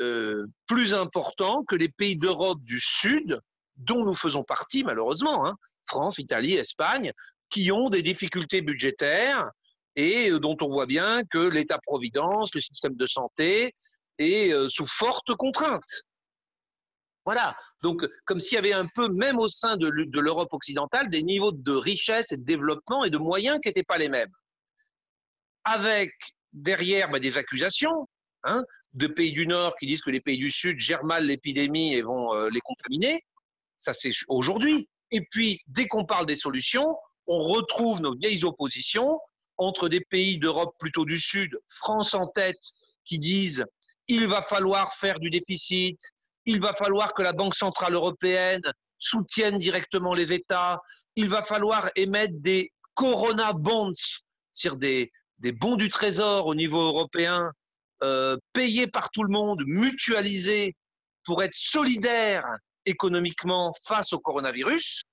euh, 0.01 0.45
plus 0.67 0.93
importants 0.93 1.63
que 1.63 1.75
les 1.75 1.89
pays 1.89 2.17
d'Europe 2.17 2.59
du 2.63 2.79
Sud, 2.79 3.39
dont 3.77 4.03
nous 4.05 4.15
faisons 4.15 4.43
partie 4.43 4.83
malheureusement, 4.83 5.45
hein, 5.45 5.55
France, 5.87 6.17
Italie, 6.17 6.55
Espagne, 6.55 7.11
qui 7.49 7.71
ont 7.71 7.89
des 7.89 8.01
difficultés 8.01 8.61
budgétaires 8.61 9.49
et 9.95 10.31
dont 10.31 10.55
on 10.61 10.69
voit 10.69 10.85
bien 10.85 11.23
que 11.25 11.37
l'État-providence, 11.37 12.53
le 12.55 12.61
système 12.61 12.95
de 12.95 13.07
santé 13.07 13.73
est 14.17 14.53
sous 14.69 14.85
forte 14.85 15.35
contrainte. 15.35 16.05
Voilà. 17.25 17.55
Donc, 17.83 18.07
comme 18.25 18.39
s'il 18.39 18.55
y 18.55 18.59
avait 18.59 18.73
un 18.73 18.87
peu, 18.95 19.07
même 19.09 19.37
au 19.37 19.47
sein 19.47 19.77
de 19.77 20.19
l'Europe 20.19 20.53
occidentale, 20.53 21.09
des 21.09 21.23
niveaux 21.23 21.51
de 21.51 21.71
richesse 21.71 22.31
et 22.31 22.37
de 22.37 22.43
développement 22.43 23.03
et 23.03 23.09
de 23.09 23.17
moyens 23.17 23.59
qui 23.61 23.69
n'étaient 23.69 23.83
pas 23.83 23.97
les 23.97 24.09
mêmes. 24.09 24.31
Avec 25.63 26.11
derrière 26.53 27.09
bah, 27.09 27.19
des 27.19 27.37
accusations 27.37 28.07
hein, 28.43 28.63
de 28.93 29.07
pays 29.07 29.31
du 29.31 29.47
Nord 29.47 29.75
qui 29.77 29.85
disent 29.85 30.01
que 30.01 30.09
les 30.09 30.21
pays 30.21 30.37
du 30.37 30.49
Sud 30.49 30.79
gèrent 30.79 31.05
mal 31.05 31.25
l'épidémie 31.25 31.93
et 31.93 32.01
vont 32.01 32.33
euh, 32.33 32.49
les 32.49 32.61
contaminer. 32.61 33.23
Ça, 33.79 33.93
c'est 33.93 34.11
aujourd'hui. 34.27 34.89
Et 35.11 35.21
puis, 35.29 35.61
dès 35.67 35.87
qu'on 35.87 36.05
parle 36.05 36.25
des 36.25 36.35
solutions, 36.35 36.97
on 37.27 37.43
retrouve 37.49 38.01
nos 38.01 38.15
vieilles 38.15 38.43
oppositions 38.43 39.19
entre 39.57 39.89
des 39.89 40.01
pays 40.01 40.39
d'Europe 40.39 40.73
plutôt 40.79 41.05
du 41.05 41.19
Sud, 41.19 41.57
France 41.69 42.13
en 42.13 42.27
tête, 42.27 42.61
qui 43.05 43.19
disent 43.19 43.65
il 44.07 44.27
va 44.27 44.41
falloir 44.41 44.93
faire 44.95 45.19
du 45.19 45.29
déficit, 45.29 45.99
il 46.45 46.59
va 46.59 46.73
falloir 46.73 47.13
que 47.13 47.21
la 47.21 47.33
Banque 47.33 47.55
centrale 47.55 47.93
européenne 47.93 48.61
soutienne 48.97 49.57
directement 49.57 50.13
les 50.13 50.33
États, 50.33 50.79
il 51.15 51.27
va 51.29 51.41
falloir 51.41 51.89
émettre 51.95 52.33
des 52.37 52.71
Corona 52.93 53.53
bonds, 53.53 53.93
c'est-à-dire 54.53 54.77
des, 54.79 55.11
des, 55.39 55.51
bons 55.51 55.75
du 55.75 55.89
trésor 55.89 56.45
au 56.45 56.55
niveau 56.55 56.81
européen, 56.81 57.51
euh, 58.03 58.37
payés 58.53 58.87
par 58.87 59.11
tout 59.11 59.23
le 59.23 59.29
monde, 59.29 59.61
mutualisés 59.65 60.75
pour 61.23 61.43
être 61.43 61.53
solidaires 61.53 62.45
économiquement 62.85 63.73
face 63.85 64.13
au 64.13 64.19
coronavirus. 64.19 65.03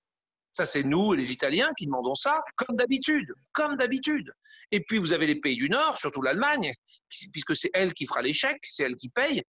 Ça, 0.53 0.65
c'est 0.65 0.83
nous, 0.83 1.13
les 1.13 1.31
Italiens, 1.31 1.71
qui 1.77 1.87
demandons 1.87 2.15
ça, 2.15 2.43
comme 2.57 2.77
d'habitude, 2.77 3.33
comme 3.53 3.77
d'habitude. 3.77 4.33
Et 4.71 4.81
puis, 4.81 4.99
vous 4.99 5.13
avez 5.13 5.27
les 5.27 5.37
pays 5.37 5.57
du 5.57 5.69
Nord, 5.69 5.99
surtout 5.99 6.23
l'Allemagne, 6.23 6.73
puisque 7.33 7.55
c'est 7.55 7.71
elle 7.75 7.95
qui 7.95 8.07
fera 8.07 8.23
l'échec, 8.23 8.59
c'est 8.63 8.85
elle 8.85 8.97
qui 8.97 9.09
paye. 9.09 9.43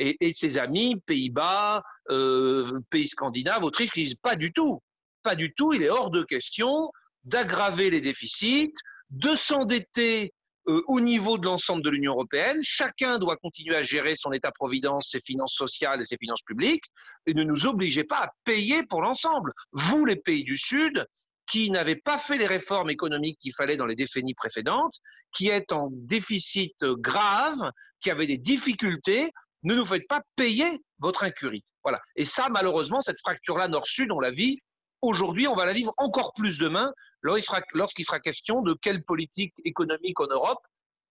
Et, 0.00 0.32
ses 0.32 0.56
amis, 0.56 0.96
Pays-Bas, 1.04 1.82
euh, 2.10 2.80
pays 2.88 3.06
scandinaves, 3.06 3.62
Autriche, 3.62 3.90
qui 3.90 4.04
disent 4.04 4.14
pas 4.14 4.34
du 4.34 4.50
tout, 4.50 4.82
pas 5.22 5.34
du 5.34 5.52
tout, 5.52 5.74
il 5.74 5.82
est 5.82 5.90
hors 5.90 6.10
de 6.10 6.22
question 6.22 6.90
d'aggraver 7.24 7.90
les 7.90 8.00
déficits, 8.00 8.72
de 9.10 9.34
s'endetter 9.34 10.32
euh, 10.68 10.82
au 10.86 11.00
niveau 11.00 11.36
de 11.36 11.44
l'ensemble 11.44 11.82
de 11.82 11.90
l'Union 11.90 12.12
européenne. 12.12 12.60
Chacun 12.62 13.18
doit 13.18 13.36
continuer 13.36 13.76
à 13.76 13.82
gérer 13.82 14.16
son 14.16 14.32
État-providence, 14.32 15.10
ses 15.10 15.20
finances 15.20 15.54
sociales 15.54 16.00
et 16.00 16.06
ses 16.06 16.16
finances 16.16 16.42
publiques, 16.42 16.84
et 17.26 17.34
ne 17.34 17.44
nous 17.44 17.66
obligez 17.66 18.04
pas 18.04 18.24
à 18.24 18.30
payer 18.44 18.82
pour 18.84 19.02
l'ensemble. 19.02 19.52
Vous, 19.72 20.06
les 20.06 20.16
pays 20.16 20.44
du 20.44 20.56
Sud, 20.56 21.06
qui 21.46 21.70
n'avez 21.70 21.96
pas 21.96 22.18
fait 22.18 22.38
les 22.38 22.46
réformes 22.46 22.90
économiques 22.90 23.38
qu'il 23.40 23.52
fallait 23.52 23.76
dans 23.76 23.86
les 23.86 23.96
décennies 23.96 24.34
précédentes, 24.34 24.94
qui 25.32 25.48
êtes 25.48 25.72
en 25.72 25.88
déficit 25.92 26.76
grave, 26.84 27.72
qui 28.00 28.10
avez 28.10 28.26
des 28.26 28.38
difficultés, 28.38 29.30
ne 29.62 29.74
nous 29.74 29.84
faites 29.84 30.06
pas 30.08 30.22
payer 30.36 30.80
votre 30.98 31.24
incurie. 31.24 31.64
Voilà. 31.82 32.00
Et 32.16 32.24
ça, 32.24 32.48
malheureusement, 32.48 33.00
cette 33.00 33.18
fracture-là 33.20 33.68
nord-sud, 33.68 34.10
on 34.10 34.20
la 34.20 34.30
vit 34.30 34.58
aujourd'hui, 35.02 35.46
on 35.46 35.54
va 35.54 35.64
la 35.64 35.72
vivre 35.72 35.94
encore 35.96 36.32
plus 36.34 36.58
demain 36.58 36.92
lorsqu'il 37.22 38.04
sera, 38.04 38.20
question 38.20 38.62
de 38.62 38.74
quelle 38.74 39.02
politique 39.04 39.54
économique 39.64 40.20
en 40.20 40.26
Europe 40.26 40.60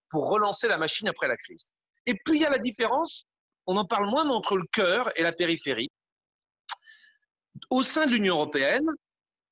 pour 0.09 0.29
relancer 0.29 0.67
la 0.67 0.77
machine 0.77 1.07
après 1.07 1.27
la 1.27 1.37
crise. 1.37 1.69
Et 2.05 2.15
puis 2.15 2.37
il 2.37 2.41
y 2.41 2.45
a 2.45 2.49
la 2.49 2.59
différence, 2.59 3.25
on 3.67 3.77
en 3.77 3.85
parle 3.85 4.09
moins, 4.09 4.27
entre 4.29 4.57
le 4.57 4.65
cœur 4.71 5.11
et 5.17 5.23
la 5.23 5.31
périphérie. 5.31 5.89
Au 7.69 7.83
sein 7.83 8.05
de 8.05 8.11
l'Union 8.11 8.35
européenne, 8.35 8.87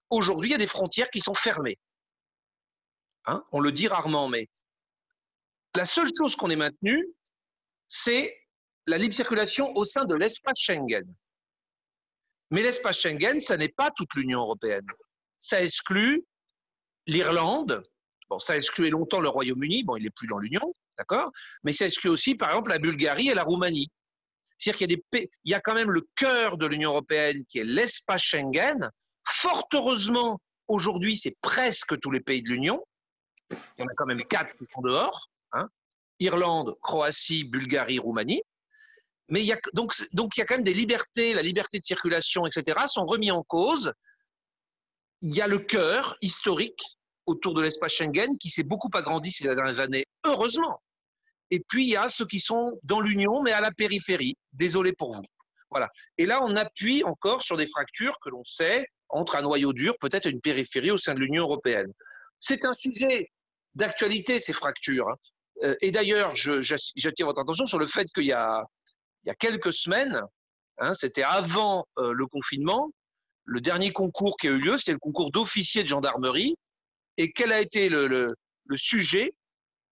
aujourd'hui, 0.09 0.49
il 0.49 0.51
y 0.51 0.55
a 0.55 0.59
des 0.59 0.67
frontières 0.67 1.09
qui 1.09 1.21
sont 1.21 1.35
fermées. 1.35 1.77
Hein, 3.25 3.43
on 3.51 3.59
le 3.59 3.71
dit 3.71 3.87
rarement, 3.87 4.29
mais 4.29 4.47
la 5.75 5.85
seule 5.85 6.09
chose 6.17 6.35
qu'on 6.35 6.49
ait 6.49 6.55
maintenue, 6.55 7.05
c'est 7.87 8.35
la 8.87 8.97
libre 8.97 9.13
circulation 9.13 9.75
au 9.75 9.85
sein 9.85 10.05
de 10.05 10.15
l'espace 10.15 10.57
Schengen. 10.57 11.05
Mais 12.51 12.63
l'espace 12.63 12.99
Schengen, 12.99 13.39
ça 13.39 13.57
n'est 13.57 13.69
pas 13.69 13.91
toute 13.91 14.13
l'Union 14.15 14.39
européenne. 14.39 14.87
Ça 15.39 15.61
exclut 15.61 16.25
l'Irlande. 17.05 17.83
Bon, 18.29 18.39
ça 18.39 18.55
excluait 18.55 18.89
longtemps 18.89 19.19
le 19.19 19.29
Royaume-Uni. 19.29 19.83
Bon, 19.83 19.97
il 19.97 20.03
n'est 20.03 20.09
plus 20.09 20.27
dans 20.27 20.37
l'Union, 20.37 20.73
d'accord? 20.97 21.31
Mais 21.63 21.73
ça 21.73 21.85
exclut 21.85 22.09
aussi, 22.09 22.35
par 22.35 22.49
exemple, 22.49 22.69
la 22.69 22.79
Bulgarie 22.79 23.29
et 23.29 23.33
la 23.33 23.43
Roumanie. 23.43 23.91
C'est-à-dire 24.57 24.77
qu'il 24.77 24.91
y 24.91 25.23
a, 25.23 25.27
y 25.45 25.53
a 25.53 25.59
quand 25.59 25.75
même 25.75 25.91
le 25.91 26.07
cœur 26.15 26.57
de 26.57 26.65
l'Union 26.65 26.91
européenne 26.91 27.45
qui 27.45 27.59
est 27.59 27.65
l'espace 27.65 28.23
Schengen. 28.23 28.89
Fort 29.41 29.67
heureusement, 29.73 30.39
aujourd'hui, 30.67 31.17
c'est 31.17 31.35
presque 31.41 31.99
tous 31.99 32.11
les 32.11 32.21
pays 32.21 32.41
de 32.41 32.49
l'Union. 32.49 32.83
Il 33.51 33.57
y 33.79 33.83
en 33.83 33.87
a 33.87 33.93
quand 33.95 34.05
même 34.05 34.23
quatre 34.23 34.55
qui 34.57 34.65
sont 34.73 34.81
dehors. 34.81 35.29
Hein 35.51 35.67
Irlande, 36.19 36.75
Croatie, 36.81 37.43
Bulgarie, 37.43 37.99
Roumanie. 37.99 38.41
Mais 39.29 39.41
il 39.41 39.45
y 39.45 39.53
a, 39.53 39.59
donc, 39.73 39.93
donc 40.13 40.37
il 40.37 40.39
y 40.39 40.43
a 40.43 40.45
quand 40.45 40.55
même 40.55 40.63
des 40.63 40.73
libertés, 40.73 41.33
la 41.33 41.41
liberté 41.41 41.79
de 41.79 41.85
circulation, 41.85 42.45
etc., 42.45 42.77
sont 42.87 43.05
remis 43.05 43.31
en 43.31 43.43
cause. 43.43 43.91
Il 45.21 45.35
y 45.35 45.41
a 45.41 45.47
le 45.47 45.59
cœur 45.59 46.15
historique 46.21 46.81
autour 47.25 47.53
de 47.53 47.61
l'espace 47.61 47.93
Schengen 47.93 48.37
qui 48.39 48.49
s'est 48.49 48.63
beaucoup 48.63 48.89
agrandi 48.93 49.31
ces 49.31 49.43
dernières 49.43 49.79
années, 49.79 50.05
heureusement. 50.25 50.81
Et 51.51 51.59
puis 51.67 51.85
il 51.85 51.89
y 51.89 51.97
a 51.97 52.09
ceux 52.09 52.25
qui 52.25 52.39
sont 52.39 52.79
dans 52.83 53.01
l'Union, 53.01 53.41
mais 53.41 53.51
à 53.51 53.61
la 53.61 53.71
périphérie. 53.71 54.35
Désolé 54.53 54.93
pour 54.93 55.13
vous. 55.13 55.23
Voilà. 55.69 55.89
Et 56.17 56.25
là, 56.25 56.41
on 56.43 56.55
appuie 56.55 57.03
encore 57.03 57.43
sur 57.43 57.57
des 57.57 57.67
fractures 57.67 58.17
que 58.21 58.29
l'on 58.29 58.43
sait 58.45 58.85
entre 59.09 59.35
un 59.35 59.41
noyau 59.41 59.73
dur, 59.73 59.95
peut-être 59.99 60.27
une 60.27 60.41
périphérie 60.41 60.91
au 60.91 60.97
sein 60.97 61.13
de 61.13 61.19
l'Union 61.19 61.43
européenne. 61.43 61.91
C'est 62.39 62.65
un 62.65 62.73
sujet 62.73 63.29
d'actualité, 63.75 64.39
ces 64.39 64.53
fractures. 64.53 65.09
Hein. 65.09 65.15
Euh, 65.63 65.75
et 65.81 65.91
d'ailleurs, 65.91 66.35
j'attire 66.35 67.25
votre 67.25 67.41
attention 67.41 67.65
sur 67.65 67.79
le 67.79 67.87
fait 67.87 68.07
qu'il 68.13 68.25
y 68.25 68.33
a 68.33 68.63
il 69.27 69.31
y 69.31 69.31
a 69.31 69.35
quelques 69.35 69.73
semaines, 69.73 70.21
hein, 70.77 70.93
c'était 70.93 71.23
avant 71.23 71.85
euh, 71.97 72.13
le 72.13 72.27
confinement, 72.27 72.91
le 73.43 73.59
dernier 73.59 73.91
concours 73.91 74.37
qui 74.37 74.47
a 74.47 74.51
eu 74.51 74.57
lieu, 74.57 74.77
c'était 74.77 74.93
le 74.93 74.99
concours 74.99 75.31
d'officier 75.31 75.83
de 75.83 75.89
gendarmerie. 75.89 76.55
Et 77.17 77.33
quel 77.33 77.51
a 77.51 77.59
été 77.59 77.89
le, 77.89 78.33
sujet? 78.75 79.33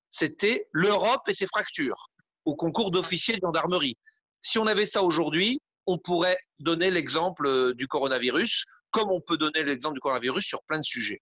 C'était 0.10 0.70
l'Europe 0.72 1.28
et 1.28 1.34
ses 1.34 1.48
fractures 1.48 2.08
au 2.46 2.56
concours 2.56 2.92
d'officier 2.92 3.36
de 3.36 3.42
gendarmerie. 3.42 3.98
Si 4.42 4.58
on 4.58 4.68
avait 4.68 4.86
ça 4.86 5.04
aujourd'hui, 5.04 5.60
on 5.86 5.98
pourrait 5.98 6.38
donner 6.60 6.90
l'exemple 6.90 7.46
euh, 7.46 7.74
du 7.74 7.90
coronavirus, 7.90 8.64
comme 8.92 9.12
on 9.12 9.20
peut 9.20 9.38
donner 9.38 9.66
l'exemple 9.66 9.96
du 9.96 10.00
coronavirus 10.00 10.46
sur 10.46 10.64
plein 10.64 10.80
de 10.80 10.86
sujets. 10.86 11.22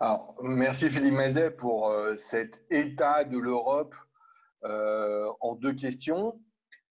Alors, 0.00 0.36
merci 0.42 0.90
Philippe 0.90 1.14
Mazet 1.14 1.50
pour 1.52 1.88
euh, 1.88 2.14
cet 2.18 2.62
état 2.68 3.24
de 3.24 3.38
l'Europe 3.38 3.94
en 5.40 5.56
deux 5.56 5.74
questions. 5.74 6.40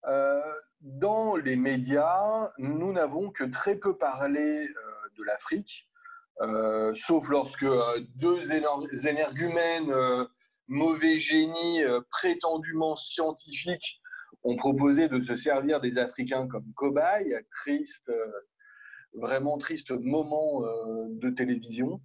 Euh, 0.06 0.40
dans 0.80 1.36
les 1.36 1.56
médias, 1.56 2.52
nous 2.58 2.92
n'avons 2.92 3.30
que 3.30 3.44
très 3.44 3.76
peu 3.76 3.96
parlé 3.96 4.68
euh, 4.68 4.72
de 5.16 5.24
l'Afrique, 5.24 5.88
euh, 6.40 6.94
sauf 6.94 7.28
lorsque 7.28 7.66
deux 8.14 8.52
énergumènes 8.52 9.92
mauvais 10.68 11.18
génies 11.18 11.82
prétendument 12.10 12.94
scientifiques 12.94 14.00
ont 14.44 14.54
proposé 14.54 15.08
de 15.08 15.20
se 15.20 15.36
servir 15.36 15.80
des 15.80 15.98
Africains 15.98 16.46
comme 16.46 16.72
cobayes. 16.74 17.36
Triste, 17.50 18.12
vraiment 19.14 19.58
triste 19.58 19.90
moment 19.90 20.62
de 21.08 21.30
télévision. 21.30 22.00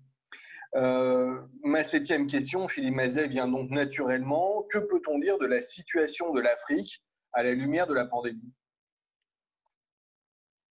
ma 0.73 1.83
septième 1.83 2.25
question, 2.25 2.67
Philippe 2.67 2.95
Mazet, 2.95 3.27
vient 3.27 3.47
donc 3.47 3.69
naturellement. 3.69 4.65
Que 4.71 4.79
peut-on 4.79 5.19
dire 5.19 5.37
de 5.37 5.45
la 5.45 5.61
situation 5.61 6.33
de 6.33 6.41
l'Afrique 6.41 7.03
à 7.34 7.43
la 7.43 7.51
lumière 7.53 7.88
de 7.88 7.93
la 7.93 8.05
pandémie 8.05 8.53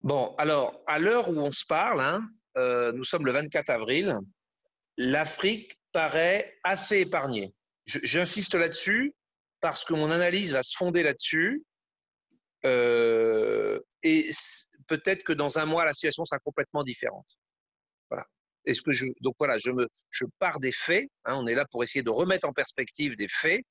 Bon, 0.02 0.34
alors, 0.36 0.82
à 0.88 0.98
l'heure 0.98 1.28
où 1.28 1.38
on 1.38 1.52
se 1.52 1.64
parle, 1.64 2.00
hein, 2.00 2.28
euh, 2.56 2.92
nous 2.92 3.04
sommes 3.04 3.24
le 3.24 3.32
24 3.32 3.70
avril, 3.70 4.18
l'Afrique 4.96 5.78
paraît 5.92 6.58
assez 6.64 7.00
épargnée. 7.00 7.54
J'insiste 7.86 8.54
là-dessus 8.54 9.14
parce 9.60 9.84
que 9.84 9.94
mon 9.94 10.10
analyse 10.10 10.52
va 10.52 10.62
se 10.64 10.76
fonder 10.76 11.04
là-dessus. 11.04 11.64
Euh, 12.64 13.78
et 14.02 14.30
peut-être 14.88 15.22
que 15.22 15.32
dans 15.32 15.58
un 15.58 15.66
mois, 15.66 15.84
la 15.84 15.94
situation 15.94 16.24
sera 16.24 16.40
complètement 16.40 16.82
différente. 16.82 17.38
Voilà. 18.10 18.26
Est-ce 18.64 18.82
que 18.82 18.92
je, 18.92 19.06
donc 19.20 19.36
voilà, 19.38 19.58
je, 19.58 19.70
me, 19.70 19.88
je 20.10 20.24
pars 20.40 20.58
des 20.58 20.72
faits. 20.72 21.08
Hein, 21.24 21.36
on 21.36 21.46
est 21.46 21.54
là 21.54 21.64
pour 21.70 21.84
essayer 21.84 22.02
de 22.02 22.10
remettre 22.10 22.48
en 22.48 22.52
perspective 22.52 23.16
des 23.16 23.28
faits. 23.28 23.64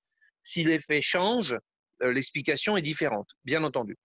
Si 0.43 0.63
les 0.63 0.79
faits 0.79 1.01
changent, 1.01 1.57
l'explication 2.01 2.77
est 2.77 2.81
différente, 2.81 3.29
bien 3.43 3.63
entendu. 3.63 3.97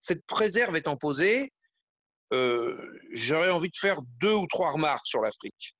Cette 0.00 0.24
préserve 0.26 0.76
étant 0.76 0.96
posée, 0.96 1.52
euh, 2.32 3.00
j'aurais 3.12 3.50
envie 3.50 3.70
de 3.70 3.76
faire 3.76 4.00
deux 4.20 4.34
ou 4.34 4.46
trois 4.46 4.72
remarques 4.72 5.06
sur 5.06 5.20
l'Afrique. 5.20 5.74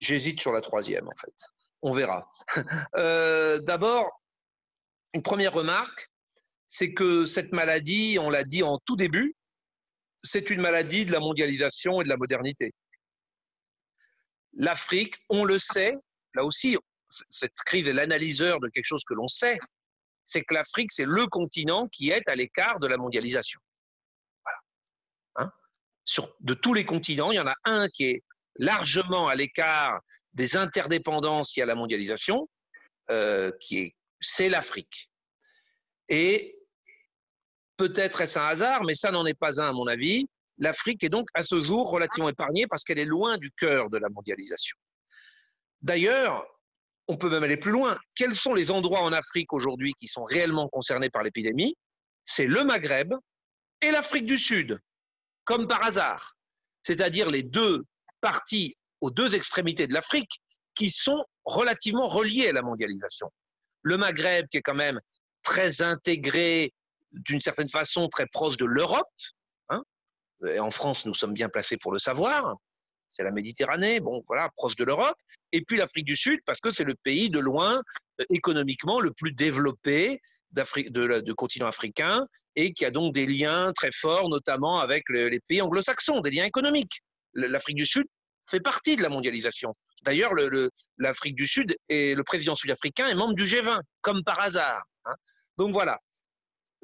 J'hésite 0.00 0.40
sur 0.40 0.52
la 0.52 0.60
troisième, 0.60 1.06
en 1.06 1.16
fait. 1.20 1.34
On 1.82 1.94
verra. 1.94 2.30
Euh, 2.96 3.60
d'abord, 3.60 4.10
une 5.14 5.22
première 5.22 5.52
remarque, 5.52 6.10
c'est 6.66 6.92
que 6.92 7.26
cette 7.26 7.52
maladie, 7.52 8.18
on 8.20 8.28
l'a 8.28 8.44
dit 8.44 8.62
en 8.62 8.78
tout 8.84 8.96
début, 8.96 9.36
c'est 10.22 10.50
une 10.50 10.60
maladie 10.60 11.06
de 11.06 11.12
la 11.12 11.20
mondialisation 11.20 12.00
et 12.00 12.04
de 12.04 12.08
la 12.08 12.16
modernité. 12.16 12.72
L'Afrique, 14.54 15.14
on 15.28 15.44
le 15.44 15.58
sait, 15.58 15.94
là 16.34 16.44
aussi, 16.44 16.76
cette 17.28 17.54
crise 17.66 17.88
est 17.88 17.92
l'analyseur 17.92 18.60
de 18.60 18.68
quelque 18.68 18.84
chose 18.84 19.04
que 19.04 19.14
l'on 19.14 19.28
sait, 19.28 19.58
c'est 20.30 20.42
que 20.42 20.54
l'Afrique, 20.54 20.92
c'est 20.92 21.04
le 21.04 21.26
continent 21.26 21.88
qui 21.88 22.10
est 22.10 22.28
à 22.28 22.36
l'écart 22.36 22.78
de 22.78 22.86
la 22.86 22.96
mondialisation. 22.96 23.60
Hein? 25.34 25.50
Sur, 26.04 26.32
de 26.40 26.54
tous 26.54 26.72
les 26.72 26.84
continents, 26.84 27.32
il 27.32 27.36
y 27.36 27.40
en 27.40 27.48
a 27.48 27.56
un 27.64 27.88
qui 27.88 28.04
est 28.04 28.22
largement 28.56 29.26
à 29.26 29.34
l'écart 29.34 30.00
des 30.32 30.56
interdépendances 30.56 31.56
y 31.56 31.62
a 31.62 31.66
la 31.66 31.74
mondialisation, 31.74 32.48
euh, 33.10 33.50
qui 33.60 33.78
est, 33.78 33.96
c'est 34.20 34.48
l'Afrique. 34.48 35.10
Et 36.08 36.56
peut-être 37.76 38.20
est-ce 38.20 38.38
un 38.38 38.46
hasard, 38.46 38.84
mais 38.84 38.94
ça 38.94 39.10
n'en 39.10 39.26
est 39.26 39.38
pas 39.38 39.60
un 39.60 39.70
à 39.70 39.72
mon 39.72 39.88
avis. 39.88 40.28
L'Afrique 40.58 41.02
est 41.02 41.08
donc 41.08 41.28
à 41.34 41.42
ce 41.42 41.58
jour 41.60 41.90
relativement 41.90 42.28
épargnée 42.28 42.68
parce 42.68 42.84
qu'elle 42.84 43.00
est 43.00 43.04
loin 43.04 43.36
du 43.36 43.50
cœur 43.50 43.90
de 43.90 43.98
la 43.98 44.08
mondialisation. 44.10 44.76
D'ailleurs, 45.82 46.46
on 47.10 47.16
peut 47.16 47.28
même 47.28 47.42
aller 47.42 47.56
plus 47.56 47.72
loin. 47.72 47.98
Quels 48.14 48.36
sont 48.36 48.54
les 48.54 48.70
endroits 48.70 49.02
en 49.02 49.12
Afrique 49.12 49.52
aujourd'hui 49.52 49.94
qui 49.98 50.06
sont 50.06 50.22
réellement 50.22 50.68
concernés 50.68 51.10
par 51.10 51.24
l'épidémie? 51.24 51.76
C'est 52.24 52.46
le 52.46 52.62
Maghreb 52.62 53.12
et 53.80 53.90
l'Afrique 53.90 54.26
du 54.26 54.38
Sud, 54.38 54.78
comme 55.44 55.66
par 55.66 55.84
hasard. 55.84 56.36
C'est-à-dire 56.84 57.28
les 57.28 57.42
deux 57.42 57.82
parties 58.20 58.76
aux 59.00 59.10
deux 59.10 59.34
extrémités 59.34 59.88
de 59.88 59.92
l'Afrique 59.92 60.40
qui 60.76 60.88
sont 60.88 61.24
relativement 61.44 62.06
reliées 62.06 62.50
à 62.50 62.52
la 62.52 62.62
mondialisation. 62.62 63.28
Le 63.82 63.96
Maghreb 63.96 64.46
qui 64.48 64.58
est 64.58 64.62
quand 64.62 64.74
même 64.74 65.00
très 65.42 65.82
intégré, 65.82 66.72
d'une 67.10 67.40
certaine 67.40 67.68
façon 67.68 68.08
très 68.08 68.26
proche 68.26 68.56
de 68.56 68.66
l'Europe. 68.66 69.08
Hein. 69.68 69.82
en 70.60 70.70
France, 70.70 71.06
nous 71.06 71.14
sommes 71.14 71.34
bien 71.34 71.48
placés 71.48 71.76
pour 71.76 71.90
le 71.90 71.98
savoir. 71.98 72.54
C'est 73.10 73.24
la 73.24 73.30
Méditerranée, 73.30 74.00
bon 74.00 74.22
voilà, 74.26 74.48
proche 74.56 74.76
de 74.76 74.84
l'Europe, 74.84 75.16
et 75.52 75.62
puis 75.62 75.76
l'Afrique 75.76 76.06
du 76.06 76.16
Sud, 76.16 76.40
parce 76.46 76.60
que 76.60 76.70
c'est 76.70 76.84
le 76.84 76.94
pays 76.94 77.28
de 77.28 77.40
loin 77.40 77.82
euh, 78.20 78.24
économiquement 78.30 79.00
le 79.00 79.12
plus 79.12 79.32
développé 79.32 80.20
de, 80.52 81.20
du 81.20 81.34
continent 81.34 81.66
africain, 81.66 82.26
et 82.56 82.72
qui 82.72 82.84
a 82.84 82.90
donc 82.90 83.14
des 83.14 83.26
liens 83.26 83.72
très 83.72 83.92
forts, 83.92 84.28
notamment 84.28 84.80
avec 84.80 85.04
les 85.08 85.40
pays 85.40 85.62
anglo-saxons, 85.62 86.20
des 86.20 86.30
liens 86.30 86.44
économiques. 86.44 87.00
L'Afrique 87.34 87.76
du 87.76 87.86
Sud 87.86 88.06
fait 88.48 88.60
partie 88.60 88.96
de 88.96 89.02
la 89.02 89.08
mondialisation. 89.08 89.74
D'ailleurs, 90.02 90.32
l'Afrique 90.98 91.36
du 91.36 91.46
Sud 91.46 91.76
et 91.88 92.14
le 92.14 92.24
président 92.24 92.56
sud-africain 92.56 93.08
est 93.08 93.14
membre 93.14 93.34
du 93.34 93.44
G20, 93.44 93.80
comme 94.00 94.24
par 94.24 94.40
hasard. 94.40 94.82
Hein. 95.04 95.14
Donc 95.56 95.72
voilà, 95.72 96.00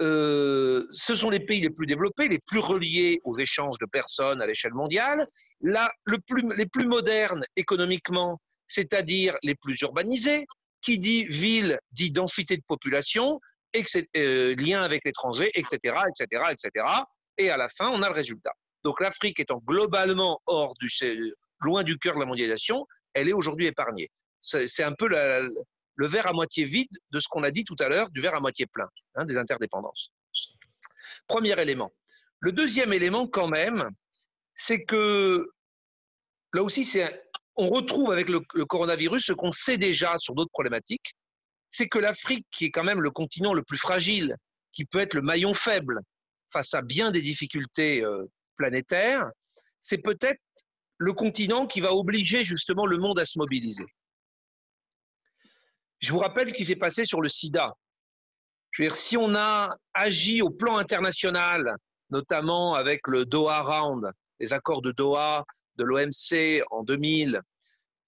euh, 0.00 0.86
ce 0.90 1.14
sont 1.14 1.30
les 1.30 1.40
pays 1.40 1.60
les 1.60 1.70
plus 1.70 1.86
développés, 1.86 2.28
les 2.28 2.38
plus 2.38 2.58
reliés 2.58 3.20
aux 3.24 3.38
échanges 3.38 3.78
de 3.78 3.86
personnes 3.86 4.42
à 4.42 4.46
l'échelle 4.46 4.74
mondiale, 4.74 5.26
là, 5.60 5.90
les 6.06 6.66
plus 6.66 6.86
modernes 6.86 7.44
économiquement, 7.56 8.40
c'est-à-dire 8.66 9.36
les 9.42 9.54
plus 9.54 9.80
urbanisés. 9.80 10.46
Qui 10.82 10.98
dit 11.00 11.24
ville 11.24 11.80
dit 11.90 12.12
densité 12.12 12.56
de 12.56 12.62
population, 12.68 13.40
euh, 14.16 14.54
lien 14.56 14.82
avec 14.82 15.02
l'étranger, 15.04 15.50
etc., 15.54 15.96
etc., 16.08 16.42
etc. 16.52 16.86
Et 17.38 17.50
à 17.50 17.56
la 17.56 17.68
fin, 17.68 17.88
on 17.88 18.02
a 18.02 18.08
le 18.08 18.14
résultat. 18.14 18.52
Donc 18.84 19.00
l'Afrique 19.00 19.40
étant 19.40 19.60
globalement 19.66 20.40
hors 20.46 20.74
du, 20.78 20.88
loin 21.60 21.82
du 21.82 21.98
cœur 21.98 22.14
de 22.14 22.20
la 22.20 22.26
mondialisation, 22.26 22.86
elle 23.14 23.28
est 23.28 23.32
aujourd'hui 23.32 23.66
épargnée. 23.66 24.10
C'est 24.40 24.84
un 24.84 24.92
peu 24.92 25.08
le 25.96 26.06
verre 26.06 26.26
à 26.26 26.32
moitié 26.32 26.64
vide 26.64 26.88
de 27.10 27.20
ce 27.20 27.28
qu'on 27.28 27.42
a 27.42 27.50
dit 27.50 27.64
tout 27.64 27.76
à 27.80 27.88
l'heure, 27.88 28.10
du 28.10 28.20
verre 28.20 28.34
à 28.34 28.40
moitié 28.40 28.66
plein, 28.66 28.88
hein, 29.16 29.24
des 29.24 29.36
interdépendances. 29.36 30.12
Premier 31.26 31.60
élément. 31.60 31.92
Le 32.40 32.52
deuxième 32.52 32.92
élément, 32.92 33.26
quand 33.26 33.48
même, 33.48 33.90
c'est 34.54 34.84
que 34.84 35.48
là 36.52 36.62
aussi, 36.62 37.00
on 37.56 37.66
retrouve 37.66 38.12
avec 38.12 38.28
le, 38.28 38.40
le 38.54 38.66
coronavirus 38.66 39.26
ce 39.26 39.32
qu'on 39.32 39.50
sait 39.50 39.78
déjà 39.78 40.16
sur 40.18 40.34
d'autres 40.34 40.52
problématiques, 40.52 41.14
c'est 41.70 41.88
que 41.88 41.98
l'Afrique, 41.98 42.46
qui 42.50 42.66
est 42.66 42.70
quand 42.70 42.84
même 42.84 43.00
le 43.00 43.10
continent 43.10 43.54
le 43.54 43.62
plus 43.62 43.78
fragile, 43.78 44.36
qui 44.72 44.84
peut 44.84 45.00
être 45.00 45.14
le 45.14 45.22
maillon 45.22 45.54
faible 45.54 46.00
face 46.52 46.74
à 46.74 46.82
bien 46.82 47.10
des 47.10 47.20
difficultés 47.20 48.04
euh, 48.04 48.24
planétaires, 48.56 49.28
c'est 49.80 49.98
peut-être 49.98 50.40
le 50.98 51.12
continent 51.12 51.66
qui 51.66 51.80
va 51.80 51.92
obliger 51.94 52.44
justement 52.44 52.86
le 52.86 52.98
monde 52.98 53.18
à 53.18 53.26
se 53.26 53.38
mobiliser. 53.38 53.84
Je 55.98 56.12
vous 56.12 56.18
rappelle 56.18 56.48
ce 56.48 56.54
qui 56.54 56.64
s'est 56.64 56.76
passé 56.76 57.04
sur 57.04 57.20
le 57.20 57.28
sida. 57.28 57.74
Je 58.72 58.82
veux 58.82 58.88
dire, 58.88 58.96
si 58.96 59.16
on 59.16 59.34
a 59.34 59.74
agi 59.94 60.42
au 60.42 60.50
plan 60.50 60.76
international, 60.76 61.76
notamment 62.10 62.74
avec 62.74 63.00
le 63.06 63.24
Doha 63.24 63.62
Round, 63.62 64.10
les 64.38 64.52
accords 64.52 64.82
de 64.82 64.92
Doha 64.92 65.44
de 65.76 65.84
l'OMC 65.84 66.62
en 66.70 66.82
2000, 66.82 67.40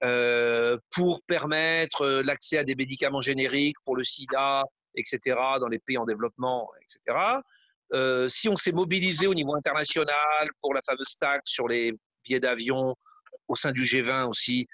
euh, 0.04 0.78
pour 0.92 1.22
permettre 1.22 2.02
euh, 2.02 2.22
l'accès 2.22 2.58
à 2.58 2.64
des 2.64 2.76
médicaments 2.76 3.20
génériques 3.20 3.76
pour 3.84 3.96
le 3.96 4.04
sida, 4.04 4.62
etc., 4.94 5.36
dans 5.60 5.66
les 5.66 5.80
pays 5.80 5.98
en 5.98 6.04
développement, 6.04 6.70
etc. 6.82 7.40
Euh, 7.94 8.28
si 8.28 8.48
on 8.48 8.54
s'est 8.54 8.72
mobilisé 8.72 9.26
au 9.26 9.34
niveau 9.34 9.56
international 9.56 10.50
pour 10.60 10.74
la 10.74 10.82
fameuse 10.82 11.16
taxe 11.18 11.50
sur 11.50 11.66
les 11.66 11.94
billets 12.22 12.38
d'avion 12.38 12.94
au 13.48 13.56
sein 13.56 13.72
du 13.72 13.82
G20 13.82 14.28
aussi, 14.28 14.68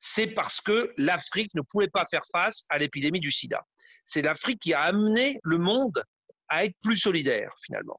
c'est 0.00 0.28
parce 0.28 0.60
que 0.62 0.92
l'Afrique 0.96 1.54
ne 1.54 1.60
pouvait 1.60 1.88
pas 1.88 2.06
faire 2.10 2.24
face 2.32 2.64
à 2.70 2.78
l'épidémie 2.78 3.20
du 3.20 3.30
sida. 3.30 3.64
C'est 4.06 4.22
l'Afrique 4.22 4.60
qui 4.60 4.72
a 4.72 4.80
amené 4.80 5.38
le 5.44 5.58
monde 5.58 6.02
à 6.48 6.64
être 6.64 6.74
plus 6.82 6.96
solidaire, 6.96 7.54
finalement. 7.64 7.98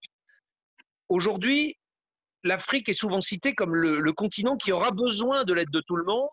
Aujourd'hui, 1.09 1.77
l'Afrique 2.43 2.89
est 2.89 2.93
souvent 2.93 3.21
citée 3.21 3.53
comme 3.53 3.75
le, 3.75 4.13
continent 4.13 4.57
qui 4.57 4.71
aura 4.71 4.91
besoin 4.91 5.43
de 5.43 5.53
l'aide 5.53 5.69
de 5.69 5.81
tout 5.81 5.95
le 5.95 6.03
monde 6.03 6.29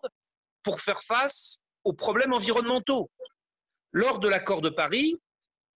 pour 0.63 0.81
faire 0.81 1.01
face 1.03 1.59
aux 1.83 1.93
problèmes 1.93 2.33
environnementaux. 2.33 3.09
Lors 3.91 4.19
de 4.19 4.27
l'accord 4.27 4.61
de 4.61 4.69
Paris, 4.69 5.15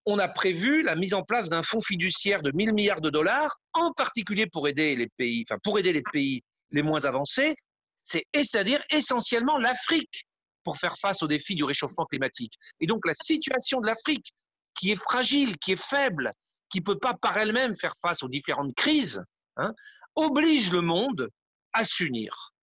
on 0.05 0.19
a 0.19 0.27
prévu 0.27 0.81
la 0.81 0.95
mise 0.95 1.13
en 1.13 1.23
place 1.23 1.49
d'un 1.49 1.63
fonds 1.63 1.81
fiduciaire 1.81 2.41
de 2.41 2.51
1000 2.51 2.73
milliards 2.73 3.01
de 3.01 3.09
dollars, 3.09 3.59
en 3.73 3.93
particulier 3.93 4.47
pour 4.47 4.67
aider 4.67 4.95
les 4.95 5.07
pays, 5.07 5.45
enfin 5.47 5.59
pour 5.63 5.79
aider 5.79 5.93
les 5.93 6.03
pays 6.11 6.41
les 6.71 6.81
moins 6.81 7.05
avancés, 7.05 7.55
c'est-à-dire 8.03 8.83
essentiellement 8.89 9.57
l'Afrique 9.57 10.27
pour 10.63 10.77
faire 10.77 10.97
face 10.97 11.23
aux 11.23 11.27
défis 11.27 11.55
du 11.55 11.63
réchauffement 11.63 12.05
climatique. 12.05 12.53
Et 12.79 12.87
donc 12.87 13.05
la 13.05 13.13
situation 13.13 13.81
de 13.81 13.87
l'Afrique, 13.87 14.33
qui 14.75 14.91
est 14.91 15.01
fragile, 15.01 15.57
qui 15.57 15.73
est 15.73 15.81
faible, 15.81 16.31
qui 16.69 16.79
ne 16.79 16.83
peut 16.83 16.99
pas 16.99 17.13
par 17.13 17.37
elle-même 17.37 17.75
faire 17.75 17.93
face 18.01 18.23
aux 18.23 18.29
différentes 18.29 18.73
crises, 18.75 19.23
hein, 19.57 19.73
oblige 20.15 20.71
le 20.71 20.81
monde 20.81 21.29
à 21.73 21.83
s'unir. 21.83 22.53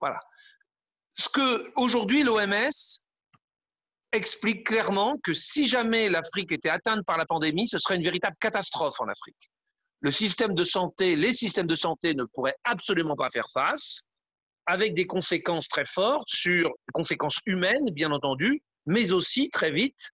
Voilà. 0.00 0.20
Ce 1.16 1.28
que 1.28 1.72
aujourd'hui 1.76 2.22
l'OMS 2.22 2.70
explique 4.12 4.66
clairement 4.66 5.16
que 5.18 5.34
si 5.34 5.68
jamais 5.68 6.08
l'Afrique 6.08 6.52
était 6.52 6.68
atteinte 6.68 7.04
par 7.04 7.18
la 7.18 7.26
pandémie, 7.26 7.68
ce 7.68 7.78
serait 7.78 7.96
une 7.96 8.02
véritable 8.02 8.36
catastrophe 8.40 9.00
en 9.00 9.08
Afrique. 9.08 9.50
Le 10.00 10.12
système 10.12 10.54
de 10.54 10.64
santé, 10.64 11.16
les 11.16 11.32
systèmes 11.32 11.66
de 11.66 11.74
santé 11.74 12.14
ne 12.14 12.24
pourraient 12.24 12.56
absolument 12.64 13.16
pas 13.16 13.30
faire 13.30 13.48
face, 13.52 14.02
avec 14.66 14.94
des 14.94 15.06
conséquences 15.06 15.68
très 15.68 15.84
fortes 15.84 16.28
sur 16.28 16.70
conséquences 16.92 17.40
humaines, 17.46 17.90
bien 17.90 18.12
entendu, 18.12 18.62
mais 18.86 19.12
aussi 19.12 19.50
très 19.50 19.70
vite 19.70 20.10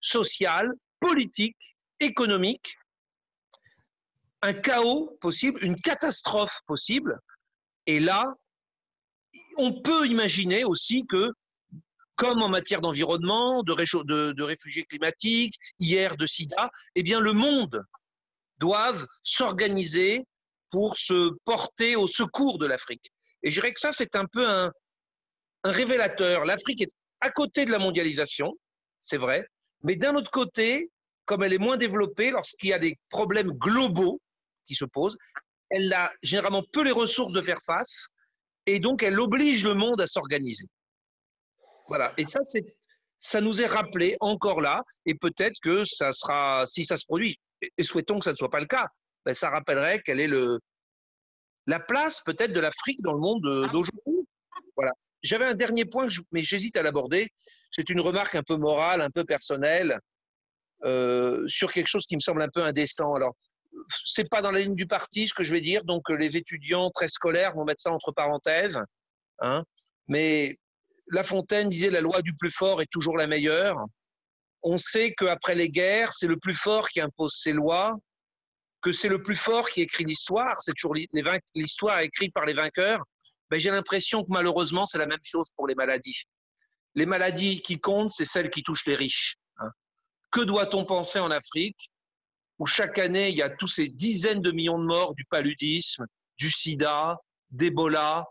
sociales, 0.00 0.72
politiques, 1.00 1.76
économiques, 2.00 2.76
un 4.42 4.52
chaos 4.52 5.16
possible, 5.20 5.64
une 5.64 5.80
catastrophe 5.80 6.60
possible. 6.66 7.18
Et 7.86 7.98
là, 7.98 8.34
on 9.56 9.80
peut 9.80 10.06
imaginer 10.06 10.64
aussi 10.64 11.06
que, 11.06 11.32
comme 12.16 12.42
en 12.42 12.48
matière 12.48 12.80
d'environnement, 12.80 13.62
de, 13.62 14.42
réfugiés 14.42 14.84
climatiques, 14.84 15.56
hier 15.78 16.16
de 16.16 16.26
sida, 16.26 16.70
eh 16.94 17.02
bien 17.02 17.20
le 17.20 17.32
monde 17.32 17.82
doit 18.58 18.94
s'organiser 19.22 20.26
pour 20.70 20.98
se 20.98 21.30
porter 21.44 21.96
au 21.96 22.06
secours 22.06 22.58
de 22.58 22.66
l'Afrique. 22.66 23.13
Et 23.44 23.50
je 23.50 23.60
dirais 23.60 23.72
que 23.72 23.80
ça, 23.80 23.92
c'est 23.92 24.16
un 24.16 24.26
peu 24.26 24.44
un 24.46 24.72
révélateur. 25.62 26.44
L'Afrique 26.44 26.82
est 26.82 26.90
à 27.20 27.30
côté 27.30 27.64
de 27.64 27.70
la 27.70 27.78
mondialisation, 27.78 28.52
c'est 29.00 29.18
vrai, 29.18 29.46
mais 29.82 29.96
d'un 29.96 30.16
autre 30.16 30.30
côté, 30.30 30.90
comme 31.26 31.42
elle 31.42 31.52
est 31.52 31.58
moins 31.58 31.76
développée, 31.76 32.30
lorsqu'il 32.30 32.70
y 32.70 32.72
a 32.72 32.78
des 32.78 32.98
problèmes 33.10 33.52
globaux, 33.52 34.20
qui 34.66 34.74
se 34.74 34.84
pose. 34.84 35.16
Elle 35.70 35.92
a 35.92 36.12
généralement 36.22 36.62
peu 36.72 36.82
les 36.82 36.92
ressources 36.92 37.32
de 37.32 37.40
faire 37.40 37.60
face 37.64 38.08
et 38.66 38.80
donc 38.80 39.02
elle 39.02 39.18
oblige 39.20 39.64
le 39.64 39.74
monde 39.74 40.00
à 40.00 40.06
s'organiser. 40.06 40.66
Voilà. 41.88 42.12
Et 42.16 42.24
ça, 42.24 42.40
ça 43.18 43.40
nous 43.40 43.60
est 43.60 43.66
rappelé 43.66 44.16
encore 44.20 44.60
là 44.60 44.82
et 45.06 45.14
peut-être 45.14 45.58
que 45.62 45.84
ça 45.84 46.12
sera, 46.12 46.64
si 46.66 46.84
ça 46.84 46.96
se 46.96 47.04
produit, 47.04 47.38
et 47.78 47.82
souhaitons 47.82 48.18
que 48.18 48.24
ça 48.24 48.32
ne 48.32 48.36
soit 48.36 48.50
pas 48.50 48.60
le 48.60 48.66
cas, 48.66 48.86
ben 49.24 49.34
ça 49.34 49.50
rappellerait 49.50 50.00
quelle 50.04 50.20
est 50.20 50.26
le, 50.26 50.58
la 51.66 51.80
place 51.80 52.20
peut-être 52.20 52.52
de 52.52 52.60
l'Afrique 52.60 53.00
dans 53.02 53.14
le 53.14 53.20
monde 53.20 53.42
d'aujourd'hui. 53.42 54.26
Voilà. 54.76 54.92
J'avais 55.22 55.46
un 55.46 55.54
dernier 55.54 55.84
point, 55.84 56.08
mais 56.32 56.42
j'hésite 56.42 56.76
à 56.76 56.82
l'aborder. 56.82 57.28
C'est 57.70 57.90
une 57.90 58.00
remarque 58.00 58.34
un 58.34 58.42
peu 58.42 58.56
morale, 58.56 59.00
un 59.00 59.10
peu 59.10 59.24
personnelle, 59.24 59.98
euh, 60.84 61.46
sur 61.48 61.72
quelque 61.72 61.86
chose 61.86 62.06
qui 62.06 62.16
me 62.16 62.20
semble 62.20 62.42
un 62.42 62.48
peu 62.48 62.62
indécent. 62.62 63.14
Alors, 63.14 63.34
c'est 64.04 64.28
pas 64.28 64.42
dans 64.42 64.50
la 64.50 64.60
ligne 64.60 64.74
du 64.74 64.86
parti 64.86 65.26
ce 65.26 65.34
que 65.34 65.42
je 65.42 65.52
vais 65.52 65.60
dire, 65.60 65.84
donc 65.84 66.10
euh, 66.10 66.16
les 66.16 66.36
étudiants 66.36 66.90
très 66.90 67.08
scolaires 67.08 67.54
vont 67.54 67.64
mettre 67.64 67.82
ça 67.82 67.92
entre 67.92 68.12
parenthèses. 68.12 68.80
Hein. 69.40 69.64
Mais 70.08 70.58
La 71.08 71.22
Fontaine 71.22 71.68
disait 71.68 71.90
la 71.90 72.00
loi 72.00 72.22
du 72.22 72.34
plus 72.34 72.50
fort 72.50 72.82
est 72.82 72.90
toujours 72.90 73.16
la 73.16 73.26
meilleure. 73.26 73.76
On 74.62 74.76
sait 74.76 75.14
qu'après 75.16 75.54
les 75.54 75.68
guerres, 75.68 76.12
c'est 76.14 76.26
le 76.26 76.38
plus 76.38 76.54
fort 76.54 76.88
qui 76.88 77.00
impose 77.00 77.34
ses 77.34 77.52
lois, 77.52 77.96
que 78.84 78.92
c'est 78.92 79.08
le 79.08 79.22
plus 79.22 79.36
fort 79.36 79.70
qui 79.70 79.80
écrit 79.80 80.04
l'histoire. 80.04 80.60
C'est 80.60 80.74
toujours 80.74 80.94
l'histoire 81.54 82.00
écrite 82.00 82.34
par 82.34 82.44
les 82.44 82.52
vainqueurs. 82.52 83.02
Mais 83.50 83.58
j'ai 83.58 83.70
l'impression 83.70 84.22
que 84.22 84.28
malheureusement, 84.28 84.84
c'est 84.84 84.98
la 84.98 85.06
même 85.06 85.24
chose 85.24 85.48
pour 85.56 85.66
les 85.66 85.74
maladies. 85.74 86.24
Les 86.94 87.06
maladies 87.06 87.62
qui 87.62 87.80
comptent, 87.80 88.10
c'est 88.10 88.26
celles 88.26 88.50
qui 88.50 88.62
touchent 88.62 88.86
les 88.86 88.94
riches. 88.94 89.36
Hein. 89.56 89.70
Que 90.30 90.42
doit-on 90.42 90.84
penser 90.84 91.18
en 91.18 91.30
Afrique 91.30 91.90
où 92.58 92.66
chaque 92.66 92.98
année, 92.98 93.30
il 93.30 93.36
y 93.36 93.42
a 93.42 93.48
tous 93.48 93.68
ces 93.68 93.88
dizaines 93.88 94.42
de 94.42 94.52
millions 94.52 94.78
de 94.78 94.84
morts 94.84 95.14
du 95.14 95.24
paludisme, 95.24 96.04
du 96.36 96.50
sida, 96.50 97.16
d'Ebola, 97.50 98.26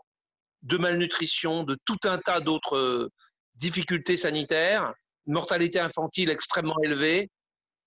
de 0.62 0.78
malnutrition, 0.78 1.64
de 1.64 1.76
tout 1.84 1.98
un 2.04 2.18
tas 2.18 2.40
d'autres 2.40 2.76
euh, 2.76 3.10
difficultés 3.56 4.16
sanitaires, 4.16 4.94
mortalité 5.26 5.80
infantile 5.80 6.30
extrêmement 6.30 6.80
élevée, 6.84 7.28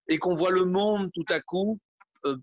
et 0.09 0.19
qu'on 0.19 0.35
voit 0.35 0.51
le 0.51 0.65
monde 0.65 1.09
tout 1.13 1.25
à 1.29 1.39
coup 1.39 1.79
euh, 2.25 2.37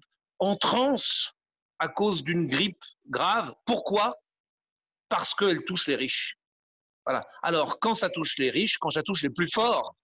en 0.45 0.57
transe 0.57 1.35
à 1.79 1.89
cause 1.89 2.23
d'une 2.23 2.47
grippe 2.47 2.83
grave. 3.09 3.55
Pourquoi? 3.67 4.17
Parce 5.09 5.35
qu'elle 5.35 5.65
touche 5.65 5.87
les 5.87 5.97
riches. 5.97 6.39
Voilà. 7.05 7.27
Alors, 7.43 7.79
quand 7.81 7.95
ça 7.95 8.09
touche 8.09 8.39
les 8.39 8.51
riches, 8.51 8.79
quand 8.79 8.91
ça 8.91 9.03
touche 9.03 9.23
les 9.23 9.31
plus 9.31 9.51
forts, 9.51 9.95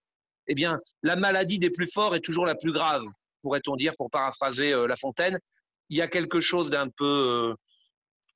eh 0.47 0.55
bien, 0.55 0.81
la 1.03 1.17
maladie 1.17 1.59
des 1.59 1.71
plus 1.71 1.91
forts 1.91 2.15
est 2.15 2.21
toujours 2.21 2.47
la 2.47 2.55
plus 2.55 2.73
grave 2.73 3.05
pourrait-on 3.43 3.77
dire, 3.77 3.95
pour 3.97 4.11
paraphraser 4.11 4.73
euh, 4.73 4.87
La 4.87 4.97
Fontaine. 4.97 5.39
Il 5.89 5.99
y 5.99 6.03
a 6.03 6.09
quelque 6.09 6.41
chose 6.41 6.71
d'un 6.71 6.89
peu, 6.89 7.05
euh, 7.51 7.55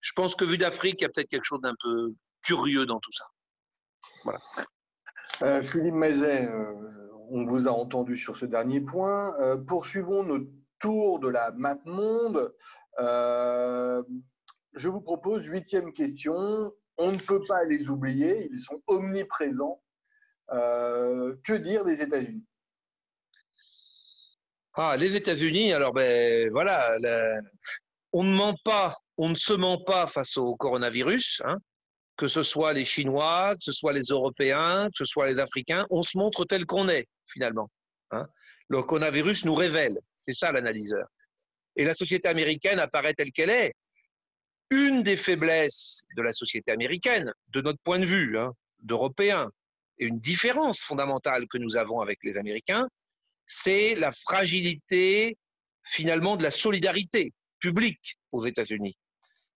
je 0.01 0.13
pense 0.15 0.35
que 0.35 0.45
vu 0.45 0.59
d'Afrique, 0.59 1.01
il 1.01 1.03
y 1.03 1.07
a 1.07 1.09
peut-être 1.09 1.29
quelque 1.29 1.45
chose 1.45 1.61
d'un 1.61 1.75
peu 1.81 2.13
curieux 2.43 2.87
dans 2.87 3.01
tout 3.01 3.13
ça. 3.13 3.25
Voilà. 4.25 4.41
Euh, 5.43 5.63
Philippe 5.63 5.95
Mazet, 5.95 6.49
euh, 6.49 6.73
on 7.31 7.47
vous 7.47 7.69
a 7.69 7.71
entendu 7.71 8.17
sur 8.17 8.37
ce 8.37 8.47
dernier 8.47 8.81
point. 8.81 9.35
Poursuivons 9.67 10.25
notre 10.25 10.47
tour 10.85 11.19
de 11.19 11.29
la 11.29 11.51
map 11.53 11.79
monde. 11.87 12.53
je 12.99 14.89
vous 14.89 15.01
propose 15.01 15.43
huitième 15.45 15.95
question. 15.95 16.35
On 16.99 17.11
ne 17.11 17.19
peut 17.19 17.43
pas 17.49 17.65
les 17.65 17.89
oublier, 17.89 18.49
ils 18.53 18.61
sont 18.61 18.81
omniprésents. 18.87 19.83
que 20.49 21.57
dire 21.57 21.85
des 21.85 22.03
États-Unis? 22.03 22.45
Ah, 24.77 24.97
les 24.99 25.17
États-Unis, 25.17 25.73
alors 25.73 25.95
ben 25.95 26.51
voilà, 26.51 26.97
on 28.13 28.25
ne 28.25 28.37
ment 28.37 28.57
pas, 28.65 28.97
on 29.17 29.31
ne 29.31 29.37
se 29.37 29.55
ment 29.55 29.83
pas 29.83 30.07
face 30.07 30.37
au 30.37 30.55
coronavirus. 30.57 31.41
Hein 31.47 31.59
que 32.17 32.29
ce 32.29 32.43
soit 32.43 32.73
les 32.73 32.85
Chinois, 32.85 33.55
que 33.57 33.65
ce 33.65 33.73
soit 33.73 33.93
les 33.93 34.09
Européens, 34.11 34.87
que 34.87 34.99
ce 34.99 35.05
soit 35.05 35.27
les 35.27 35.39
Africains, 35.41 35.85
on 35.91 36.03
se 36.03 36.17
montre 36.17 36.45
tel 36.45 36.65
qu'on 36.65 36.89
est, 36.89 37.09
finalement. 37.27 37.69
Hein. 38.13 38.27
Le 38.69 38.83
coronavirus 38.83 39.45
nous 39.45 39.55
révèle, 39.55 39.99
c'est 40.17 40.33
ça 40.33 40.53
l'analyseur. 40.53 41.07
Et 41.77 41.85
la 41.85 41.95
société 41.95 42.29
américaine 42.29 42.79
apparaît 42.79 43.15
telle 43.15 43.33
qu'elle 43.33 43.51
est. 43.51 43.75
Une 44.71 45.03
des 45.03 45.17
faiblesses 45.17 46.05
de 46.17 46.23
la 46.23 46.33
société 46.33 46.73
américaine, 46.73 47.33
de 47.49 47.61
notre 47.61 47.81
point 47.85 47.99
de 47.99 48.07
vue, 48.07 48.39
hein, 48.39 48.53
d'Européens, 48.81 49.51
et 49.99 50.07
une 50.07 50.19
différence 50.19 50.81
fondamentale 50.81 51.47
que 51.49 51.59
nous 51.59 51.77
avons 51.77 52.01
avec 52.01 52.19
les 52.23 52.37
Américains, 52.37 52.89
c'est 53.47 53.95
la 53.95 54.11
fragilité 54.13 55.37
finalement 55.85 56.37
de 56.37 56.43
la 56.43 56.51
solidarité 56.51 57.33
publique 57.61 58.17
aux 58.33 58.47
États-Unis, 58.47 58.97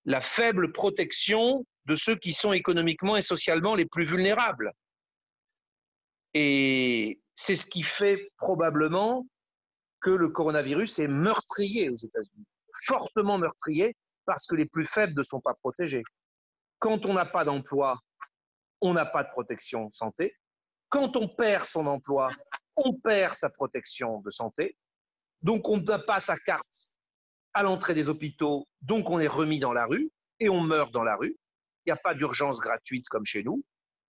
la 0.05 0.21
faible 0.21 0.73
protection 0.73 1.65
de 1.87 1.97
ceux 1.97 2.17
qui 2.17 2.33
sont 2.33 2.53
économiquement 2.53 3.17
et 3.17 3.23
socialement 3.23 3.75
les 3.75 3.87
plus 3.87 4.05
vulnérables. 4.05 4.73
Et 6.35 7.19
c'est 7.41 7.55
ce 7.55 7.67
qui 7.67 7.85
fait 7.85 8.33
probablement 8.37 9.25
que 10.01 10.11
le 10.11 10.29
coronavirus 10.29 10.99
est 10.99 11.07
meurtrier 11.07 11.89
aux 11.89 11.97
États-Unis, 11.97 12.45
fortement 12.83 13.39
meurtrier 13.39 13.95
parce 14.27 14.45
que 14.45 14.57
les 14.57 14.67
plus 14.67 14.85
faibles 14.85 15.17
ne 15.17 15.23
sont 15.23 15.41
pas 15.41 15.55
protégés. 15.55 16.03
Quand 16.81 17.07
on 17.07 17.15
n'a 17.15 17.25
pas 17.25 17.45
d'emploi, 17.45 18.01
on 18.81 18.93
n'a 18.93 19.07
pas 19.07 19.23
de 19.23 19.31
protection 19.31 19.89
santé. 19.93 20.35
Quand 20.89 21.17
on 21.17 21.29
perd 21.29 21.65
son 21.65 21.87
emploi, 21.87 22.33
on 22.75 22.93
perd 22.95 23.37
sa 23.37 23.51
protection 23.51 24.21
de 24.23 24.31
santé. 24.31 24.77
Donc 25.41 25.69
on 25.69 25.77
ne 25.77 25.97
pas 25.97 26.19
sa 26.19 26.37
carte 26.37 26.93
à 27.55 27.63
l'entrée 27.63 27.95
des 27.95 28.09
hôpitaux, 28.09 28.67
donc 28.83 29.11
on 29.11 29.21
est 29.21 29.29
remis 29.29 29.61
dans 29.61 29.73
la 29.73 29.87
rue 29.87 30.11
et 30.41 30.49
on 30.49 30.61
meurt 30.61 30.93
dans 30.93 31.05
la 31.05 31.15
rue. 31.15 31.37
Il 31.87 31.91
n'y 31.91 31.93
a 31.93 31.97
pas 32.03 32.15
d'urgence 32.15 32.59
gratuite 32.59 33.09
comme 33.09 33.25
chez 33.25 33.45
nous, 33.45 33.63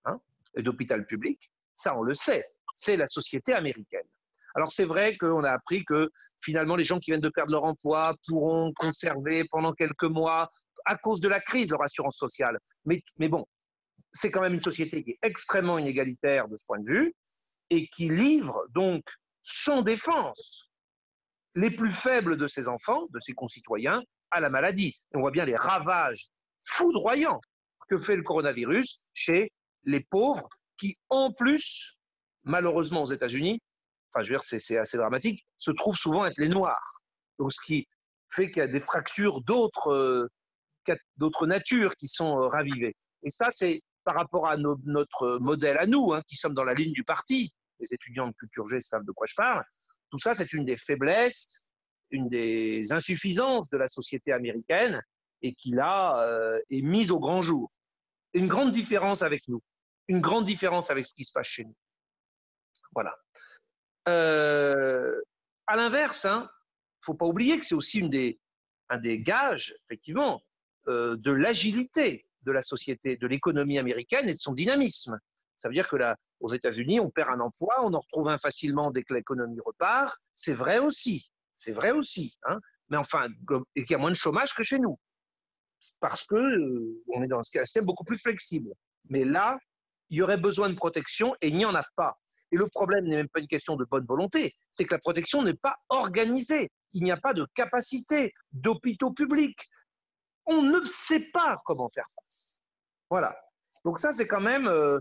hein, 0.04 0.20
d'hôpital 0.56 1.06
public. 1.06 1.52
Ça, 1.76 1.96
on 1.96 2.02
le 2.02 2.12
sait. 2.12 2.44
C'est 2.80 2.96
la 2.96 3.06
société 3.06 3.52
américaine. 3.52 4.06
Alors 4.54 4.72
c'est 4.72 4.86
vrai 4.86 5.18
qu'on 5.18 5.44
a 5.44 5.50
appris 5.50 5.84
que 5.84 6.10
finalement 6.40 6.76
les 6.76 6.84
gens 6.84 6.98
qui 6.98 7.10
viennent 7.10 7.20
de 7.20 7.28
perdre 7.28 7.52
leur 7.52 7.64
emploi 7.64 8.14
pourront 8.26 8.72
conserver 8.74 9.44
pendant 9.50 9.74
quelques 9.74 10.04
mois, 10.04 10.48
à 10.86 10.96
cause 10.96 11.20
de 11.20 11.28
la 11.28 11.40
crise, 11.40 11.70
leur 11.70 11.82
assurance 11.82 12.16
sociale. 12.16 12.58
Mais, 12.86 13.02
bon, 13.28 13.44
c'est 14.14 14.30
quand 14.30 14.40
même 14.40 14.54
une 14.54 14.62
société 14.62 15.04
qui 15.04 15.10
est 15.10 15.18
extrêmement 15.22 15.76
inégalitaire 15.76 16.48
de 16.48 16.56
ce 16.56 16.64
point 16.64 16.78
de 16.78 16.90
vue 16.90 17.14
et 17.68 17.86
qui 17.88 18.08
livre 18.08 18.64
donc 18.70 19.04
sans 19.42 19.82
défense 19.82 20.70
les 21.54 21.70
plus 21.70 21.90
faibles 21.90 22.38
de 22.38 22.46
ses 22.46 22.66
enfants, 22.66 23.08
de 23.10 23.20
ses 23.20 23.34
concitoyens, 23.34 24.02
à 24.30 24.40
la 24.40 24.48
maladie. 24.48 24.98
on 25.12 25.20
voit 25.20 25.32
bien 25.32 25.44
les 25.44 25.56
ravages 25.56 26.30
foudroyants 26.62 27.42
que 27.90 27.98
fait 27.98 28.16
le 28.16 28.22
coronavirus 28.22 29.00
chez 29.12 29.52
les 29.84 30.00
pauvres 30.00 30.48
qui, 30.78 30.96
en 31.10 31.30
plus, 31.30 31.99
malheureusement 32.50 33.02
aux 33.02 33.12
États-Unis, 33.12 33.60
enfin, 34.10 34.22
je 34.22 34.32
veux 34.32 34.38
dire, 34.38 34.42
c'est 34.42 34.76
assez 34.76 34.96
dramatique, 34.96 35.46
se 35.56 35.70
trouvent 35.70 35.96
souvent 35.96 36.24
être 36.26 36.38
les 36.38 36.48
Noirs. 36.48 37.00
Donc, 37.38 37.52
ce 37.52 37.60
qui 37.64 37.86
fait 38.28 38.50
qu'il 38.50 38.60
y 38.60 38.64
a 38.64 38.68
des 38.68 38.80
fractures 38.80 39.40
d'autres 39.42 39.90
euh, 39.92 41.46
natures 41.46 41.96
qui 41.96 42.08
sont 42.08 42.38
euh, 42.38 42.48
ravivées. 42.48 42.94
Et 43.22 43.30
ça, 43.30 43.50
c'est 43.50 43.80
par 44.04 44.14
rapport 44.14 44.48
à 44.48 44.56
notre 44.56 45.38
modèle 45.38 45.78
à 45.78 45.86
nous, 45.86 46.12
hein, 46.12 46.22
qui 46.28 46.36
sommes 46.36 46.54
dans 46.54 46.64
la 46.64 46.74
ligne 46.74 46.92
du 46.92 47.04
parti. 47.04 47.52
Les 47.80 47.92
étudiants 47.94 48.28
de 48.28 48.32
culture 48.32 48.66
G 48.66 48.80
savent 48.80 49.04
de 49.04 49.12
quoi 49.12 49.26
je 49.26 49.34
parle. 49.34 49.64
Tout 50.10 50.18
ça, 50.18 50.34
c'est 50.34 50.52
une 50.52 50.64
des 50.64 50.76
faiblesses, 50.76 51.66
une 52.10 52.28
des 52.28 52.92
insuffisances 52.92 53.68
de 53.70 53.78
la 53.78 53.88
société 53.88 54.32
américaine 54.32 55.02
et 55.42 55.54
qui 55.54 55.70
là 55.70 56.22
euh, 56.26 56.58
est 56.70 56.82
mise 56.82 57.10
au 57.10 57.18
grand 57.18 57.40
jour 57.42 57.70
une 58.34 58.48
grande 58.48 58.72
différence 58.72 59.22
avec 59.22 59.46
nous, 59.48 59.62
une 60.08 60.20
grande 60.20 60.44
différence 60.44 60.90
avec 60.90 61.06
ce 61.06 61.14
qui 61.14 61.24
se 61.24 61.32
passe 61.32 61.48
chez 61.48 61.64
nous. 61.64 61.74
Voilà. 62.94 63.14
Euh, 64.08 65.20
à 65.66 65.76
l'inverse, 65.76 66.24
il 66.24 66.28
hein, 66.28 66.42
ne 66.42 67.04
faut 67.04 67.14
pas 67.14 67.26
oublier 67.26 67.58
que 67.58 67.64
c'est 67.64 67.74
aussi 67.74 68.00
une 68.00 68.10
des, 68.10 68.40
un 68.88 68.98
des 68.98 69.20
gages, 69.20 69.74
effectivement, 69.84 70.42
euh, 70.88 71.16
de 71.16 71.30
l'agilité 71.30 72.26
de 72.42 72.52
la 72.52 72.62
société, 72.62 73.16
de 73.16 73.26
l'économie 73.26 73.78
américaine 73.78 74.28
et 74.28 74.34
de 74.34 74.40
son 74.40 74.52
dynamisme. 74.52 75.18
Ça 75.56 75.68
veut 75.68 75.74
dire 75.74 75.88
que 75.88 75.96
là, 75.96 76.16
aux 76.40 76.52
États-Unis, 76.54 77.00
on 77.00 77.10
perd 77.10 77.28
un 77.28 77.40
emploi, 77.40 77.84
on 77.84 77.92
en 77.92 78.00
retrouve 78.00 78.28
un 78.28 78.38
facilement 78.38 78.90
dès 78.90 79.02
que 79.02 79.12
l'économie 79.12 79.60
repart. 79.64 80.16
C'est 80.32 80.54
vrai 80.54 80.78
aussi, 80.78 81.30
c'est 81.52 81.72
vrai 81.72 81.90
aussi. 81.90 82.38
Hein. 82.44 82.58
Mais 82.88 82.96
enfin, 82.96 83.28
qu'il 83.74 83.90
y 83.90 83.94
a 83.94 83.98
moins 83.98 84.10
de 84.10 84.16
chômage 84.16 84.54
que 84.54 84.62
chez 84.62 84.78
nous 84.78 84.98
parce 86.00 86.24
que 86.24 86.34
euh, 86.34 87.02
on 87.08 87.22
est 87.22 87.28
dans 87.28 87.38
un 87.38 87.42
système 87.42 87.84
beaucoup 87.84 88.04
plus 88.04 88.18
flexible. 88.18 88.72
Mais 89.08 89.24
là, 89.24 89.58
il 90.10 90.18
y 90.18 90.22
aurait 90.22 90.36
besoin 90.36 90.68
de 90.68 90.74
protection 90.74 91.34
et 91.40 91.48
il 91.48 91.56
n'y 91.56 91.64
en 91.64 91.74
a 91.74 91.84
pas. 91.96 92.18
Et 92.52 92.56
le 92.56 92.66
problème 92.66 93.06
n'est 93.06 93.16
même 93.16 93.28
pas 93.28 93.40
une 93.40 93.46
question 93.46 93.76
de 93.76 93.84
bonne 93.84 94.04
volonté, 94.04 94.54
c'est 94.72 94.84
que 94.84 94.94
la 94.94 94.98
protection 94.98 95.42
n'est 95.42 95.54
pas 95.54 95.76
organisée. 95.88 96.70
Il 96.92 97.04
n'y 97.04 97.12
a 97.12 97.16
pas 97.16 97.34
de 97.34 97.46
capacité 97.54 98.32
d'hôpitaux 98.52 99.12
publics. 99.12 99.68
On 100.46 100.62
ne 100.62 100.80
sait 100.84 101.30
pas 101.32 101.58
comment 101.64 101.88
faire 101.88 102.06
face. 102.16 102.60
Voilà. 103.08 103.36
Donc 103.84 103.98
ça, 103.98 104.12
c'est 104.12 104.26
quand 104.26 104.40
même 104.40 104.66
euh, 104.66 104.98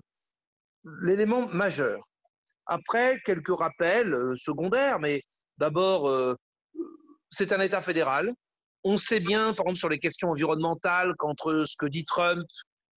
l'élément 1.01 1.47
majeur. 1.47 2.03
Après, 2.67 3.19
quelques 3.25 3.57
rappels 3.57 4.13
euh, 4.13 4.35
secondaires, 4.35 4.99
mais 4.99 5.23
d'abord, 5.57 6.37
c'est 7.31 7.51
un 7.51 7.59
État 7.59 7.81
fédéral. 7.81 8.33
On 8.83 8.97
sait 8.97 9.19
bien, 9.19 9.53
par 9.53 9.65
exemple, 9.65 9.77
sur 9.79 9.89
les 9.89 9.99
questions 9.99 10.29
environnementales, 10.29 11.13
qu'entre 11.17 11.65
ce 11.65 11.75
que 11.77 11.85
dit 11.85 12.05
Trump, 12.05 12.45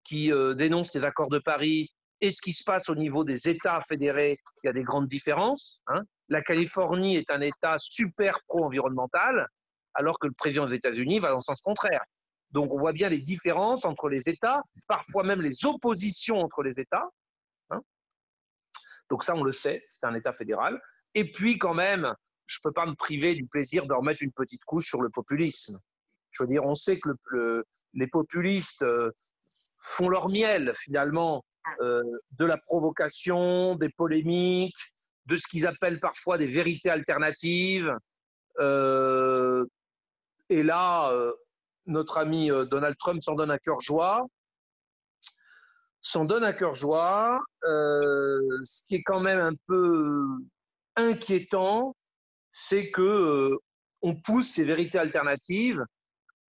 qui 0.04 0.32
euh, 0.34 0.56
dénonce 0.56 0.94
les 0.94 1.06
accords 1.06 1.30
de 1.30 1.40
Paris, 1.40 1.90
et 2.22 2.30
ce 2.32 2.42
qui 2.42 2.54
se 2.54 2.64
passe 2.64 2.90
au 2.90 2.96
niveau 2.96 3.24
des 3.24 3.48
États 3.48 3.82
fédérés, 3.88 4.38
il 4.64 4.68
y 4.68 4.70
a 4.70 4.74
des 4.74 4.84
grandes 4.84 5.08
différences. 5.08 5.82
Hein. 5.88 6.02
La 6.28 6.42
Californie 6.42 7.16
est 7.16 7.30
un 7.32 7.42
État 7.42 7.78
super 7.80 8.40
pro-environnemental, 8.48 9.48
alors 9.94 10.20
que 10.20 10.28
le 10.28 10.34
président 10.34 10.66
des 10.66 10.76
États-Unis 10.76 11.20
va 11.20 11.30
dans 11.30 11.38
le 11.38 11.44
sens 11.44 11.62
contraire. 11.62 12.04
Donc 12.52 12.74
on 12.74 12.78
voit 12.78 12.94
bien 12.94 13.10
les 13.10 13.20
différences 13.20 13.86
entre 13.86 14.10
les 14.10 14.28
États, 14.28 14.62
parfois 14.88 15.24
même 15.24 15.42
les 15.42 15.66
oppositions 15.66 16.40
entre 16.40 16.64
les 16.64 16.80
États. 16.80 17.08
Hein. 17.70 17.82
Donc 19.10 19.24
ça, 19.24 19.36
on 19.36 19.44
le 19.44 19.52
sait, 19.52 19.86
c'est 19.88 20.06
un 20.06 20.16
État 20.16 20.34
fédéral. 20.34 20.82
Et 21.16 21.32
puis 21.32 21.58
quand 21.58 21.74
même, 21.74 22.14
je 22.48 22.58
ne 22.60 22.70
peux 22.70 22.74
pas 22.74 22.86
me 22.86 22.96
priver 22.96 23.36
du 23.36 23.46
plaisir 23.46 23.86
de 23.86 23.94
remettre 23.94 24.24
une 24.24 24.32
petite 24.32 24.64
couche 24.66 24.88
sur 24.90 25.02
le 25.02 25.10
populisme. 25.10 25.80
Je 26.32 26.44
veux 26.44 26.48
dire, 26.48 26.64
on 26.64 26.76
sait 26.76 27.00
que 27.00 27.64
les 27.94 28.08
populistes 28.08 28.84
euh, 28.84 29.12
font 29.78 30.10
leur 30.10 30.30
miel, 30.30 30.74
finalement, 30.78 31.44
euh, 31.82 32.04
de 32.32 32.46
la 32.46 32.58
provocation, 32.58 33.76
des 33.76 33.90
polémiques, 33.90 34.80
de 35.26 35.36
ce 35.36 35.48
qu'ils 35.48 35.68
appellent 35.68 36.00
parfois 36.00 36.38
des 36.38 36.48
vérités 36.48 36.90
alternatives. 36.90 37.94
Euh, 38.60 39.66
et 40.50 40.64
là, 40.64 41.14
notre 41.86 42.18
ami 42.18 42.50
Donald 42.70 42.98
Trump 42.98 43.22
s'en 43.22 43.36
donne 43.36 43.52
à 43.52 43.60
cœur 43.60 43.82
joie. 43.82 44.26
S'en 46.02 46.26
donne 46.26 46.44
à 46.44 46.54
cœur 46.54 46.74
joie. 46.74 47.40
ce 47.62 48.84
qui 48.88 48.96
est 48.96 49.04
quand 49.04 49.20
même 49.20 49.40
un 49.40 49.54
peu 49.68 50.26
inquiétant, 50.96 51.96
c'est 52.52 52.92
que 52.92 53.02
euh, 53.02 53.58
on 54.02 54.16
pousse 54.16 54.50
ces 54.50 54.64
vérités 54.64 54.98
alternatives, 54.98 55.84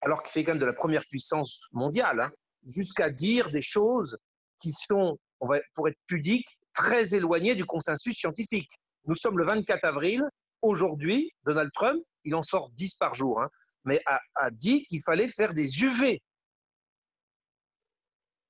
alors 0.01 0.23
que 0.23 0.29
c'est 0.29 0.43
quand 0.43 0.51
même 0.51 0.59
de 0.59 0.65
la 0.65 0.73
première 0.73 1.05
puissance 1.09 1.67
mondiale, 1.71 2.19
hein, 2.21 2.31
jusqu'à 2.65 3.09
dire 3.09 3.51
des 3.51 3.61
choses 3.61 4.17
qui 4.59 4.71
sont, 4.71 5.17
on 5.39 5.47
va, 5.47 5.59
pour 5.73 5.87
être 5.87 5.97
pudique, 6.07 6.47
très 6.73 7.15
éloignées 7.15 7.55
du 7.55 7.65
consensus 7.65 8.15
scientifique. 8.15 8.69
Nous 9.05 9.15
sommes 9.15 9.37
le 9.37 9.45
24 9.45 9.85
avril. 9.85 10.23
Aujourd'hui, 10.61 11.31
Donald 11.45 11.71
Trump, 11.73 12.01
il 12.23 12.35
en 12.35 12.43
sort 12.43 12.69
10 12.71 12.95
par 12.95 13.13
jour, 13.13 13.41
hein, 13.41 13.49
mais 13.83 14.01
a, 14.05 14.51
dit 14.51 14.85
qu'il 14.85 15.01
fallait 15.03 15.27
faire 15.27 15.53
des 15.53 15.83
UV. 15.83 16.21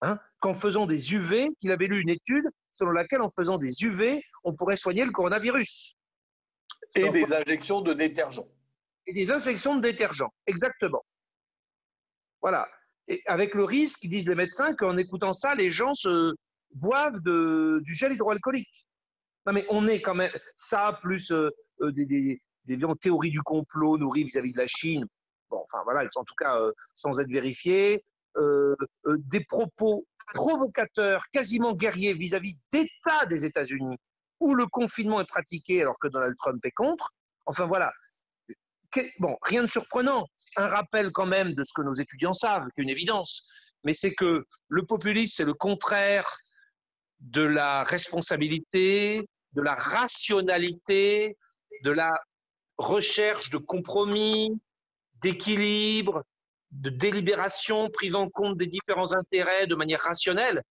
Hein, 0.02 0.20
qu'en 0.40 0.54
faisant 0.54 0.86
des 0.86 1.14
UV, 1.14 1.48
qu'il 1.60 1.72
avait 1.72 1.88
lu 1.88 2.02
une 2.02 2.10
étude 2.10 2.46
selon 2.76 2.92
laquelle 2.92 3.22
en 3.22 3.30
faisant 3.30 3.58
des 3.58 3.84
UV, 3.84 4.22
on 4.44 4.54
pourrait 4.54 4.78
soigner 4.78 5.06
le 5.06 5.12
coronavirus. 5.12 5.96
Et 6.96 7.10
des 7.10 7.34
injections 7.34 7.82
de 7.82 7.94
détergent. 7.94 8.46
Et 9.08 9.14
des 9.14 9.32
injections 9.32 9.76
de 9.76 9.82
détergent, 9.82 10.30
exactement. 10.46 11.04
Voilà. 12.42 12.68
Et 13.08 13.22
avec 13.28 13.54
le 13.54 13.64
risque, 13.64 14.02
disent 14.02 14.28
les 14.28 14.36
médecins, 14.36 14.74
qu'en 14.74 14.98
écoutant 14.98 15.34
ça, 15.34 15.56
les 15.56 15.70
gens 15.70 15.94
se 15.94 16.34
boivent 16.74 17.22
de, 17.22 17.80
du 17.84 17.94
gel 17.94 18.14
hydroalcoolique. 18.14 18.88
Non, 19.46 19.54
mais 19.54 19.66
on 19.70 19.88
est 19.88 20.02
quand 20.02 20.16
même 20.16 20.32
ça, 20.56 20.98
plus 21.02 21.32
euh, 21.32 21.50
euh, 21.82 21.92
des, 21.92 22.06
des, 22.06 22.42
des, 22.66 22.80
théories 23.00 23.30
du 23.30 23.42
complot 23.42 23.98
nourries 23.98 24.24
vis-à-vis 24.24 24.54
de 24.54 24.58
la 24.58 24.68
Chine. 24.68 25.06
Bon, 25.52 25.62
enfin 25.64 25.84
voilà, 25.84 26.08
en 26.16 26.24
tout 26.24 26.36
cas 26.36 26.60
euh, 26.60 26.72
sans 26.96 27.20
être 27.20 27.32
vérifiées. 27.32 28.04
des 28.38 29.46
propos 29.46 30.06
provocateurs, 30.34 31.24
quasiment 31.32 31.74
guerriers 31.74 32.14
vis-à-vis 32.14 32.58
d'États 32.72 33.26
des 33.30 33.46
États-Unis, 33.46 33.98
où 34.40 34.56
le 34.56 34.66
confinement 34.66 35.22
est 35.22 35.28
pratiqué 35.28 35.82
alors 35.82 35.98
que 36.00 36.08
Donald 36.08 36.36
Trump 36.36 36.60
est 36.66 36.72
contre. 36.72 37.14
Enfin 37.46 37.68
voilà. 37.68 37.92
Bon, 39.20 39.38
rien 39.44 39.62
de 39.62 39.68
surprenant 39.68 40.28
un 40.58 40.68
rappel 40.68 41.12
quand 41.12 41.26
même 41.26 41.54
de 41.54 41.64
ce 41.64 41.74
que 41.74 41.82
nos 41.82 41.94
étudiants 41.94 42.34
savent, 42.34 42.68
qu'une 42.76 42.90
évidence, 42.90 43.46
mais 43.84 43.94
c'est 43.94 44.14
que 44.14 44.46
le 44.68 44.86
populisme, 44.86 45.34
c'est 45.36 45.46
le 45.46 45.54
contraire 45.54 46.38
de 47.20 47.42
la 47.42 47.84
responsabilité, 47.84 49.20
de 49.54 49.62
la 49.62 49.76
rationalité, 49.76 51.38
de 51.84 51.92
la 51.92 52.14
recherche 52.78 53.50
de 53.50 53.58
compromis, 53.58 54.52
d'équilibre, 55.22 56.24
de 56.72 56.90
délibération, 56.90 57.90
prise 57.90 58.16
en 58.16 58.30
compte 58.30 58.58
des 58.58 58.68
différents 58.68 59.14
intérêts 59.14 59.68
de 59.68 59.76
manière 59.76 60.02
rationnelle, 60.02 60.62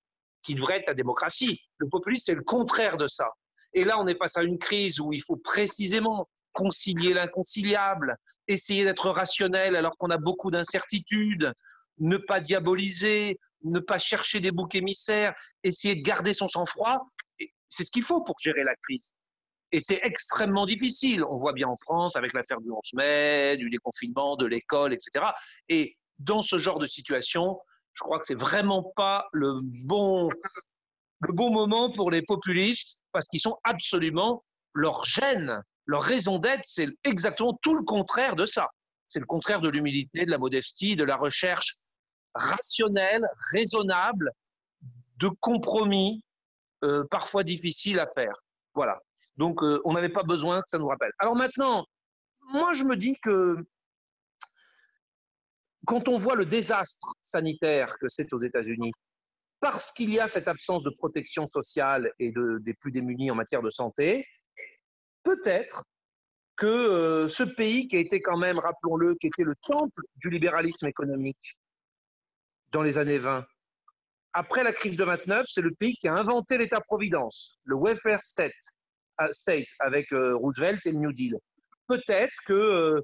qui 0.42 0.54
devrait 0.54 0.78
être 0.78 0.88
la 0.88 0.94
démocratie. 0.94 1.60
Le 1.78 1.88
populisme, 1.88 2.24
c'est 2.26 2.34
le 2.34 2.42
contraire 2.42 2.96
de 2.96 3.06
ça. 3.08 3.30
Et 3.72 3.84
là, 3.84 3.98
on 3.98 4.06
est 4.06 4.16
face 4.16 4.36
à 4.36 4.42
une 4.42 4.58
crise 4.58 5.00
où 5.00 5.12
il 5.12 5.22
faut 5.22 5.36
précisément 5.36 6.28
concilier 6.52 7.14
l'inconciliable, 7.14 8.16
essayer 8.48 8.84
d'être 8.84 9.10
rationnel 9.10 9.76
alors 9.76 9.96
qu'on 9.96 10.10
a 10.10 10.18
beaucoup 10.18 10.50
d'incertitudes, 10.50 11.52
ne 11.98 12.16
pas 12.16 12.40
diaboliser, 12.40 13.38
ne 13.62 13.80
pas 13.80 13.98
chercher 13.98 14.40
des 14.40 14.50
boucs 14.50 14.74
émissaires, 14.74 15.34
essayer 15.62 15.96
de 15.96 16.02
garder 16.02 16.34
son 16.34 16.48
sang-froid. 16.48 17.06
C'est 17.68 17.84
ce 17.84 17.90
qu'il 17.90 18.02
faut 18.02 18.22
pour 18.22 18.36
gérer 18.38 18.64
la 18.64 18.74
crise. 18.82 19.12
Et 19.72 19.80
c'est 19.80 20.00
extrêmement 20.02 20.66
difficile. 20.66 21.24
On 21.24 21.36
voit 21.36 21.52
bien 21.52 21.68
en 21.68 21.76
France 21.76 22.14
avec 22.16 22.32
l'affaire 22.32 22.60
du 22.60 22.70
11 22.70 22.78
mai, 22.94 23.56
du 23.56 23.70
déconfinement, 23.70 24.36
de 24.36 24.46
l'école, 24.46 24.92
etc. 24.92 25.26
Et 25.68 25.96
dans 26.18 26.42
ce 26.42 26.58
genre 26.58 26.78
de 26.78 26.86
situation, 26.86 27.58
je 27.94 28.02
crois 28.02 28.18
que 28.18 28.26
c'est 28.26 28.38
vraiment 28.38 28.92
pas 28.94 29.26
le 29.32 29.60
bon, 29.62 30.28
le 31.20 31.32
bon 31.32 31.50
moment 31.50 31.90
pour 31.90 32.10
les 32.10 32.22
populistes 32.22 32.98
parce 33.12 33.26
qu'ils 33.28 33.40
sont 33.40 33.58
absolument 33.64 34.44
leur 34.74 35.04
gêne 35.04 35.62
leur 35.86 36.02
raison 36.02 36.38
d'être, 36.38 36.62
c'est 36.64 36.88
exactement 37.04 37.58
tout 37.62 37.76
le 37.76 37.84
contraire 37.84 38.36
de 38.36 38.46
ça. 38.46 38.68
C'est 39.06 39.20
le 39.20 39.26
contraire 39.26 39.60
de 39.60 39.68
l'humilité, 39.68 40.24
de 40.24 40.30
la 40.30 40.38
modestie, 40.38 40.96
de 40.96 41.04
la 41.04 41.16
recherche 41.16 41.76
rationnelle, 42.34 43.26
raisonnable, 43.52 44.30
de 45.18 45.28
compromis, 45.40 46.24
euh, 46.82 47.04
parfois 47.10 47.44
difficile 47.44 47.98
à 48.00 48.06
faire. 48.06 48.34
Voilà. 48.74 48.98
Donc, 49.36 49.62
euh, 49.62 49.80
on 49.84 49.92
n'avait 49.92 50.08
pas 50.08 50.22
besoin 50.22 50.60
que 50.60 50.68
ça 50.68 50.78
nous 50.78 50.88
rappelle. 50.88 51.12
Alors 51.18 51.36
maintenant, 51.36 51.86
moi, 52.52 52.72
je 52.72 52.84
me 52.84 52.96
dis 52.96 53.16
que 53.22 53.56
quand 55.86 56.08
on 56.08 56.18
voit 56.18 56.34
le 56.34 56.46
désastre 56.46 57.14
sanitaire 57.22 57.98
que 57.98 58.08
c'est 58.08 58.32
aux 58.32 58.38
États-Unis, 58.38 58.92
parce 59.60 59.92
qu'il 59.92 60.12
y 60.12 60.20
a 60.20 60.28
cette 60.28 60.48
absence 60.48 60.82
de 60.82 60.90
protection 60.90 61.46
sociale 61.46 62.12
et 62.18 62.32
de, 62.32 62.58
des 62.60 62.74
plus 62.74 62.90
démunis 62.90 63.30
en 63.30 63.34
matière 63.34 63.62
de 63.62 63.70
santé, 63.70 64.26
peut-être 65.24 65.82
que 66.56 66.66
euh, 66.66 67.28
ce 67.28 67.42
pays 67.42 67.88
qui 67.88 67.96
a 67.96 67.98
été 67.98 68.20
quand 68.20 68.38
même, 68.38 68.58
rappelons-le, 68.58 69.16
qui 69.16 69.26
était 69.26 69.42
le 69.42 69.56
temple 69.62 70.02
du 70.16 70.30
libéralisme 70.30 70.86
économique 70.86 71.58
dans 72.70 72.82
les 72.82 72.98
années 72.98 73.18
20, 73.18 73.44
après 74.32 74.62
la 74.62 74.72
crise 74.72 74.96
de 74.96 75.04
29, 75.04 75.46
c'est 75.48 75.62
le 75.62 75.72
pays 75.72 75.96
qui 75.96 76.08
a 76.08 76.14
inventé 76.14 76.58
l'État-providence, 76.58 77.58
le 77.64 77.76
welfare 77.76 78.22
state, 78.22 78.52
euh, 79.20 79.62
avec 79.80 80.12
euh, 80.12 80.36
Roosevelt 80.36 80.84
et 80.86 80.92
le 80.92 80.98
New 80.98 81.12
Deal. 81.12 81.36
Peut-être 81.86 82.34
que 82.46 83.00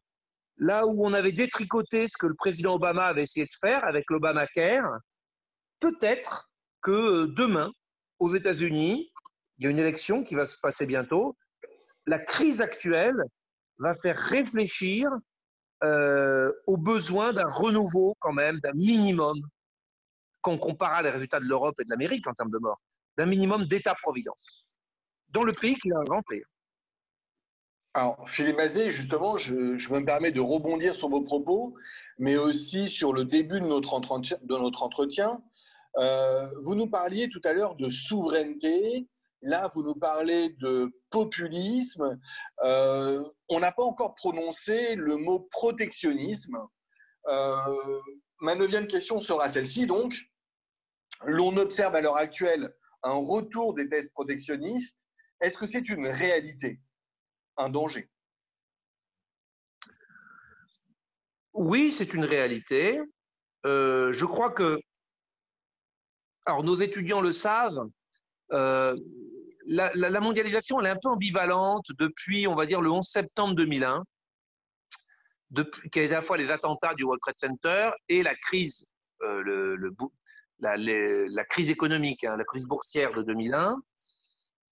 là 0.59 0.87
où 0.87 1.05
on 1.05 1.15
avait 1.15 1.33
détricoté 1.33 2.09
ce 2.09 2.19
que 2.19 2.27
le 2.27 2.35
président 2.35 2.75
Obama 2.75 3.07
avait 3.07 3.23
essayé 3.23 3.47
de 3.47 3.55
faire 3.61 3.85
avec 3.85 4.05
l'Obamacare, 4.11 4.99
peut-être 5.79 6.51
que 6.83 7.27
demain, 7.27 7.71
aux 8.19 8.35
États-Unis, 8.35 9.11
il 9.59 9.65
y 9.65 9.67
a 9.69 9.71
une 9.71 9.79
élection 9.79 10.25
qui 10.25 10.35
va 10.35 10.47
se 10.47 10.57
passer 10.61 10.87
bientôt, 10.87 11.37
la 12.07 12.19
crise 12.19 12.61
actuelle 12.61 13.23
va 13.79 13.95
faire 13.95 14.17
réfléchir 14.17 15.09
euh, 15.83 16.53
aux 16.67 16.77
besoins 16.77 17.33
d'un 17.33 17.49
renouveau 17.49 18.17
quand 18.21 18.33
même, 18.33 18.59
d'un 18.61 18.73
minimum, 18.73 19.41
quand 20.43 20.53
on 20.53 20.59
compare 20.59 21.03
les 21.03 21.11
résultats 21.11 21.41
de 21.41 21.47
l'Europe 21.47 21.75
et 21.81 21.85
de 21.85 21.91
l'Amérique 21.91 22.27
en 22.27 22.33
termes 22.33 22.51
de 22.51 22.59
morts, 22.59 22.81
d'un 23.17 23.27
minimum 23.27 23.65
d'État-providence 23.65 24.67
dans 25.31 25.45
le 25.45 25.53
pays 25.53 25.75
qu'il 25.77 25.93
a 25.95 25.99
inventé. 25.99 26.43
Alors, 27.95 28.29
Philippe 28.29 28.57
Mazet, 28.57 28.91
justement, 28.91 29.37
je, 29.37 29.55
me 29.55 30.05
permets 30.05 30.31
de 30.31 30.41
rebondir 30.41 30.95
sur 30.95 31.09
vos 31.09 31.23
propos, 31.23 31.75
mais 32.19 32.37
aussi 32.37 32.89
sur 32.89 33.13
le 33.13 33.25
début 33.25 33.61
de 33.61 33.67
notre 33.67 33.95
entretien. 33.95 34.39
De 34.43 34.57
notre 34.57 34.83
entretien. 34.83 35.43
Euh, 35.97 36.49
vous 36.63 36.77
nous 36.77 36.87
parliez 36.87 37.29
tout 37.29 37.41
à 37.43 37.53
l'heure 37.53 37.75
de 37.75 37.91
souveraineté, 37.91 39.09
Là, 39.43 39.71
vous 39.75 39.83
nous 39.83 39.95
parlez 39.95 40.51
de 40.59 40.93
populisme. 41.11 42.21
Euh, 42.63 43.25
on 43.49 43.61
n'a 43.61 43.73
pas 43.73 43.83
encore 43.83 44.15
prononcé 44.15 44.97
le 44.97 45.17
mot 45.17 45.49
protectionnisme. 45.51 46.59
Euh, 47.29 48.01
ma 48.41 48.55
neuvième 48.55 48.87
question 48.87 49.21
sera 49.21 49.49
celle-ci. 49.49 49.87
Donc, 49.87 50.15
l'on 51.25 51.57
observe 51.57 51.95
à 51.95 52.01
l'heure 52.01 52.17
actuelle 52.17 52.75
un 53.03 53.15
retour 53.15 53.75
des 53.75 53.89
tests 53.89 54.13
protectionnistes. 54.13 54.99
Est-ce 55.41 55.57
que 55.57 55.67
c'est 55.67 55.89
une 55.89 56.07
réalité, 56.07 56.81
un 57.57 57.71
danger? 57.71 58.11
Oui, 61.55 61.93
c'est 61.93 62.13
une 62.13 62.25
réalité. 62.25 63.01
Euh, 63.65 64.13
je 64.13 64.25
crois 64.27 64.51
que, 64.51 64.79
alors 66.45 66.63
nos 66.63 66.77
étudiants 66.77 67.21
le 67.21 67.33
savent, 67.33 67.89
la, 68.51 70.21
mondialisation, 70.21 70.81
elle 70.81 70.87
est 70.87 70.91
un 70.91 70.99
peu 71.01 71.09
ambivalente 71.09 71.87
depuis, 71.99 72.47
on 72.47 72.55
va 72.55 72.67
dire, 72.67 72.81
le 72.81 72.91
11 72.91 73.07
septembre 73.07 73.55
2001, 73.55 74.05
depuis, 75.51 75.91
qui 75.91 76.01
est 76.01 76.07
à 76.07 76.21
la 76.21 76.23
fois 76.23 76.37
les 76.37 76.51
attentats 76.51 76.95
du 76.95 77.05
World 77.05 77.21
Trade 77.21 77.39
Center 77.39 77.91
et 78.09 78.23
la 78.23 78.35
crise, 78.35 78.87
euh, 79.23 79.77
la, 80.61 81.45
crise 81.45 81.71
économique, 81.71 82.25
hein, 82.25 82.37
la 82.37 82.45
crise 82.45 82.67
boursière 82.67 83.13
de 83.13 83.23
2001. 83.23 83.77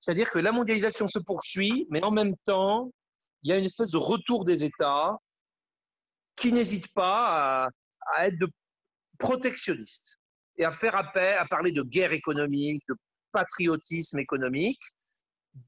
C'est-à-dire 0.00 0.30
que 0.30 0.38
la 0.38 0.52
mondialisation 0.52 1.08
se 1.08 1.18
poursuit, 1.18 1.86
mais 1.90 2.02
en 2.04 2.12
même 2.12 2.36
temps, 2.44 2.90
il 3.42 3.50
y 3.50 3.52
a 3.52 3.56
une 3.56 3.64
espèce 3.64 3.90
de 3.90 3.98
retour 3.98 4.44
des 4.44 4.62
États 4.62 5.16
qui 6.36 6.52
n'hésitent 6.52 6.92
pas 6.92 7.64
à, 7.64 7.68
à 8.14 8.28
être 8.28 8.38
de 8.38 8.48
protectionnistes 9.18 10.18
et 10.56 10.64
à 10.64 10.70
faire 10.70 10.94
appel, 10.94 11.36
à 11.38 11.46
parler 11.46 11.72
de 11.72 11.82
guerre 11.82 12.12
économique, 12.12 12.82
de 12.88 12.94
patriotisme 13.38 14.18
économique, 14.18 14.82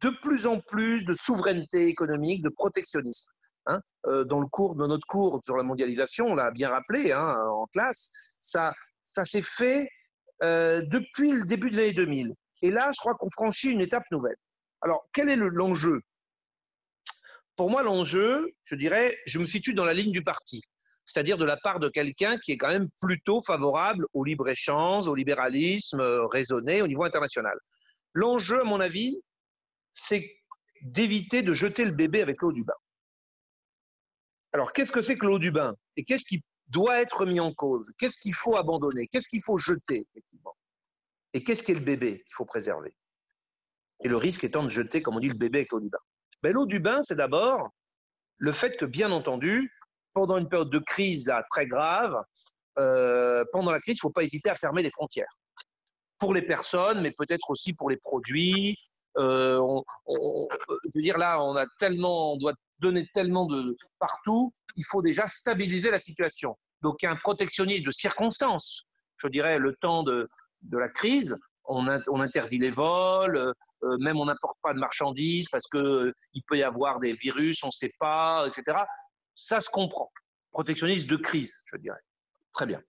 de 0.02 0.10
plus 0.22 0.46
en 0.46 0.60
plus 0.60 1.04
de 1.04 1.14
souveraineté 1.14 1.86
économique, 1.86 2.42
de 2.42 2.48
protectionnisme. 2.48 3.30
Hein. 3.66 3.80
Euh, 4.06 4.24
dans 4.24 4.40
le 4.40 4.46
cours 4.46 4.74
de 4.74 4.86
notre 4.86 5.06
cours 5.06 5.40
sur 5.44 5.56
la 5.56 5.62
mondialisation, 5.62 6.26
on 6.26 6.34
l'a 6.34 6.50
bien 6.50 6.70
rappelé 6.70 7.12
hein, 7.12 7.36
en 7.62 7.66
classe, 7.66 8.10
ça, 8.40 8.74
ça 9.04 9.24
s'est 9.24 9.46
fait 9.60 9.88
euh, 10.42 10.82
depuis 10.82 11.30
le 11.30 11.44
début 11.44 11.70
des 11.70 11.78
années 11.78 11.92
2000. 11.92 12.34
Et 12.62 12.70
là, 12.70 12.90
je 12.92 12.98
crois 12.98 13.14
qu'on 13.14 13.30
franchit 13.30 13.70
une 13.70 13.80
étape 13.80 14.04
nouvelle. 14.10 14.36
Alors, 14.80 15.04
quel 15.12 15.28
est 15.28 15.36
l'enjeu? 15.36 16.00
Pour 17.56 17.70
moi, 17.70 17.82
l'enjeu, 17.82 18.48
je 18.64 18.74
dirais, 18.74 19.16
je 19.26 19.38
me 19.38 19.46
situe 19.46 19.74
dans 19.74 19.84
la 19.84 19.92
ligne 19.92 20.12
du 20.12 20.22
parti, 20.22 20.62
c'est-à-dire 21.11 21.38
de 21.38 21.44
la 21.44 21.56
part 21.56 21.80
de 21.80 21.88
quelqu'un 21.88 22.38
qui 22.38 22.52
est 22.52 22.56
quand 22.56 22.68
même 22.68 22.88
plutôt 23.00 23.40
favorable 23.40 24.06
au 24.14 24.22
libre-échange, 24.22 25.08
au 25.08 25.14
libéralisme 25.14 26.00
euh, 26.00 26.26
raisonné 26.26 26.82
au 26.82 26.86
niveau 26.86 27.04
international. 27.04 27.58
L'enjeu, 28.12 28.61
à 28.61 28.64
mon 28.64 28.80
avis, 28.80 29.20
c'est 29.92 30.36
d'éviter 30.82 31.42
de 31.42 31.52
jeter 31.52 31.84
le 31.84 31.90
bébé 31.90 32.22
avec 32.22 32.40
l'eau 32.42 32.52
du 32.52 32.64
bain. 32.64 32.74
Alors, 34.52 34.72
qu'est-ce 34.72 34.92
que 34.92 35.02
c'est 35.02 35.16
que 35.16 35.26
l'eau 35.26 35.38
du 35.38 35.50
bain? 35.50 35.74
Et 35.96 36.04
qu'est-ce 36.04 36.24
qui 36.24 36.42
doit 36.68 37.00
être 37.00 37.26
mis 37.26 37.40
en 37.40 37.52
cause? 37.52 37.92
Qu'est-ce 37.98 38.18
qu'il 38.18 38.34
faut 38.34 38.56
abandonner? 38.56 39.08
Qu'est-ce 39.08 39.28
qu'il 39.28 39.42
faut 39.42 39.58
jeter, 39.58 40.06
effectivement? 40.11 40.56
Et 41.32 41.42
qu'est-ce 41.42 41.62
qu'est 41.62 41.74
le 41.74 41.80
bébé 41.80 42.22
qu'il 42.24 42.34
faut 42.34 42.44
préserver? 42.44 42.94
Et 44.02 44.08
le 44.08 44.16
risque 44.16 44.44
étant 44.44 44.62
de 44.62 44.68
jeter, 44.68 45.02
comme 45.02 45.16
on 45.16 45.20
dit, 45.20 45.28
le 45.28 45.34
bébé 45.34 45.58
avec 45.58 45.72
l'eau 45.72 45.80
du 45.80 45.88
bain. 45.88 45.98
Ben, 46.42 46.52
l'eau 46.52 46.66
du 46.66 46.80
bain, 46.80 47.02
c'est 47.02 47.16
d'abord 47.16 47.68
le 48.38 48.52
fait 48.52 48.76
que, 48.76 48.86
bien 48.86 49.11
entendu, 49.12 49.70
pendant 50.12 50.36
une 50.38 50.48
période 50.48 50.70
de 50.70 50.78
crise 50.78 51.26
là, 51.26 51.44
très 51.50 51.66
grave, 51.66 52.16
euh, 52.78 53.44
pendant 53.52 53.72
la 53.72 53.80
crise, 53.80 53.96
il 53.96 53.98
ne 53.98 54.08
faut 54.08 54.11
pas 54.11 54.22
hésiter 54.22 54.50
à 54.50 54.54
fermer 54.54 54.82
les 54.82 54.90
frontières. 54.90 55.32
Pour 56.18 56.34
les 56.34 56.42
personnes, 56.42 57.00
mais 57.00 57.12
peut-être 57.12 57.50
aussi 57.50 57.72
pour 57.72 57.90
les 57.90 57.96
produits, 57.96 58.76
euh, 59.18 59.58
je 60.08 60.90
veux 60.94 61.02
dire, 61.02 61.18
là, 61.18 61.42
on 61.42 61.56
a 61.56 61.66
tellement, 61.78 62.34
on 62.34 62.36
doit 62.36 62.54
donner 62.78 63.06
tellement 63.12 63.46
de 63.46 63.76
partout, 63.98 64.52
il 64.76 64.84
faut 64.84 65.02
déjà 65.02 65.26
stabiliser 65.26 65.90
la 65.90 66.00
situation. 66.00 66.56
Donc 66.82 67.02
il 67.02 67.06
y 67.06 67.08
a 67.08 67.12
un 67.12 67.16
protectionnisme 67.16 67.84
de 67.84 67.90
circonstances. 67.90 68.84
Je 69.18 69.28
dirais 69.28 69.58
le 69.58 69.74
temps 69.76 70.02
de, 70.02 70.28
la 70.72 70.88
crise, 70.88 71.36
on, 71.66 71.86
interdit 71.88 72.58
les 72.58 72.70
vols, 72.70 73.36
euh, 73.36 73.96
même 73.98 74.18
on 74.18 74.24
n'importe 74.26 74.58
pas 74.62 74.72
de 74.72 74.78
marchandises 74.78 75.48
parce 75.50 75.66
qu'il 75.66 75.80
euh, 75.80 76.12
peut 76.46 76.58
y 76.58 76.62
avoir 76.62 77.00
des 77.00 77.12
virus, 77.12 77.62
on 77.62 77.68
ne 77.68 77.72
sait 77.72 77.92
pas, 77.98 78.46
etc. 78.48 78.78
Ça 79.35 79.61
se 79.61 79.70
comprend. 79.70 80.12
Protectionnisme 80.53 81.09
de 81.09 81.16
crise, 81.16 81.62
je 81.66 81.76
dirais. 81.76 82.01
Très 82.53 82.66
bien. 82.66 82.83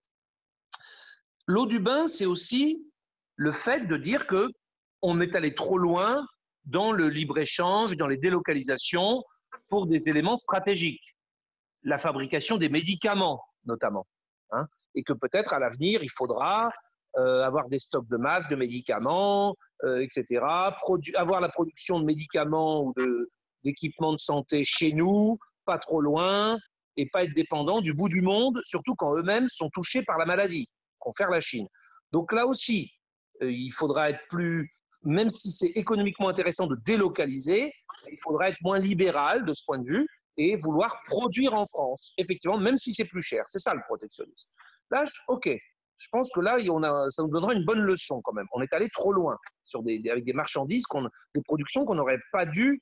L'eau 1.47 1.65
du 1.65 1.79
bain, 1.79 2.07
c'est 2.07 2.25
aussi 2.25 2.87
le 3.35 3.51
fait 3.51 3.87
de 3.87 3.97
dire 3.97 4.27
que 4.27 4.47
on 5.01 5.19
est 5.21 5.35
allé 5.35 5.55
trop 5.55 5.77
loin 5.77 6.25
dans 6.65 6.91
le 6.91 7.09
libre-échange, 7.09 7.97
dans 7.97 8.07
les 8.07 8.17
délocalisations 8.17 9.23
pour 9.67 9.87
des 9.87 10.09
éléments 10.09 10.37
stratégiques. 10.37 11.15
La 11.83 11.97
fabrication 11.97 12.57
des 12.57 12.69
médicaments, 12.69 13.43
notamment. 13.65 14.05
Hein, 14.51 14.67
et 14.95 15.03
que 15.03 15.13
peut-être 15.13 15.53
à 15.53 15.59
l'avenir, 15.59 16.03
il 16.03 16.11
faudra 16.11 16.69
euh, 17.17 17.43
avoir 17.43 17.67
des 17.67 17.79
stocks 17.79 18.07
de 18.07 18.17
masse, 18.17 18.47
de 18.47 18.55
médicaments, 18.55 19.55
euh, 19.83 19.99
etc. 19.99 20.41
avoir 21.15 21.41
la 21.41 21.49
production 21.49 21.99
de 21.99 22.05
médicaments 22.05 22.83
ou 22.83 22.93
d'équipements 23.63 24.13
de, 24.13 24.17
santé 24.17 24.63
chez 24.63 24.93
nous, 24.93 25.37
pas 25.65 25.77
trop 25.77 26.01
loin, 26.01 26.57
et 26.97 27.07
pas 27.09 27.23
être 27.23 27.33
dépendant 27.33 27.81
du 27.81 27.93
bout 27.93 28.09
du 28.09 28.21
monde, 28.21 28.59
surtout 28.63 28.95
quand 28.95 29.15
eux-mêmes 29.15 29.47
sont 29.47 29.69
touchés 29.69 30.03
par 30.03 30.17
la 30.17 30.25
maladie, 30.25 30.67
confère 30.99 31.29
la 31.29 31.39
Chine. 31.39 31.67
Donc 32.11 32.33
là 32.33 32.45
aussi, 32.45 32.91
euh, 33.41 33.51
il 33.51 33.71
faudra 33.71 34.09
être 34.09 34.21
plus, 34.29 34.71
même 35.03 35.29
si 35.29 35.51
c'est 35.51 35.69
économiquement 35.69 36.29
intéressant 36.29 36.67
de 36.67 36.75
délocaliser, 36.85 37.71
il 38.11 38.19
faudra 38.21 38.49
être 38.49 38.61
moins 38.61 38.79
libéral 38.79 39.45
de 39.45 39.53
ce 39.53 39.63
point 39.65 39.79
de 39.79 39.87
vue 39.87 40.07
et 40.37 40.57
vouloir 40.57 40.95
produire 41.05 41.53
en 41.53 41.65
France, 41.65 42.13
effectivement, 42.17 42.57
même 42.57 42.77
si 42.77 42.93
c'est 42.93 43.05
plus 43.05 43.21
cher. 43.21 43.43
C'est 43.47 43.59
ça 43.59 43.73
le 43.73 43.81
protectionnisme. 43.87 44.49
Là, 44.89 45.05
ok, 45.27 45.49
je 45.97 46.07
pense 46.11 46.31
que 46.31 46.39
là, 46.39 46.57
on 46.69 46.83
a, 46.83 47.09
ça 47.11 47.23
nous 47.23 47.29
donnera 47.29 47.53
une 47.53 47.63
bonne 47.63 47.81
leçon 47.81 48.21
quand 48.23 48.33
même. 48.33 48.47
On 48.53 48.61
est 48.61 48.73
allé 48.73 48.89
trop 48.89 49.13
loin 49.13 49.37
sur 49.63 49.83
des, 49.83 50.01
avec 50.09 50.25
des 50.25 50.33
marchandises, 50.33 50.83
des 51.35 51.41
productions 51.43 51.85
qu'on 51.85 51.95
n'aurait 51.95 52.19
pas 52.31 52.45
dû 52.45 52.81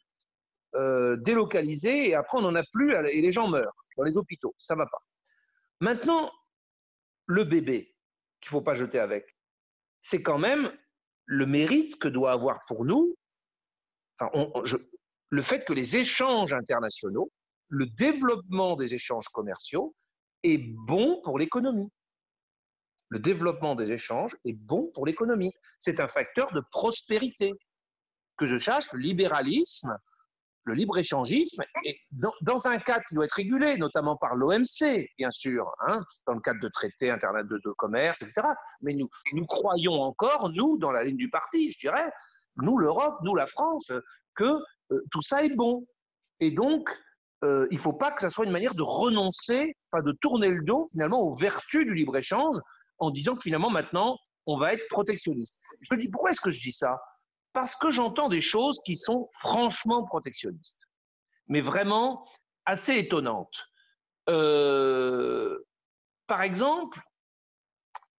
euh, 0.75 1.17
délocaliser 1.17 2.09
et 2.09 2.15
après 2.15 2.37
on 2.37 2.41
n'en 2.41 2.55
a 2.55 2.63
plus 2.71 2.93
et 2.93 3.21
les 3.21 3.31
gens 3.31 3.47
meurent 3.47 3.75
dans 3.97 4.03
les 4.03 4.17
hôpitaux. 4.17 4.53
Ça 4.57 4.75
va 4.75 4.85
pas. 4.85 4.99
Maintenant, 5.79 6.31
le 7.25 7.43
bébé 7.43 7.95
qu'il 8.41 8.49
faut 8.49 8.61
pas 8.61 8.73
jeter 8.73 8.99
avec, 8.99 9.35
c'est 10.01 10.21
quand 10.21 10.37
même 10.37 10.71
le 11.25 11.45
mérite 11.45 11.99
que 11.99 12.07
doit 12.07 12.31
avoir 12.31 12.65
pour 12.65 12.85
nous 12.85 13.15
le 15.31 15.41
fait 15.41 15.63
que 15.63 15.73
les 15.73 15.95
échanges 15.95 16.51
internationaux, 16.51 17.31
le 17.69 17.85
développement 17.85 18.75
des 18.75 18.93
échanges 18.93 19.29
commerciaux 19.29 19.95
est 20.43 20.57
bon 20.57 21.21
pour 21.23 21.39
l'économie 21.39 21.89
le 23.09 23.19
développement 23.19 23.75
des 23.75 23.91
échanges 23.91 24.37
est 24.45 24.53
bon 24.53 24.91
pour 24.93 25.05
l'économie. 25.05 25.51
C'est 25.79 25.99
un 25.99 26.07
facteur 26.07 26.51
de 26.53 26.61
prospérité. 26.71 27.51
Que 28.37 28.47
je 28.47 28.57
cherche, 28.57 28.93
le 28.93 28.99
libéralisme, 28.99 29.97
le 30.69 30.75
libre-échangisme, 30.75 31.63
dans, 32.11 32.67
un 32.67 32.77
cadre 32.77 33.03
qui 33.07 33.15
doit 33.15 33.25
être 33.25 33.33
régulé, 33.33 33.77
notamment 33.77 34.15
par 34.15 34.35
l'OMC, 34.35 35.09
bien 35.17 35.31
sûr, 35.31 35.69
hein, 35.87 36.01
dans 36.27 36.33
le 36.33 36.41
cadre 36.41 36.59
de 36.61 36.69
traités 36.69 37.09
internet 37.09 37.47
de, 37.47 37.59
commerce, 37.77 38.21
etc. 38.21 38.47
Mais 38.81 38.93
nous, 38.93 39.09
nous 39.33 39.45
croyons 39.45 40.01
encore, 40.01 40.49
nous, 40.51 40.77
dans 40.77 40.91
la 40.91 41.03
ligne 41.03 41.17
du 41.17 41.29
parti, 41.29 41.71
je 41.71 41.79
dirais, 41.79 42.11
nous, 42.61 42.77
l'Europe, 42.77 43.15
nous, 43.23 43.35
la 43.35 43.47
France, 43.47 43.91
que 44.35 44.43
euh, 44.91 45.01
tout 45.11 45.21
ça 45.21 45.43
est 45.43 45.55
bon. 45.55 45.85
Et 46.39 46.51
donc, 46.51 46.89
euh, 47.43 47.67
il 47.71 47.75
ne 47.75 47.81
faut 47.81 47.93
pas 47.93 48.11
que 48.11 48.21
ça 48.21 48.29
soit 48.29 48.45
une 48.45 48.51
manière 48.51 48.75
de 48.75 48.83
renoncer, 48.83 49.75
enfin 49.91 50.03
de 50.03 50.11
tourner 50.21 50.49
le 50.49 50.63
dos 50.63 50.87
finalement 50.91 51.21
aux 51.21 51.33
vertus 51.33 51.85
du 51.85 51.95
libre-échange 51.95 52.57
en 52.97 53.11
disant 53.11 53.35
que 53.35 53.41
finalement 53.41 53.69
maintenant, 53.69 54.17
on 54.45 54.57
va 54.57 54.73
être 54.73 54.87
protectionniste. 54.89 55.59
Je 55.81 55.93
me 55.93 55.99
dis, 55.99 56.09
pourquoi 56.09 56.31
est-ce 56.31 56.41
que 56.41 56.49
je 56.49 56.59
dis 56.59 56.71
ça? 56.71 56.99
Parce 57.53 57.75
que 57.75 57.89
j'entends 57.89 58.29
des 58.29 58.41
choses 58.41 58.81
qui 58.85 58.95
sont 58.95 59.29
franchement 59.33 60.03
protectionnistes, 60.05 60.87
mais 61.47 61.61
vraiment 61.61 62.27
assez 62.65 62.95
étonnantes. 62.95 63.65
Euh, 64.29 65.57
par 66.27 66.43
exemple, 66.43 67.01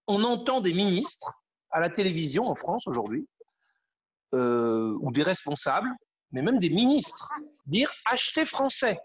on 0.09 0.25
entend 0.25 0.61
des 0.61 0.73
ministres 0.73 1.41
à 1.71 1.79
la 1.79 1.89
télévision 1.89 2.49
en 2.49 2.57
France 2.57 2.89
aujourd'hui, 2.89 3.29
euh, 4.35 4.97
ou 5.01 5.13
des 5.13 5.23
responsables, 5.23 5.91
mais 6.33 6.43
même 6.43 6.59
des 6.59 6.71
ministres, 6.71 7.29
dire 7.67 7.91
achetez 8.05 8.45
français, 8.45 8.99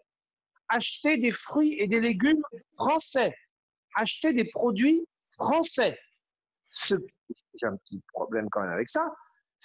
achetez 0.68 1.18
des 1.18 1.32
fruits 1.32 1.76
et 1.80 1.88
des 1.88 2.02
légumes 2.02 2.42
français, 2.74 3.36
achetez 3.96 4.34
des 4.34 4.46
produits 4.46 5.08
français. 5.30 6.00
J'ai 6.72 6.98
un 7.64 7.78
petit 7.78 8.02
problème 8.14 8.50
quand 8.50 8.62
même 8.62 8.72
avec 8.72 8.90
ça, 8.90 9.14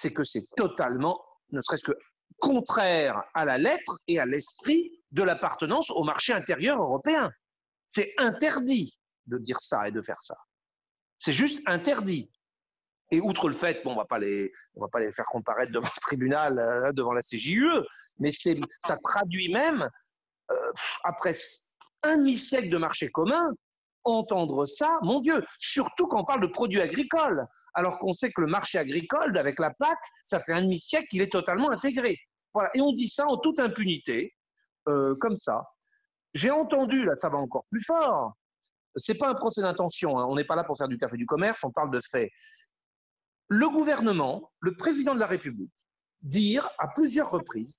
c'est 0.00 0.12
que 0.12 0.24
c'est 0.24 0.46
totalement, 0.56 1.22
ne 1.50 1.60
serait-ce 1.60 1.84
que 1.84 1.96
contraire 2.38 3.22
à 3.34 3.44
la 3.44 3.58
lettre 3.58 3.98
et 4.08 4.18
à 4.18 4.24
l'esprit 4.24 4.90
de 5.10 5.22
l'appartenance 5.22 5.90
au 5.90 6.04
marché 6.04 6.32
intérieur 6.32 6.80
européen. 6.80 7.30
C'est 7.88 8.14
interdit 8.16 8.98
de 9.26 9.36
dire 9.36 9.60
ça 9.60 9.88
et 9.88 9.92
de 9.92 10.00
faire 10.00 10.22
ça. 10.22 10.36
C'est 11.18 11.34
juste 11.34 11.60
interdit. 11.66 12.32
Et 13.10 13.20
outre 13.20 13.48
le 13.48 13.54
fait, 13.54 13.82
bon, 13.84 13.92
on 13.92 13.96
va 13.96 14.02
va 14.02 14.88
pas 14.88 15.00
les 15.00 15.12
faire 15.12 15.26
comparaître 15.26 15.72
devant 15.72 15.88
le 15.94 16.00
tribunal, 16.00 16.58
euh, 16.58 16.92
devant 16.92 17.12
la 17.12 17.20
CJUE, 17.20 17.84
mais 18.18 18.30
ça 18.30 18.96
traduit 19.02 19.52
même, 19.52 19.86
euh, 20.50 20.72
après 21.04 21.32
un 22.04 22.16
demi-siècle 22.16 22.70
de 22.70 22.78
marché 22.78 23.10
commun, 23.10 23.50
entendre 24.04 24.66
ça, 24.66 24.98
mon 25.02 25.20
Dieu, 25.20 25.44
surtout 25.58 26.06
quand 26.06 26.20
on 26.20 26.24
parle 26.24 26.40
de 26.40 26.46
produits 26.46 26.80
agricoles, 26.80 27.46
alors 27.74 27.98
qu'on 27.98 28.12
sait 28.12 28.30
que 28.30 28.40
le 28.40 28.46
marché 28.46 28.78
agricole, 28.78 29.36
avec 29.36 29.58
la 29.58 29.72
PAC, 29.72 29.98
ça 30.24 30.40
fait 30.40 30.52
un 30.52 30.62
demi-siècle 30.62 31.06
qu'il 31.08 31.22
est 31.22 31.32
totalement 31.32 31.70
intégré. 31.70 32.18
Voilà. 32.54 32.70
Et 32.74 32.80
on 32.80 32.92
dit 32.92 33.08
ça 33.08 33.26
en 33.26 33.36
toute 33.38 33.60
impunité, 33.60 34.34
euh, 34.88 35.14
comme 35.20 35.36
ça. 35.36 35.64
J'ai 36.34 36.50
entendu, 36.50 37.04
là, 37.04 37.16
ça 37.16 37.28
va 37.28 37.38
encore 37.38 37.64
plus 37.70 37.82
fort. 37.82 38.34
C'est 38.96 39.14
pas 39.14 39.28
un 39.28 39.34
procès 39.34 39.62
d'intention. 39.62 40.18
Hein. 40.18 40.26
On 40.28 40.34
n'est 40.34 40.44
pas 40.44 40.56
là 40.56 40.64
pour 40.64 40.76
faire 40.76 40.88
du 40.88 40.98
café 40.98 41.16
du 41.16 41.26
commerce. 41.26 41.62
On 41.64 41.70
parle 41.70 41.90
de 41.90 42.00
faits. 42.00 42.30
Le 43.48 43.68
gouvernement, 43.68 44.50
le 44.60 44.76
président 44.76 45.14
de 45.14 45.20
la 45.20 45.26
République, 45.26 45.72
dire 46.22 46.68
à 46.78 46.88
plusieurs 46.88 47.30
reprises. 47.30 47.78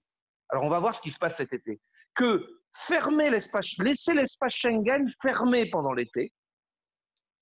Alors 0.50 0.64
on 0.64 0.70
va 0.70 0.80
voir 0.80 0.96
ce 0.96 1.02
qui 1.02 1.12
se 1.12 1.18
passe 1.18 1.38
cet 1.38 1.54
été. 1.54 1.80
Que 2.16 2.61
fermer 2.74 3.30
l'espace, 3.30 3.78
laisser 3.80 4.14
l'espace 4.14 4.54
Schengen 4.54 5.12
fermé 5.22 5.70
pendant 5.70 5.94
l'été, 5.94 6.34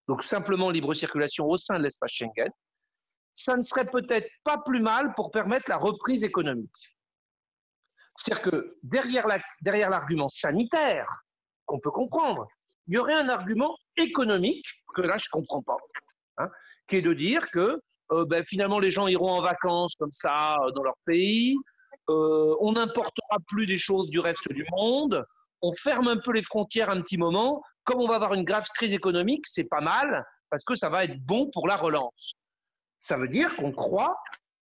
donc 0.08 0.24
simplement 0.24 0.70
libre 0.70 0.94
circulation 0.94 1.46
au 1.46 1.58
sein 1.58 1.78
de 1.78 1.84
l'espace 1.84 2.12
Schengen, 2.12 2.52
ça 3.34 3.56
ne 3.56 3.62
serait 3.62 3.86
peut-être 3.86 4.28
pas 4.44 4.58
plus 4.66 4.82
mal 4.82 5.14
pour 5.16 5.32
permettre 5.32 5.70
la 5.70 5.78
reprise 5.78 6.24
économique. 6.24 6.96
C'est-à-dire 8.16 8.52
que 8.52 8.78
derrière, 8.84 9.28
l'argument 9.90 10.30
sanitaire, 10.30 11.24
qu'on 11.66 11.80
peut 11.80 11.92
comprendre, 11.92 12.48
il 12.88 12.96
y 12.96 12.98
aurait 12.98 13.14
un 13.14 13.30
argument 13.30 13.78
économique, 13.96 14.66
que 14.96 15.02
là 15.02 15.16
je 15.18 15.26
ne 15.28 15.40
comprends 15.40 15.62
pas, 15.62 15.78
hein, 16.40 16.50
qui 16.88 16.98
est 16.98 17.02
de 17.02 17.14
dire 17.14 17.50
que 17.52 17.80
euh, 18.12 18.26
ben, 18.26 18.44
finalement 18.44 18.80
les 18.80 18.92
gens 18.92 19.08
iront 19.08 19.30
en 19.30 19.42
vacances 19.42 19.96
comme 19.96 20.12
ça 20.12 20.56
euh, 20.56 20.72
dans 20.72 20.84
leur 20.84 20.98
pays, 21.06 21.56
euh, 22.10 22.56
on 22.60 22.74
n'importera 22.74 23.38
plus 23.48 23.66
des 23.66 23.78
choses 23.78 24.10
du 24.10 24.20
reste 24.20 24.52
du 24.52 24.66
monde, 24.72 25.26
on 25.62 25.74
ferme 25.74 26.08
un 26.08 26.18
peu 26.18 26.32
les 26.32 26.42
frontières 26.42 26.90
un 26.90 27.02
petit 27.02 27.18
moment. 27.18 27.62
Comme 27.84 28.02
on 28.02 28.08
va 28.08 28.16
avoir 28.16 28.34
une 28.34 28.44
grave 28.44 28.68
crise 28.76 28.94
économique, 28.94 29.46
c'est 29.48 29.68
pas 29.68 29.82
mal 29.82 30.26
parce 30.50 30.64
que 30.64 30.76
ça 30.76 30.90
va 30.90 31.04
être 31.04 31.20
bon 31.26 31.50
pour 31.52 31.68
la 31.68 31.76
relance. 31.76 32.34
Ça 33.00 33.18
veut 33.18 33.28
dire 33.28 33.56
qu'on 33.56 33.72
croit 33.72 34.18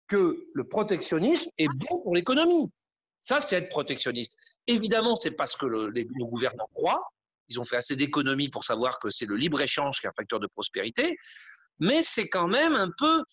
que 0.08 0.48
le 0.54 0.64
protectionnisme 0.64 1.50
est 1.58 1.68
bon 1.68 2.02
pour 2.02 2.16
l'économie. 2.16 2.72
Ça, 3.24 3.42
c'est 3.42 3.58
être 3.58 3.70
protectionniste. 3.70 4.38
Évidemment, 4.68 5.16
c'est 5.16 5.32
parce 5.32 5.56
que 5.56 5.66
le, 5.66 5.90
les, 5.90 6.06
gouvernants 6.06 6.70
croient. 6.74 7.04
Ils 7.50 7.60
ont 7.60 7.66
fait 7.66 7.76
assez 7.76 7.96
d'économies 7.96 8.50
pour 8.50 8.64
savoir 8.64 9.00
que 9.00 9.10
c'est 9.10 9.26
le 9.26 9.36
libre-échange 9.36 10.00
qui 10.00 10.06
est 10.06 10.10
un 10.10 10.14
facteur 10.14 10.40
de 10.40 10.48
prospérité. 10.48 11.18
Mais 11.80 12.04
c'est 12.04 12.30
quand 12.30 12.48
même 12.48 12.76
un 12.76 12.90
peu 12.98 13.24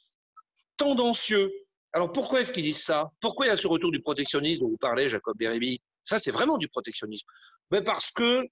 tendancieux. 0.77 1.51
Alors 1.95 2.11
pourquoi 2.11 2.41
est-ce 2.41 2.53
qu'ils 2.53 2.65
disent 2.65 2.83
ça? 2.83 3.11
Pourquoi 3.21 3.47
il 3.47 3.51
y 3.51 3.53
a 3.53 3.57
ce 3.57 3.69
retour 3.69 3.93
du 3.93 4.03
protectionnisme 4.03 4.63
dont 4.63 4.69
vous 4.69 4.77
parlez, 4.77 5.09
Jacob 5.09 5.39
Bérébi? 5.39 5.81
Ça, 6.05 6.19
c'est 6.19 6.33
vraiment 6.33 6.59
du 6.59 6.69
protectionnisme. 6.69 7.27
Mais 7.71 7.83
parce 7.83 8.11
que 8.11 8.45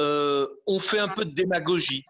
euh, 0.00 0.46
on 0.68 0.78
fait 0.78 1.00
un 1.00 1.08
peu 1.08 1.24
de 1.24 1.32
démagogie, 1.32 2.04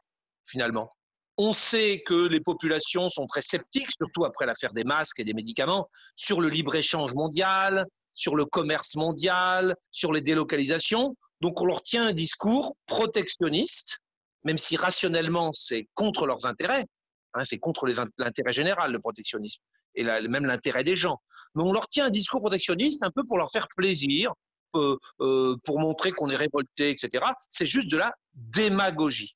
finalement. 0.44 0.90
On 1.38 1.54
sait 1.54 2.02
que 2.04 2.26
les 2.26 2.40
populations 2.40 3.08
sont 3.08 3.26
très 3.26 3.40
sceptiques, 3.40 3.90
surtout 3.90 4.26
après 4.26 4.44
l'affaire 4.44 4.74
des 4.74 4.84
masques 4.84 5.18
et 5.20 5.24
des 5.24 5.32
médicaments, 5.32 5.88
sur 6.14 6.42
le 6.42 6.50
libre-échange 6.50 7.14
mondial, 7.14 7.86
sur 8.12 8.36
le 8.36 8.44
commerce 8.44 8.96
mondial, 8.96 9.74
sur 9.90 10.12
les 10.12 10.20
délocalisations. 10.20 11.16
Donc 11.40 11.62
on 11.62 11.64
leur 11.64 11.82
tient 11.82 12.08
un 12.08 12.12
discours 12.12 12.76
protectionniste, 12.86 13.98
même 14.44 14.58
si 14.58 14.76
rationnellement 14.76 15.52
c'est 15.54 15.88
contre 15.94 16.26
leurs 16.26 16.44
intérêts, 16.44 16.84
Hein, 17.34 17.44
c'est 17.44 17.58
contre 17.58 17.86
l'intérêt 18.18 18.52
général, 18.52 18.92
le 18.92 18.98
protectionnisme, 19.00 19.60
et 19.94 20.04
même 20.04 20.46
l'intérêt 20.46 20.84
des 20.84 20.96
gens. 20.96 21.20
Mais 21.54 21.62
on 21.62 21.72
leur 21.72 21.88
tient 21.88 22.06
un 22.06 22.10
discours 22.10 22.40
protectionniste 22.40 23.02
un 23.02 23.10
peu 23.10 23.24
pour 23.24 23.38
leur 23.38 23.50
faire 23.50 23.68
plaisir, 23.76 24.32
pour 24.72 25.78
montrer 25.80 26.12
qu'on 26.12 26.28
est 26.30 26.36
révolté, 26.36 26.90
etc. 26.90 27.24
C'est 27.48 27.66
juste 27.66 27.90
de 27.90 27.96
la 27.96 28.14
démagogie. 28.34 29.34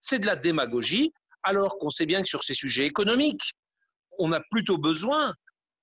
C'est 0.00 0.18
de 0.18 0.26
la 0.26 0.36
démagogie, 0.36 1.12
alors 1.42 1.78
qu'on 1.78 1.90
sait 1.90 2.06
bien 2.06 2.22
que 2.22 2.28
sur 2.28 2.44
ces 2.44 2.54
sujets 2.54 2.86
économiques, 2.86 3.54
on 4.18 4.32
a 4.32 4.40
plutôt 4.50 4.78
besoin, 4.78 5.34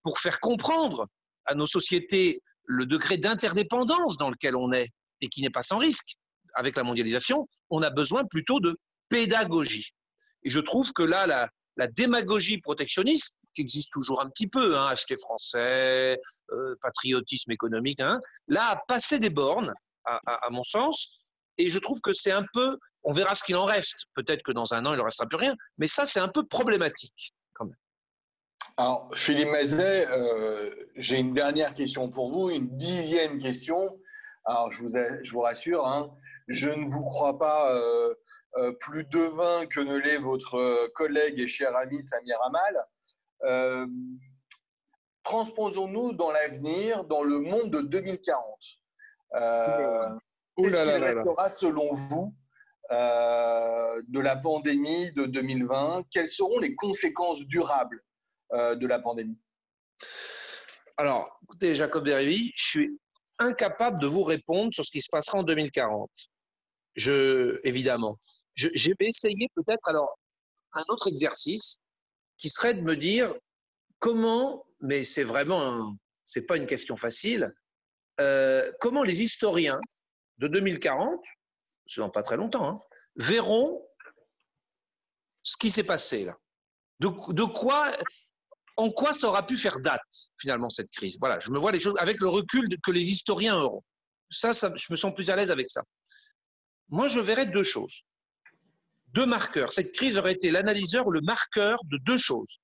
pour 0.04 0.20
faire 0.20 0.40
comprendre 0.40 1.08
à 1.46 1.56
nos 1.56 1.68
sociétés 1.68 2.42
le 2.66 2.86
degré 2.86 3.18
d'interdépendance 3.18 4.18
dans 4.18 4.30
lequel 4.30 4.56
on 4.56 4.72
est, 4.72 4.90
et 5.22 5.28
qui 5.28 5.42
n'est 5.42 5.50
pas 5.50 5.64
sans 5.64 5.78
risque 5.78 6.16
avec 6.56 6.76
la 6.76 6.84
mondialisation, 6.84 7.48
on 7.70 7.82
a 7.82 7.90
besoin 7.90 8.24
plutôt 8.26 8.60
de 8.60 8.78
pédagogie. 9.10 9.94
Et 10.44 10.50
je 10.50 10.60
trouve 10.60 10.92
que 10.94 11.04
là, 11.04 11.28
la, 11.28 11.88
démagogie 11.88 12.60
protectionniste, 12.60 13.36
qui 13.54 13.62
existe 13.62 13.92
toujours 13.92 14.22
un 14.22 14.30
petit 14.30 14.48
peu, 14.48 14.78
hein, 14.78 14.86
acheter 14.86 15.18
français, 15.18 16.20
euh, 16.52 16.76
patriotisme 16.82 17.52
économique, 17.52 18.00
hein, 18.00 18.22
là, 18.48 18.70
a 18.70 18.76
passé 18.88 19.20
des 19.20 19.32
bornes, 19.32 19.74
à, 20.06 20.50
mon 20.50 20.64
sens, 20.64 21.22
et 21.58 21.70
je 21.70 21.80
trouve 21.80 22.02
que 22.02 22.14
c'est 22.14 22.32
un 22.32 22.46
peu, 22.54 22.78
on 23.04 23.12
verra 23.12 23.36
ce 23.36 23.44
qu'il 23.44 23.56
en 23.56 23.66
reste, 23.66 24.06
peut-être 24.16 24.42
que 24.44 24.52
dans 24.52 24.74
un 24.74 24.86
an, 24.86 24.94
il 24.94 24.98
ne 24.98 25.04
restera 25.04 25.28
plus 25.28 25.38
rien, 25.38 25.56
mais 25.78 25.88
ça, 25.88 26.06
c'est 26.06 26.20
un 26.20 26.28
peu 26.28 26.46
problématique 26.46 27.34
quand 27.54 27.66
même. 27.66 27.76
Alors, 28.78 29.10
Philippe 29.14 29.50
Mazet, 29.50 30.08
euh, 30.08 30.72
j'ai 30.96 31.18
une 31.18 31.34
dernière 31.34 31.74
question 31.74 32.10
pour 32.10 32.32
vous, 32.32 32.50
une 32.50 32.76
dixième 32.78 33.40
question. 33.40 34.00
Alors, 34.46 34.72
je 34.72 35.32
vous, 35.32 35.42
rassure, 35.42 35.86
hein, 35.86 36.12
je 36.48 36.70
ne 36.70 36.90
vous 36.90 37.04
crois 37.04 37.38
pas 37.38 37.76
euh, 37.76 38.14
plus 38.80 39.06
devin 39.06 39.66
que 39.66 39.80
ne 39.80 39.96
l'est 39.96 40.18
votre 40.18 40.56
euh, 40.56 40.88
collègue 40.96 41.40
et 41.40 41.48
cher 41.48 41.76
ami 41.76 42.04
Samir 42.04 42.38
Amal. 42.44 43.90
Transposons-nous 45.24 46.14
dans 46.14 46.32
l'avenir, 46.32 47.04
dans 47.06 47.24
le 47.24 47.40
monde 47.40 47.72
de 47.72 47.82
2040. 47.82 48.44
Qu'est-ce 50.58 50.84
qui 50.84 51.04
restera 51.04 51.50
selon 51.50 51.94
vous 51.94 52.36
de 52.90 54.20
la 54.20 54.36
pandémie 54.36 55.12
de 55.14 55.26
2020 55.26 56.04
Quelles 56.12 56.30
seront 56.30 56.60
les 56.60 56.76
conséquences 56.76 57.40
durables 57.46 58.04
de 58.52 58.88
la 58.88 59.00
pandémie? 59.00 59.40
Alors, 60.98 61.40
écoutez, 61.44 61.74
Jacob 61.74 62.06
Derivi, 62.06 62.52
je 62.56 62.68
suis 62.68 63.00
incapable 63.40 64.00
de 64.00 64.08
vous 64.08 64.24
répondre 64.24 64.74
sur 64.74 64.86
ce 64.86 64.92
qui 64.92 65.02
se 65.02 65.10
passera 65.10 65.40
en 65.40 65.44
2040. 65.44 66.10
Je, 66.96 67.60
évidemment. 67.64 68.18
Je, 68.56 68.68
vais 68.68 69.08
essayer 69.08 69.48
peut-être 69.56 69.88
alors 69.88 70.18
un 70.74 70.84
autre 70.90 71.08
exercice 71.08 71.78
qui 72.38 72.50
serait 72.50 72.74
de 72.74 72.82
me 72.82 72.96
dire 72.96 73.34
comment, 74.00 74.66
mais 74.80 75.04
c'est 75.04 75.24
vraiment, 75.24 75.96
c'est 76.26 76.44
pas 76.44 76.58
une 76.58 76.68
question 76.68 76.96
facile, 76.96 77.54
euh, 78.20 78.72
comment 78.80 79.04
les 79.04 79.22
historiens 79.22 79.80
de 80.38 80.48
2040, 80.48 81.24
c'est 81.88 82.02
dans 82.02 82.10
pas 82.10 82.24
très 82.24 82.38
longtemps, 82.38 82.70
hein, 82.70 82.80
verront 83.16 83.86
ce 85.44 85.58
qui 85.58 85.70
s'est 85.70 85.84
passé 85.84 86.26
là. 86.26 86.38
De, 87.00 87.08
quoi, 87.46 87.92
en 88.78 88.92
quoi 88.92 89.12
ça 89.12 89.28
aura 89.28 89.48
pu 89.48 89.58
faire 89.58 89.80
date 89.80 90.02
finalement 90.40 90.70
cette 90.70 90.92
crise. 90.92 91.18
Voilà, 91.20 91.40
je 91.40 91.50
me 91.50 91.58
vois 91.58 91.72
les 91.72 91.80
choses 91.80 91.96
avec 91.98 92.20
le 92.20 92.28
recul 92.28 92.68
que 92.84 92.92
les 92.92 93.10
historiens 93.10 93.60
auront. 93.60 93.84
Ça, 94.30 94.52
je 94.52 94.88
me 94.92 94.96
sens 94.96 95.14
plus 95.16 95.32
à 95.32 95.36
l'aise 95.36 95.50
avec 95.50 95.72
ça. 95.72 95.82
Moi, 96.90 97.08
je 97.08 97.20
verrais 97.20 97.48
deux 97.48 97.64
choses. 97.64 98.04
Deux 99.14 99.26
marqueurs. 99.26 99.74
Cette 99.74 99.92
crise 99.92 100.18
aurait 100.18 100.34
été 100.34 100.52
l'analyseur 100.52 101.08
ou 101.08 101.12
le 101.12 101.22
marqueur 101.22 101.80
de 101.86 101.98
deux 101.98 102.18
choses. 102.18 102.60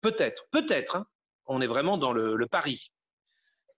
Peut-être, 0.00 0.46
peut-être. 0.50 0.96
Hein. 0.96 1.06
on 1.46 1.60
est 1.60 1.66
vraiment 1.66 1.96
dans 1.96 2.12
le, 2.12 2.46
pari. 2.46 2.90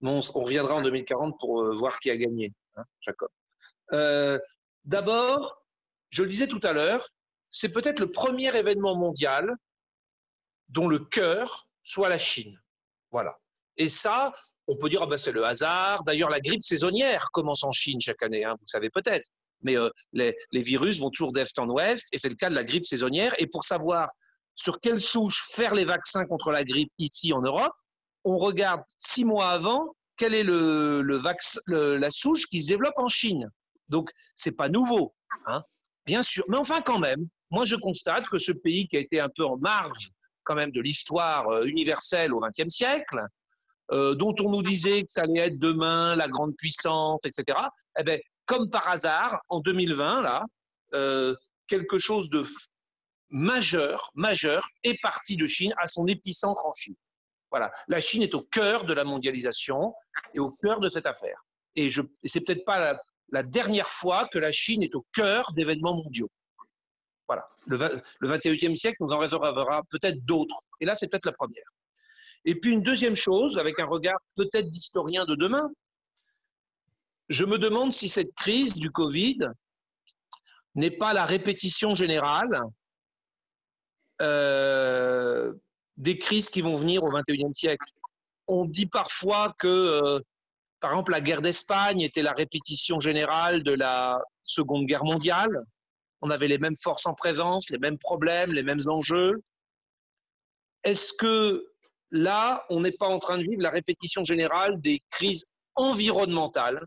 on, 0.02 0.20
reviendra 0.20 0.76
en 0.76 0.82
2040 0.82 1.38
pour 1.38 1.62
euh, 1.62 1.74
voir 1.74 1.98
qui 2.00 2.10
a 2.10 2.16
gagné, 2.16 2.52
hein, 2.76 2.84
Jacob. 3.00 3.28
Euh, 3.92 4.38
d'abord, 4.84 5.62
je 6.10 6.22
le 6.22 6.28
disais 6.30 6.46
tout 6.46 6.60
à 6.62 6.72
l'heure, 6.72 7.08
c'est 7.50 7.68
peut-être 7.68 8.00
le 8.00 8.10
premier 8.10 8.56
événement 8.56 8.96
mondial 8.96 9.54
dont 10.68 10.88
le 10.88 10.98
cœur 11.00 11.66
soit 11.82 12.08
la 12.08 12.18
Chine. 12.18 12.58
Voilà. 13.10 13.36
Et 13.76 13.88
ça, 13.88 14.32
on 14.66 14.76
peut 14.76 14.88
dire, 14.88 15.02
ah 15.02 15.06
ben 15.06 15.18
c'est 15.18 15.32
le 15.32 15.44
hasard. 15.44 16.04
D'ailleurs, 16.04 16.30
la 16.30 16.40
grippe 16.40 16.64
saisonnière 16.64 17.30
commence 17.32 17.64
en 17.64 17.72
Chine 17.72 18.00
chaque 18.00 18.22
année, 18.22 18.44
hein, 18.44 18.56
vous 18.58 18.66
savez 18.66 18.88
peut-être 18.88 19.28
mais 19.62 19.76
euh, 19.76 19.88
les, 20.12 20.34
virus 20.52 20.98
vont 20.98 21.10
toujours 21.10 21.32
d'est 21.32 21.58
en 21.58 21.68
ouest, 21.68 22.06
et 22.12 22.18
c'est 22.18 22.28
le 22.28 22.34
cas 22.34 22.50
de 22.50 22.54
la 22.54 22.64
grippe 22.64 22.86
saisonnière. 22.86 23.34
Et 23.38 23.46
pour 23.46 23.64
savoir 23.64 24.08
sur 24.54 24.80
quelle 24.80 25.00
souche 25.00 25.42
faire 25.50 25.74
les 25.74 25.84
vaccins 25.84 26.24
contre 26.24 26.50
la 26.50 26.64
grippe 26.64 26.92
ici 26.98 27.32
en 27.32 27.40
Europe, 27.40 27.72
on 28.24 28.36
regarde 28.36 28.82
six 28.98 29.24
mois 29.24 29.50
avant 29.50 29.94
quelle 30.16 30.34
est 30.34 30.44
la 30.44 32.10
souche 32.10 32.46
qui 32.46 32.62
se 32.62 32.68
développe 32.68 32.94
en 32.96 33.08
Chine. 33.08 33.50
Donc, 33.88 34.10
c'est 34.36 34.52
pas 34.52 34.68
nouveau, 34.68 35.14
hein, 35.46 35.62
bien 36.06 36.22
sûr. 36.22 36.44
Mais 36.48 36.56
enfin, 36.56 36.80
quand 36.80 36.98
même, 36.98 37.26
moi, 37.50 37.64
je 37.64 37.76
constate 37.76 38.26
que 38.28 38.38
ce 38.38 38.52
pays 38.52 38.88
qui 38.88 38.96
a 38.96 39.00
été 39.00 39.20
un 39.20 39.28
peu 39.28 39.44
en 39.44 39.56
marge 39.58 40.10
quand 40.44 40.54
même 40.54 40.70
de 40.70 40.80
l'histoire 40.80 41.48
euh, 41.48 41.64
universelle 41.64 42.32
au 42.32 42.40
XXe 42.40 42.68
siècle, 42.68 43.20
euh, 43.92 44.14
dont 44.14 44.34
on 44.40 44.50
nous 44.50 44.62
disait 44.62 45.02
que 45.02 45.12
ça 45.12 45.22
allait 45.22 45.40
être 45.40 45.58
demain 45.58 46.16
la 46.16 46.28
grande 46.28 46.56
puissance, 46.56 47.20
etc. 47.24 47.58
Eh 47.98 48.02
ben, 48.02 48.20
comme 48.46 48.70
par 48.70 48.88
hasard, 48.88 49.40
en 49.48 49.60
2020, 49.60 50.22
là, 50.22 50.44
euh, 50.94 51.34
quelque 51.66 51.98
chose 51.98 52.28
de 52.30 52.44
majeur, 53.30 54.10
majeur 54.14 54.66
est 54.84 55.00
parti 55.00 55.36
de 55.36 55.46
Chine 55.46 55.72
à 55.78 55.86
son 55.86 56.06
épicentre 56.06 56.66
en 56.66 56.72
Chine. 56.72 56.96
Voilà, 57.50 57.70
la 57.88 58.00
Chine 58.00 58.22
est 58.22 58.34
au 58.34 58.42
cœur 58.42 58.84
de 58.84 58.92
la 58.92 59.04
mondialisation 59.04 59.94
et 60.34 60.38
au 60.40 60.50
cœur 60.50 60.80
de 60.80 60.88
cette 60.88 61.06
affaire. 61.06 61.44
Et, 61.76 61.90
ce 61.90 62.02
c'est 62.24 62.40
peut-être 62.40 62.64
pas 62.64 62.98
la, 63.30 63.42
dernière 63.42 63.88
fois 63.88 64.28
que 64.30 64.38
la 64.38 64.52
Chine 64.52 64.82
est 64.82 64.94
au 64.94 65.06
cœur 65.14 65.52
d'événements 65.52 65.94
mondiaux. 65.94 66.28
Voilà, 67.28 67.48
le, 67.66 67.76
le 68.20 68.28
21e 68.28 68.76
siècle 68.76 68.96
nous 69.00 69.12
en 69.12 69.18
réservera 69.18 69.82
peut-être 69.90 70.24
d'autres. 70.24 70.60
Et 70.80 70.84
là, 70.84 70.94
c'est 70.94 71.08
peut-être 71.08 71.26
la 71.26 71.32
première. 71.32 71.64
Et 72.44 72.54
puis 72.56 72.72
une 72.72 72.82
deuxième 72.82 73.14
chose, 73.14 73.58
avec 73.58 73.78
un 73.78 73.86
regard 73.86 74.18
peut-être 74.34 74.68
d'historien 74.68 75.24
de 75.24 75.34
demain, 75.34 75.70
je 77.32 77.46
me 77.46 77.58
demande 77.58 77.92
si 77.92 78.08
cette 78.08 78.34
crise 78.34 78.74
du 78.74 78.90
Covid 78.90 79.38
n'est 80.74 80.90
pas 80.90 81.14
la 81.14 81.24
répétition 81.24 81.94
générale 81.94 82.60
euh, 84.20 85.52
des 85.96 86.18
crises 86.18 86.50
qui 86.50 86.60
vont 86.60 86.76
venir 86.76 87.02
au 87.02 87.08
XXIe 87.10 87.54
siècle. 87.54 87.90
On 88.48 88.66
dit 88.66 88.86
parfois 88.86 89.54
que, 89.58 89.66
euh, 89.66 90.20
par 90.80 90.90
exemple, 90.90 91.12
la 91.12 91.22
guerre 91.22 91.40
d'Espagne 91.40 92.02
était 92.02 92.22
la 92.22 92.32
répétition 92.32 93.00
générale 93.00 93.62
de 93.62 93.72
la 93.72 94.20
Seconde 94.42 94.84
Guerre 94.84 95.04
mondiale. 95.04 95.64
On 96.20 96.30
avait 96.30 96.48
les 96.48 96.58
mêmes 96.58 96.76
forces 96.76 97.06
en 97.06 97.14
présence, 97.14 97.70
les 97.70 97.78
mêmes 97.78 97.98
problèmes, 97.98 98.52
les 98.52 98.62
mêmes 98.62 98.82
enjeux. 98.88 99.42
Est-ce 100.84 101.14
que 101.14 101.66
là, 102.10 102.66
on 102.68 102.80
n'est 102.80 102.92
pas 102.92 103.08
en 103.08 103.18
train 103.18 103.38
de 103.38 103.42
vivre 103.42 103.62
la 103.62 103.70
répétition 103.70 104.22
générale 104.22 104.80
des 104.82 105.00
crises 105.08 105.46
environnementales 105.76 106.84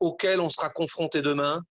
auquel 0.00 0.40
on 0.40 0.50
sera 0.50 0.70
confronté 0.70 1.22
demain, 1.22 1.62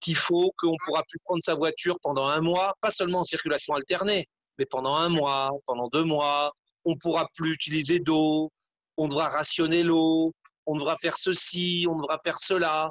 qu'il 0.00 0.16
faut 0.16 0.52
qu'on 0.58 0.76
pourra 0.84 1.02
plus 1.08 1.18
prendre 1.24 1.42
sa 1.42 1.54
voiture 1.54 1.98
pendant 2.02 2.26
un 2.26 2.40
mois, 2.40 2.74
pas 2.80 2.90
seulement 2.90 3.20
en 3.20 3.24
circulation 3.24 3.74
alternée, 3.74 4.26
mais 4.58 4.66
pendant 4.66 4.94
un 4.94 5.08
mois, 5.08 5.50
pendant 5.66 5.88
deux 5.88 6.04
mois, 6.04 6.52
on 6.84 6.96
pourra 6.96 7.28
plus 7.34 7.52
utiliser 7.52 8.00
d'eau, 8.00 8.50
on 8.96 9.08
devra 9.08 9.28
rationner 9.28 9.82
l'eau, 9.82 10.32
on 10.66 10.76
devra 10.76 10.96
faire 10.96 11.18
ceci, 11.18 11.86
on 11.88 11.96
devra 11.96 12.18
faire 12.18 12.38
cela. 12.38 12.90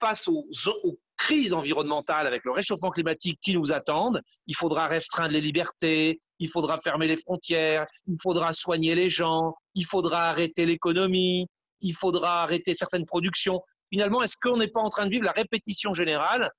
Face 0.00 0.28
aux, 0.28 0.46
aux, 0.84 0.98
crises 1.16 1.54
environnementales 1.54 2.26
avec 2.26 2.44
le 2.44 2.52
réchauffement 2.52 2.90
climatique 2.90 3.38
qui 3.40 3.54
nous 3.54 3.72
attendent, 3.72 4.20
il 4.46 4.54
faudra 4.54 4.86
restreindre 4.86 5.32
les 5.32 5.40
libertés, 5.40 6.20
il 6.38 6.48
faudra 6.50 6.78
fermer 6.78 7.08
les 7.08 7.16
frontières, 7.16 7.86
il 8.06 8.16
faudra 8.22 8.52
soigner 8.52 8.94
les 8.94 9.08
gens, 9.08 9.54
il 9.74 9.86
faudra 9.86 10.28
arrêter 10.28 10.66
l'économie, 10.66 11.46
il 11.80 11.94
faudra 11.94 12.42
arrêter 12.42 12.74
certaines 12.74 13.06
productions. 13.06 13.62
Finalement, 13.90 14.22
est-ce 14.22 14.36
qu'on 14.40 14.56
n'est 14.56 14.68
pas 14.68 14.80
en 14.80 14.90
train 14.90 15.06
de 15.06 15.10
vivre 15.10 15.24
la 15.24 15.32
répétition 15.32 15.94
générale 15.94 16.50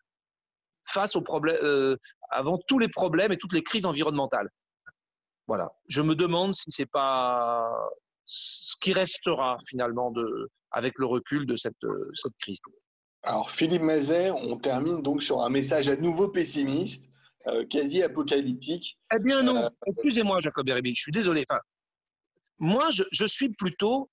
face 0.85 1.15
aux 1.15 1.21
problèmes, 1.21 1.57
euh, 1.63 1.97
avant 2.29 2.57
tous 2.67 2.79
les 2.79 2.87
problèmes 2.89 3.31
et 3.31 3.37
toutes 3.37 3.53
les 3.53 3.63
crises 3.63 3.85
environnementales? 3.85 4.49
Voilà. 5.47 5.69
Je 5.87 6.01
me 6.01 6.15
demande 6.15 6.53
si 6.53 6.71
c'est 6.71 6.85
pas 6.85 7.69
ce 8.25 8.75
qui 8.81 8.93
restera 8.93 9.57
finalement 9.67 10.11
de, 10.11 10.49
avec 10.71 10.93
le 10.97 11.05
recul 11.05 11.45
de 11.45 11.55
cette, 11.55 11.75
cette 12.13 12.35
crise. 12.39 12.59
Alors, 13.23 13.51
Philippe 13.51 13.81
Mazet, 13.81 14.31
on 14.31 14.57
termine 14.57 15.01
donc 15.01 15.23
sur 15.23 15.41
un 15.41 15.49
message 15.49 15.89
à 15.89 15.95
nouveau 15.95 16.29
pessimiste, 16.29 17.03
euh, 17.47 17.65
quasi 17.65 18.03
apocalyptique. 18.03 18.97
Eh 19.13 19.19
bien 19.19 19.43
non, 19.43 19.63
euh, 19.63 19.69
excusez-moi 19.85 20.39
Jacob 20.41 20.65
Beribi, 20.65 20.93
je 20.95 21.01
suis 21.01 21.11
désolé. 21.11 21.43
Enfin, 21.49 21.61
moi, 22.59 22.89
je, 22.91 23.03
je 23.11 23.25
suis 23.25 23.49
plutôt 23.49 24.09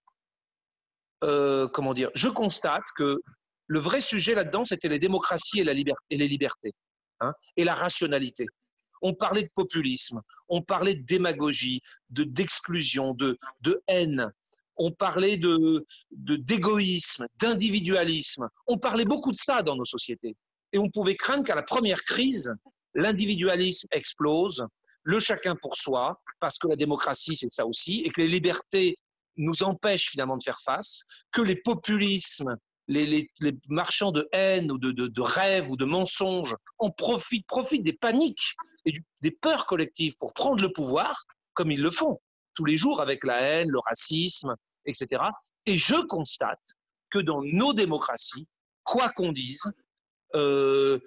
euh, 1.25 1.69
comment 1.69 1.95
dire, 1.95 2.11
je 2.15 2.29
constate 2.29 2.85
que 2.97 3.21
le 3.67 3.79
vrai 3.79 4.01
sujet 4.01 4.35
là-dedans, 4.35 4.65
c'était 4.65 4.89
les 4.89 4.99
démocraties 4.99 5.61
et, 5.61 5.65
les 5.65 6.29
libertés, 6.29 6.75
hein, 7.21 7.33
et 7.57 7.65
la 7.65 7.75
rationalité. 7.75 8.47
On 9.01 9.15
parlait 9.15 9.43
de 9.43 9.51
populisme, 9.55 10.21
on 10.49 10.63
parlait 10.63 10.95
de 10.95 11.03
démagogie, 11.03 11.81
de 12.11 12.25
d'exclusion, 12.25 13.15
de, 13.15 13.39
de 13.63 13.83
haine. 13.89 14.31
on 14.77 14.93
parlait 14.93 15.37
de 15.39 15.87
d'égoïsme, 16.11 17.27
d'individualisme. 17.39 18.49
On 18.67 18.79
parlait 18.79 19.05
beaucoup 19.05 19.33
de 19.33 19.39
ça 19.39 19.63
dans 19.63 19.77
nos 19.77 19.85
sociétés. 19.85 20.37
Et 20.73 20.79
on 20.79 20.91
pouvait 20.91 21.17
craindre 21.17 21.45
qu'à 21.45 21.55
la 21.55 21.63
première 21.63 22.03
crise, 22.03 22.53
l'individualisme 22.95 23.89
explose, 23.93 24.67
le 25.05 25.21
chacun 25.21 25.55
pour 25.57 25.77
soi, 25.77 26.21
parce 26.41 26.59
que 26.59 26.67
la 26.67 26.77
démocratie, 26.77 27.37
c'est 27.37 27.51
ça 27.51 27.67
aussi, 27.67 28.01
et 28.01 28.11
que 28.11 28.21
les 28.21 28.29
libertés 28.29 28.99
nous 29.37 29.63
empêchent 29.63 30.11
finalement 30.11 30.37
de 30.37 30.43
faire 30.43 30.61
face, 30.61 31.05
que 31.33 31.43
les 31.43 31.57
populismes, 31.57 32.57
les, 32.89 33.31
marchands 33.69 34.13
de 34.13 34.29
haine 34.33 34.71
ou 34.71 34.79
de, 34.79 35.21
rêves 35.21 35.71
ou 35.71 35.77
de 35.77 35.85
mensonges 35.85 36.55
en 36.79 36.91
profitent, 36.91 37.47
profitent 37.47 37.83
des 37.83 37.95
paniques 37.95 38.55
et 38.85 38.93
des 39.23 39.31
peurs 39.31 39.67
collectives 39.67 40.17
pour 40.19 40.35
prendre 40.35 40.63
le 40.63 40.73
pouvoir, 40.73 41.17
comme 41.55 41.71
ils 41.71 41.81
le 41.81 41.91
font 41.91 42.21
tous 42.55 42.65
les 42.65 42.77
jours 42.77 43.01
avec 43.01 43.25
la 43.25 43.41
haine, 43.41 43.69
le 43.69 43.81
racisme, 43.81 44.55
etc. 44.87 45.23
Et 45.67 45.77
je 45.77 45.97
constate 46.07 46.63
que 47.11 47.19
dans 47.19 47.43
nos 47.43 47.73
démocraties, 47.73 48.47
quoi 48.85 49.09
qu'on 49.11 49.33
dise, 49.33 49.63
euh, 50.35 50.99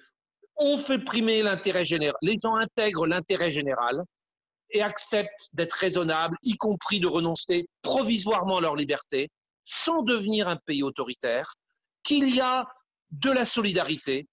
on 0.57 0.77
fait 0.77 0.99
primer 0.99 1.43
l'intérêt 1.43 1.85
général. 1.85 2.15
Les 2.21 2.37
gens 2.41 2.55
intègrent 2.55 3.07
l'intérêt 3.07 3.51
général 3.51 4.03
et 4.71 4.81
acceptent 4.81 5.49
d'être 5.53 5.73
raisonnables, 5.73 6.37
y 6.43 6.57
compris 6.57 6.99
de 6.99 7.07
renoncer 7.07 7.67
provisoirement 7.81 8.57
à 8.57 8.61
leur 8.61 8.75
liberté, 8.75 9.29
sans 9.63 10.01
devenir 10.01 10.47
un 10.47 10.57
pays 10.57 10.83
autoritaire, 10.83 11.53
qu'il 12.03 12.33
y 12.33 12.41
a 12.41 12.67
de 13.11 13.31
la 13.31 13.45
solidarité, 13.45 14.27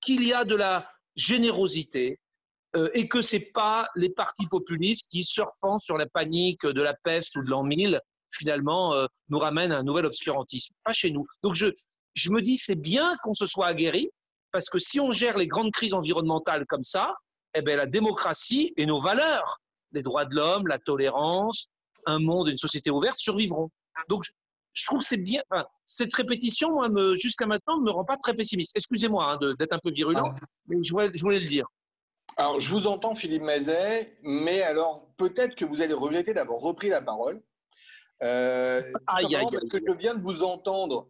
qu'il 0.00 0.24
y 0.24 0.32
a 0.32 0.44
de 0.44 0.54
la 0.54 0.90
générosité, 1.16 2.18
euh, 2.76 2.90
et 2.94 3.08
que 3.08 3.22
ce 3.22 3.36
n'est 3.36 3.42
pas 3.42 3.88
les 3.96 4.10
partis 4.10 4.46
populistes 4.46 5.06
qui, 5.10 5.24
surfant 5.24 5.78
sur 5.78 5.96
la 5.96 6.06
panique 6.06 6.66
de 6.66 6.82
la 6.82 6.94
peste 6.94 7.36
ou 7.36 7.42
de 7.42 7.50
l'an 7.50 7.62
1000, 7.62 8.00
finalement, 8.30 8.92
euh, 8.94 9.06
nous 9.28 9.38
ramènent 9.38 9.72
à 9.72 9.78
un 9.78 9.82
nouvel 9.82 10.04
obscurantisme. 10.04 10.74
Pas 10.84 10.92
chez 10.92 11.10
nous. 11.10 11.26
Donc 11.42 11.54
je, 11.54 11.66
je 12.14 12.30
me 12.30 12.42
dis, 12.42 12.58
c'est 12.58 12.74
bien 12.74 13.16
qu'on 13.22 13.34
se 13.34 13.46
soit 13.46 13.66
aguerri, 13.66 14.10
parce 14.52 14.68
que 14.68 14.78
si 14.78 15.00
on 15.00 15.10
gère 15.10 15.38
les 15.38 15.46
grandes 15.46 15.72
crises 15.72 15.94
environnementales 15.94 16.66
comme 16.66 16.82
ça, 16.82 17.14
eh 17.54 17.62
bien, 17.62 17.76
la 17.76 17.86
démocratie 17.86 18.74
et 18.76 18.84
nos 18.84 19.00
valeurs, 19.00 19.58
les 19.92 20.02
droits 20.02 20.24
de 20.24 20.34
l'homme, 20.34 20.66
la 20.66 20.78
tolérance, 20.78 21.70
un 22.06 22.18
monde, 22.18 22.48
une 22.48 22.58
société 22.58 22.90
ouverte 22.90 23.18
survivront. 23.18 23.70
Donc, 24.08 24.24
je 24.72 24.84
trouve 24.84 24.98
que 25.00 25.04
c'est 25.04 25.16
bien. 25.16 25.42
cette 25.86 26.14
répétition, 26.14 26.70
moi, 26.70 26.88
jusqu'à 27.16 27.46
maintenant, 27.46 27.78
ne 27.78 27.84
me 27.84 27.90
rend 27.90 28.04
pas 28.04 28.16
très 28.16 28.34
pessimiste. 28.34 28.72
Excusez-moi 28.74 29.32
hein, 29.32 29.54
d'être 29.58 29.72
un 29.72 29.78
peu 29.78 29.90
virulent, 29.90 30.32
ah. 30.34 30.46
mais 30.68 30.76
je 30.82 30.92
voulais, 30.92 31.10
je 31.14 31.20
voulais, 31.20 31.40
le 31.40 31.46
dire. 31.46 31.66
Alors, 32.36 32.60
je 32.60 32.70
vous 32.70 32.86
entends, 32.86 33.14
Philippe 33.14 33.42
Mazet, 33.42 34.18
mais 34.22 34.60
alors 34.62 35.08
peut-être 35.16 35.54
que 35.54 35.64
vous 35.64 35.80
allez 35.80 35.94
regretter 35.94 36.34
d'avoir 36.34 36.60
repris 36.60 36.90
la 36.90 37.00
parole. 37.00 37.42
Euh, 38.22 38.82
aïe, 39.06 39.34
aïe, 39.34 39.46
parce 39.50 39.64
que 39.68 39.78
je 39.78 39.92
viens 39.92 40.14
de 40.14 40.22
vous 40.22 40.42
entendre 40.42 41.08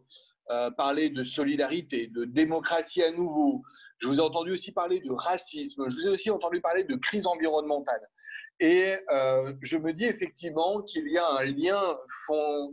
euh, 0.49 0.71
parler 0.71 1.09
de 1.09 1.23
solidarité, 1.23 2.07
de 2.07 2.23
démocratie 2.23 3.03
à 3.03 3.11
nouveau. 3.11 3.63
Je 3.97 4.07
vous 4.07 4.17
ai 4.17 4.21
entendu 4.21 4.51
aussi 4.51 4.71
parler 4.71 4.99
de 4.99 5.11
racisme. 5.11 5.89
Je 5.89 5.95
vous 5.95 6.07
ai 6.07 6.09
aussi 6.09 6.29
entendu 6.29 6.61
parler 6.61 6.83
de 6.83 6.95
crise 6.95 7.27
environnementale. 7.27 8.01
Et 8.59 8.95
euh, 9.11 9.53
je 9.61 9.77
me 9.77 9.93
dis 9.93 10.05
effectivement 10.05 10.81
qu'il 10.81 11.09
y 11.09 11.17
a 11.17 11.27
un 11.27 11.43
lien, 11.43 11.81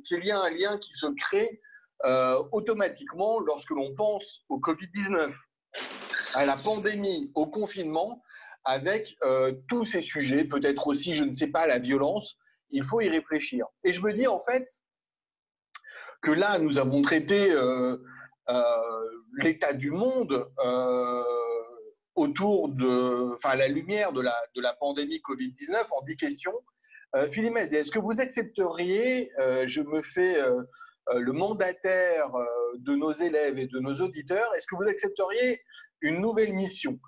qu'il 0.04 0.24
y 0.24 0.30
a 0.30 0.40
un 0.40 0.50
lien 0.50 0.78
qui 0.78 0.92
se 0.92 1.06
crée 1.14 1.60
euh, 2.04 2.42
automatiquement 2.52 3.38
lorsque 3.40 3.70
l'on 3.70 3.94
pense 3.94 4.44
au 4.48 4.58
Covid-19, 4.58 5.32
à 6.34 6.46
la 6.46 6.56
pandémie, 6.56 7.30
au 7.34 7.46
confinement, 7.46 8.22
avec 8.64 9.14
tous 9.68 9.84
ces 9.84 10.00
sujets, 10.00 10.44
peut-être 10.44 10.86
aussi, 10.86 11.14
je 11.14 11.24
ne 11.24 11.32
sais 11.32 11.48
pas, 11.48 11.66
la 11.66 11.78
violence. 11.78 12.38
Il 12.70 12.82
faut 12.82 13.00
y 13.02 13.08
réfléchir. 13.08 13.66
Et 13.84 13.92
je 13.92 14.00
me 14.00 14.12
dis 14.14 14.26
en 14.26 14.42
fait, 14.48 14.66
que 16.24 16.30
là, 16.30 16.58
nous 16.58 16.78
avons 16.78 17.02
traité 17.02 17.52
euh, 17.52 17.96
euh, 18.48 19.10
l'état 19.42 19.74
du 19.74 19.90
monde 19.90 20.50
euh, 20.64 21.22
autour 22.14 22.68
de, 22.68 23.34
enfin, 23.34 23.50
à 23.50 23.56
la 23.56 23.68
lumière 23.68 24.12
de 24.12 24.20
la, 24.20 24.34
de 24.54 24.60
la 24.60 24.74
pandémie 24.74 25.20
Covid-19 25.28 25.86
en 25.90 26.02
10 26.02 26.16
questions. 26.16 26.54
Philippe 27.30 27.56
est-ce 27.56 27.92
que 27.92 28.00
vous 28.00 28.20
accepteriez, 28.20 29.30
je 29.66 29.80
me 29.82 30.02
fais 30.02 30.36
le 31.12 31.32
mandataire 31.32 32.28
de 32.78 32.96
nos 32.96 33.12
élèves 33.12 33.56
et 33.56 33.68
de 33.68 33.78
nos 33.78 33.94
auditeurs, 34.00 34.52
est-ce 34.56 34.66
que 34.66 34.74
vous 34.74 34.88
accepteriez 34.88 35.62
une 36.00 36.20
nouvelle 36.20 36.52
mission? 36.52 36.98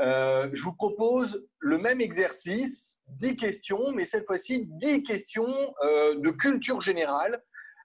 Je 0.00 0.62
vous 0.62 0.74
propose 0.74 1.46
le 1.60 1.78
même 1.78 2.02
exercice, 2.02 3.00
10 3.08 3.36
questions, 3.36 3.92
mais 3.92 4.04
cette 4.04 4.26
fois-ci 4.26 4.66
10 4.66 5.02
questions 5.02 5.46
de 5.82 6.30
culture 6.30 6.82
générale 6.82 7.42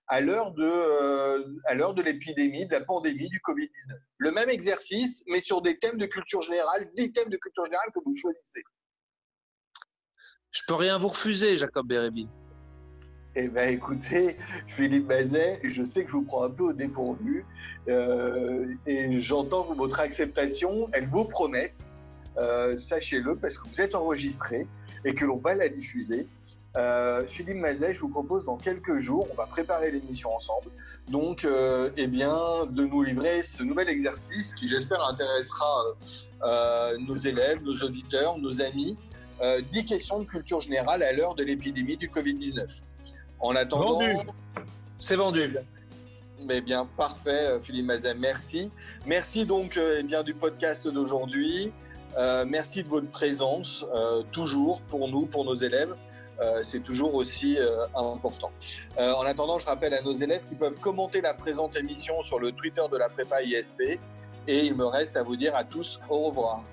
à 0.10 0.22
l'heure 0.22 0.52
de, 0.52 0.64
euh, 0.64 1.44
à 1.66 1.76
l'heure 1.76 1.94
de 1.94 2.02
l'épidémie, 2.02 2.66
de 2.66 2.74
la 2.74 2.82
pandémie 2.82 3.30
du 3.30 3.40
Covid-19. 3.40 3.96
Le 4.18 4.32
même 4.32 4.50
exercice, 4.50 5.24
mais 5.28 5.40
sur 5.40 5.62
des 5.62 5.78
thèmes 5.78 5.98
de 5.98 6.08
culture 6.08 6.42
générale, 6.42 6.90
10 6.98 7.12
thèmes 7.14 7.30
de 7.30 7.38
culture 7.38 7.66
générale 7.66 7.90
que 7.94 8.00
vous 8.04 8.16
choisissez. 8.16 8.64
Je 10.52 10.62
peux 10.68 10.74
rien 10.74 10.98
vous 10.98 11.10
refuser, 11.10 11.56
Jacob 11.56 11.88
Bérébi. 11.88 12.28
Eh 13.36 13.48
bien, 13.48 13.68
écoutez, 13.68 14.38
Philippe 14.70 15.06
Bazet, 15.06 15.60
je 15.64 15.86
sais 15.86 16.04
que 16.04 16.10
je 16.10 16.14
vous 16.14 16.24
prends 16.24 16.44
un 16.44 16.50
peu 16.50 16.64
au 16.64 16.74
dépourvu 16.74 17.46
euh, 17.88 18.74
et 18.88 19.20
j'entends 19.22 19.72
votre 19.76 20.00
acceptation, 20.00 20.90
elle 20.92 21.08
vaut 21.08 21.26
promesse. 21.26 21.96
Euh, 22.38 22.80
sachez-le 22.80 23.36
parce 23.36 23.58
que 23.58 23.68
vous 23.70 23.82
êtes 23.82 23.94
enregistré 23.94 24.66
et 25.06 25.14
que 25.14 25.26
l'on 25.26 25.38
va 25.38 25.54
la 25.54 25.70
diffuser. 25.70 26.28
Euh, 26.80 27.24
Philippe 27.28 27.58
Mazet, 27.58 27.94
je 27.94 28.00
vous 28.00 28.08
propose 28.10 28.46
dans 28.46 28.56
quelques 28.56 29.00
jours, 29.00 29.28
on 29.32 29.36
va 29.36 29.48
préparer 29.48 29.92
l'émission 29.92 30.34
ensemble, 30.34 30.70
donc 31.10 31.44
euh, 31.44 31.90
eh 31.98 32.08
bien, 32.08 32.66
de 32.70 32.86
nous 32.86 33.04
livrer 33.04 33.44
ce 33.44 33.64
nouvel 33.64 33.90
exercice 33.90 34.54
qui 34.54 34.70
j'espère 34.70 35.04
intéressera 35.06 35.84
euh, 36.44 36.98
nos 37.00 37.18
élèves, 37.18 37.62
nos 37.64 37.76
auditeurs, 37.84 38.38
nos 38.38 38.62
amis. 38.62 38.98
10 39.72 39.86
questions 39.86 40.20
de 40.20 40.26
culture 40.26 40.60
générale 40.60 41.02
à 41.02 41.14
l'heure 41.14 41.34
de 41.34 41.44
l'épidémie 41.44 41.96
du 41.96 42.10
Covid-19. 42.10 42.66
En 43.40 43.56
attendant... 43.56 43.94
Vendu. 43.94 44.16
C'est 45.00 45.16
vendu. 45.16 45.56
Mais 46.42 46.60
bien, 46.60 46.86
parfait, 46.98 47.58
Philippe 47.64 47.86
Mazet, 47.86 48.16
merci. 48.16 48.70
Merci 49.06 49.46
donc 49.46 49.78
eh 49.82 50.04
bien, 50.04 50.24
du 50.24 50.34
podcast 50.34 50.86
d'aujourd'hui. 50.86 51.72
merci 52.18 52.84
de 52.84 52.90
votre 52.90 53.10
présence, 53.10 53.86
toujours 54.34 54.82
pour 54.90 55.08
nous, 55.08 55.26
pour 55.26 55.46
nos 55.46 55.56
élèves. 55.56 55.96
Euh, 56.42 56.62
c'est 56.64 56.80
toujours 56.80 57.16
aussi 57.16 57.58
euh, 57.58 57.86
important. 57.96 58.52
Euh, 58.98 59.14
en 59.14 59.26
attendant, 59.26 59.60
je 59.60 59.66
rappelle 59.66 59.94
à 59.94 60.02
nos 60.02 60.16
élèves 60.16 60.42
qui 60.48 60.56
peuvent 60.56 60.80
commenter 60.80 61.22
la 61.22 61.34
présente 61.34 61.76
émission 61.76 62.24
sur 62.24 62.40
le 62.40 62.52
Twitter 62.52 62.84
de 62.92 62.98
la 62.98 63.10
prépa 63.10 63.42
ISP. 63.44 64.00
Et 64.48 64.66
il 64.66 64.76
me 64.76 64.86
reste 64.86 65.18
à 65.18 65.24
vous 65.24 65.36
dire 65.36 65.56
à 65.56 65.64
tous 65.64 66.00
au 66.10 66.20
revoir. 66.20 66.64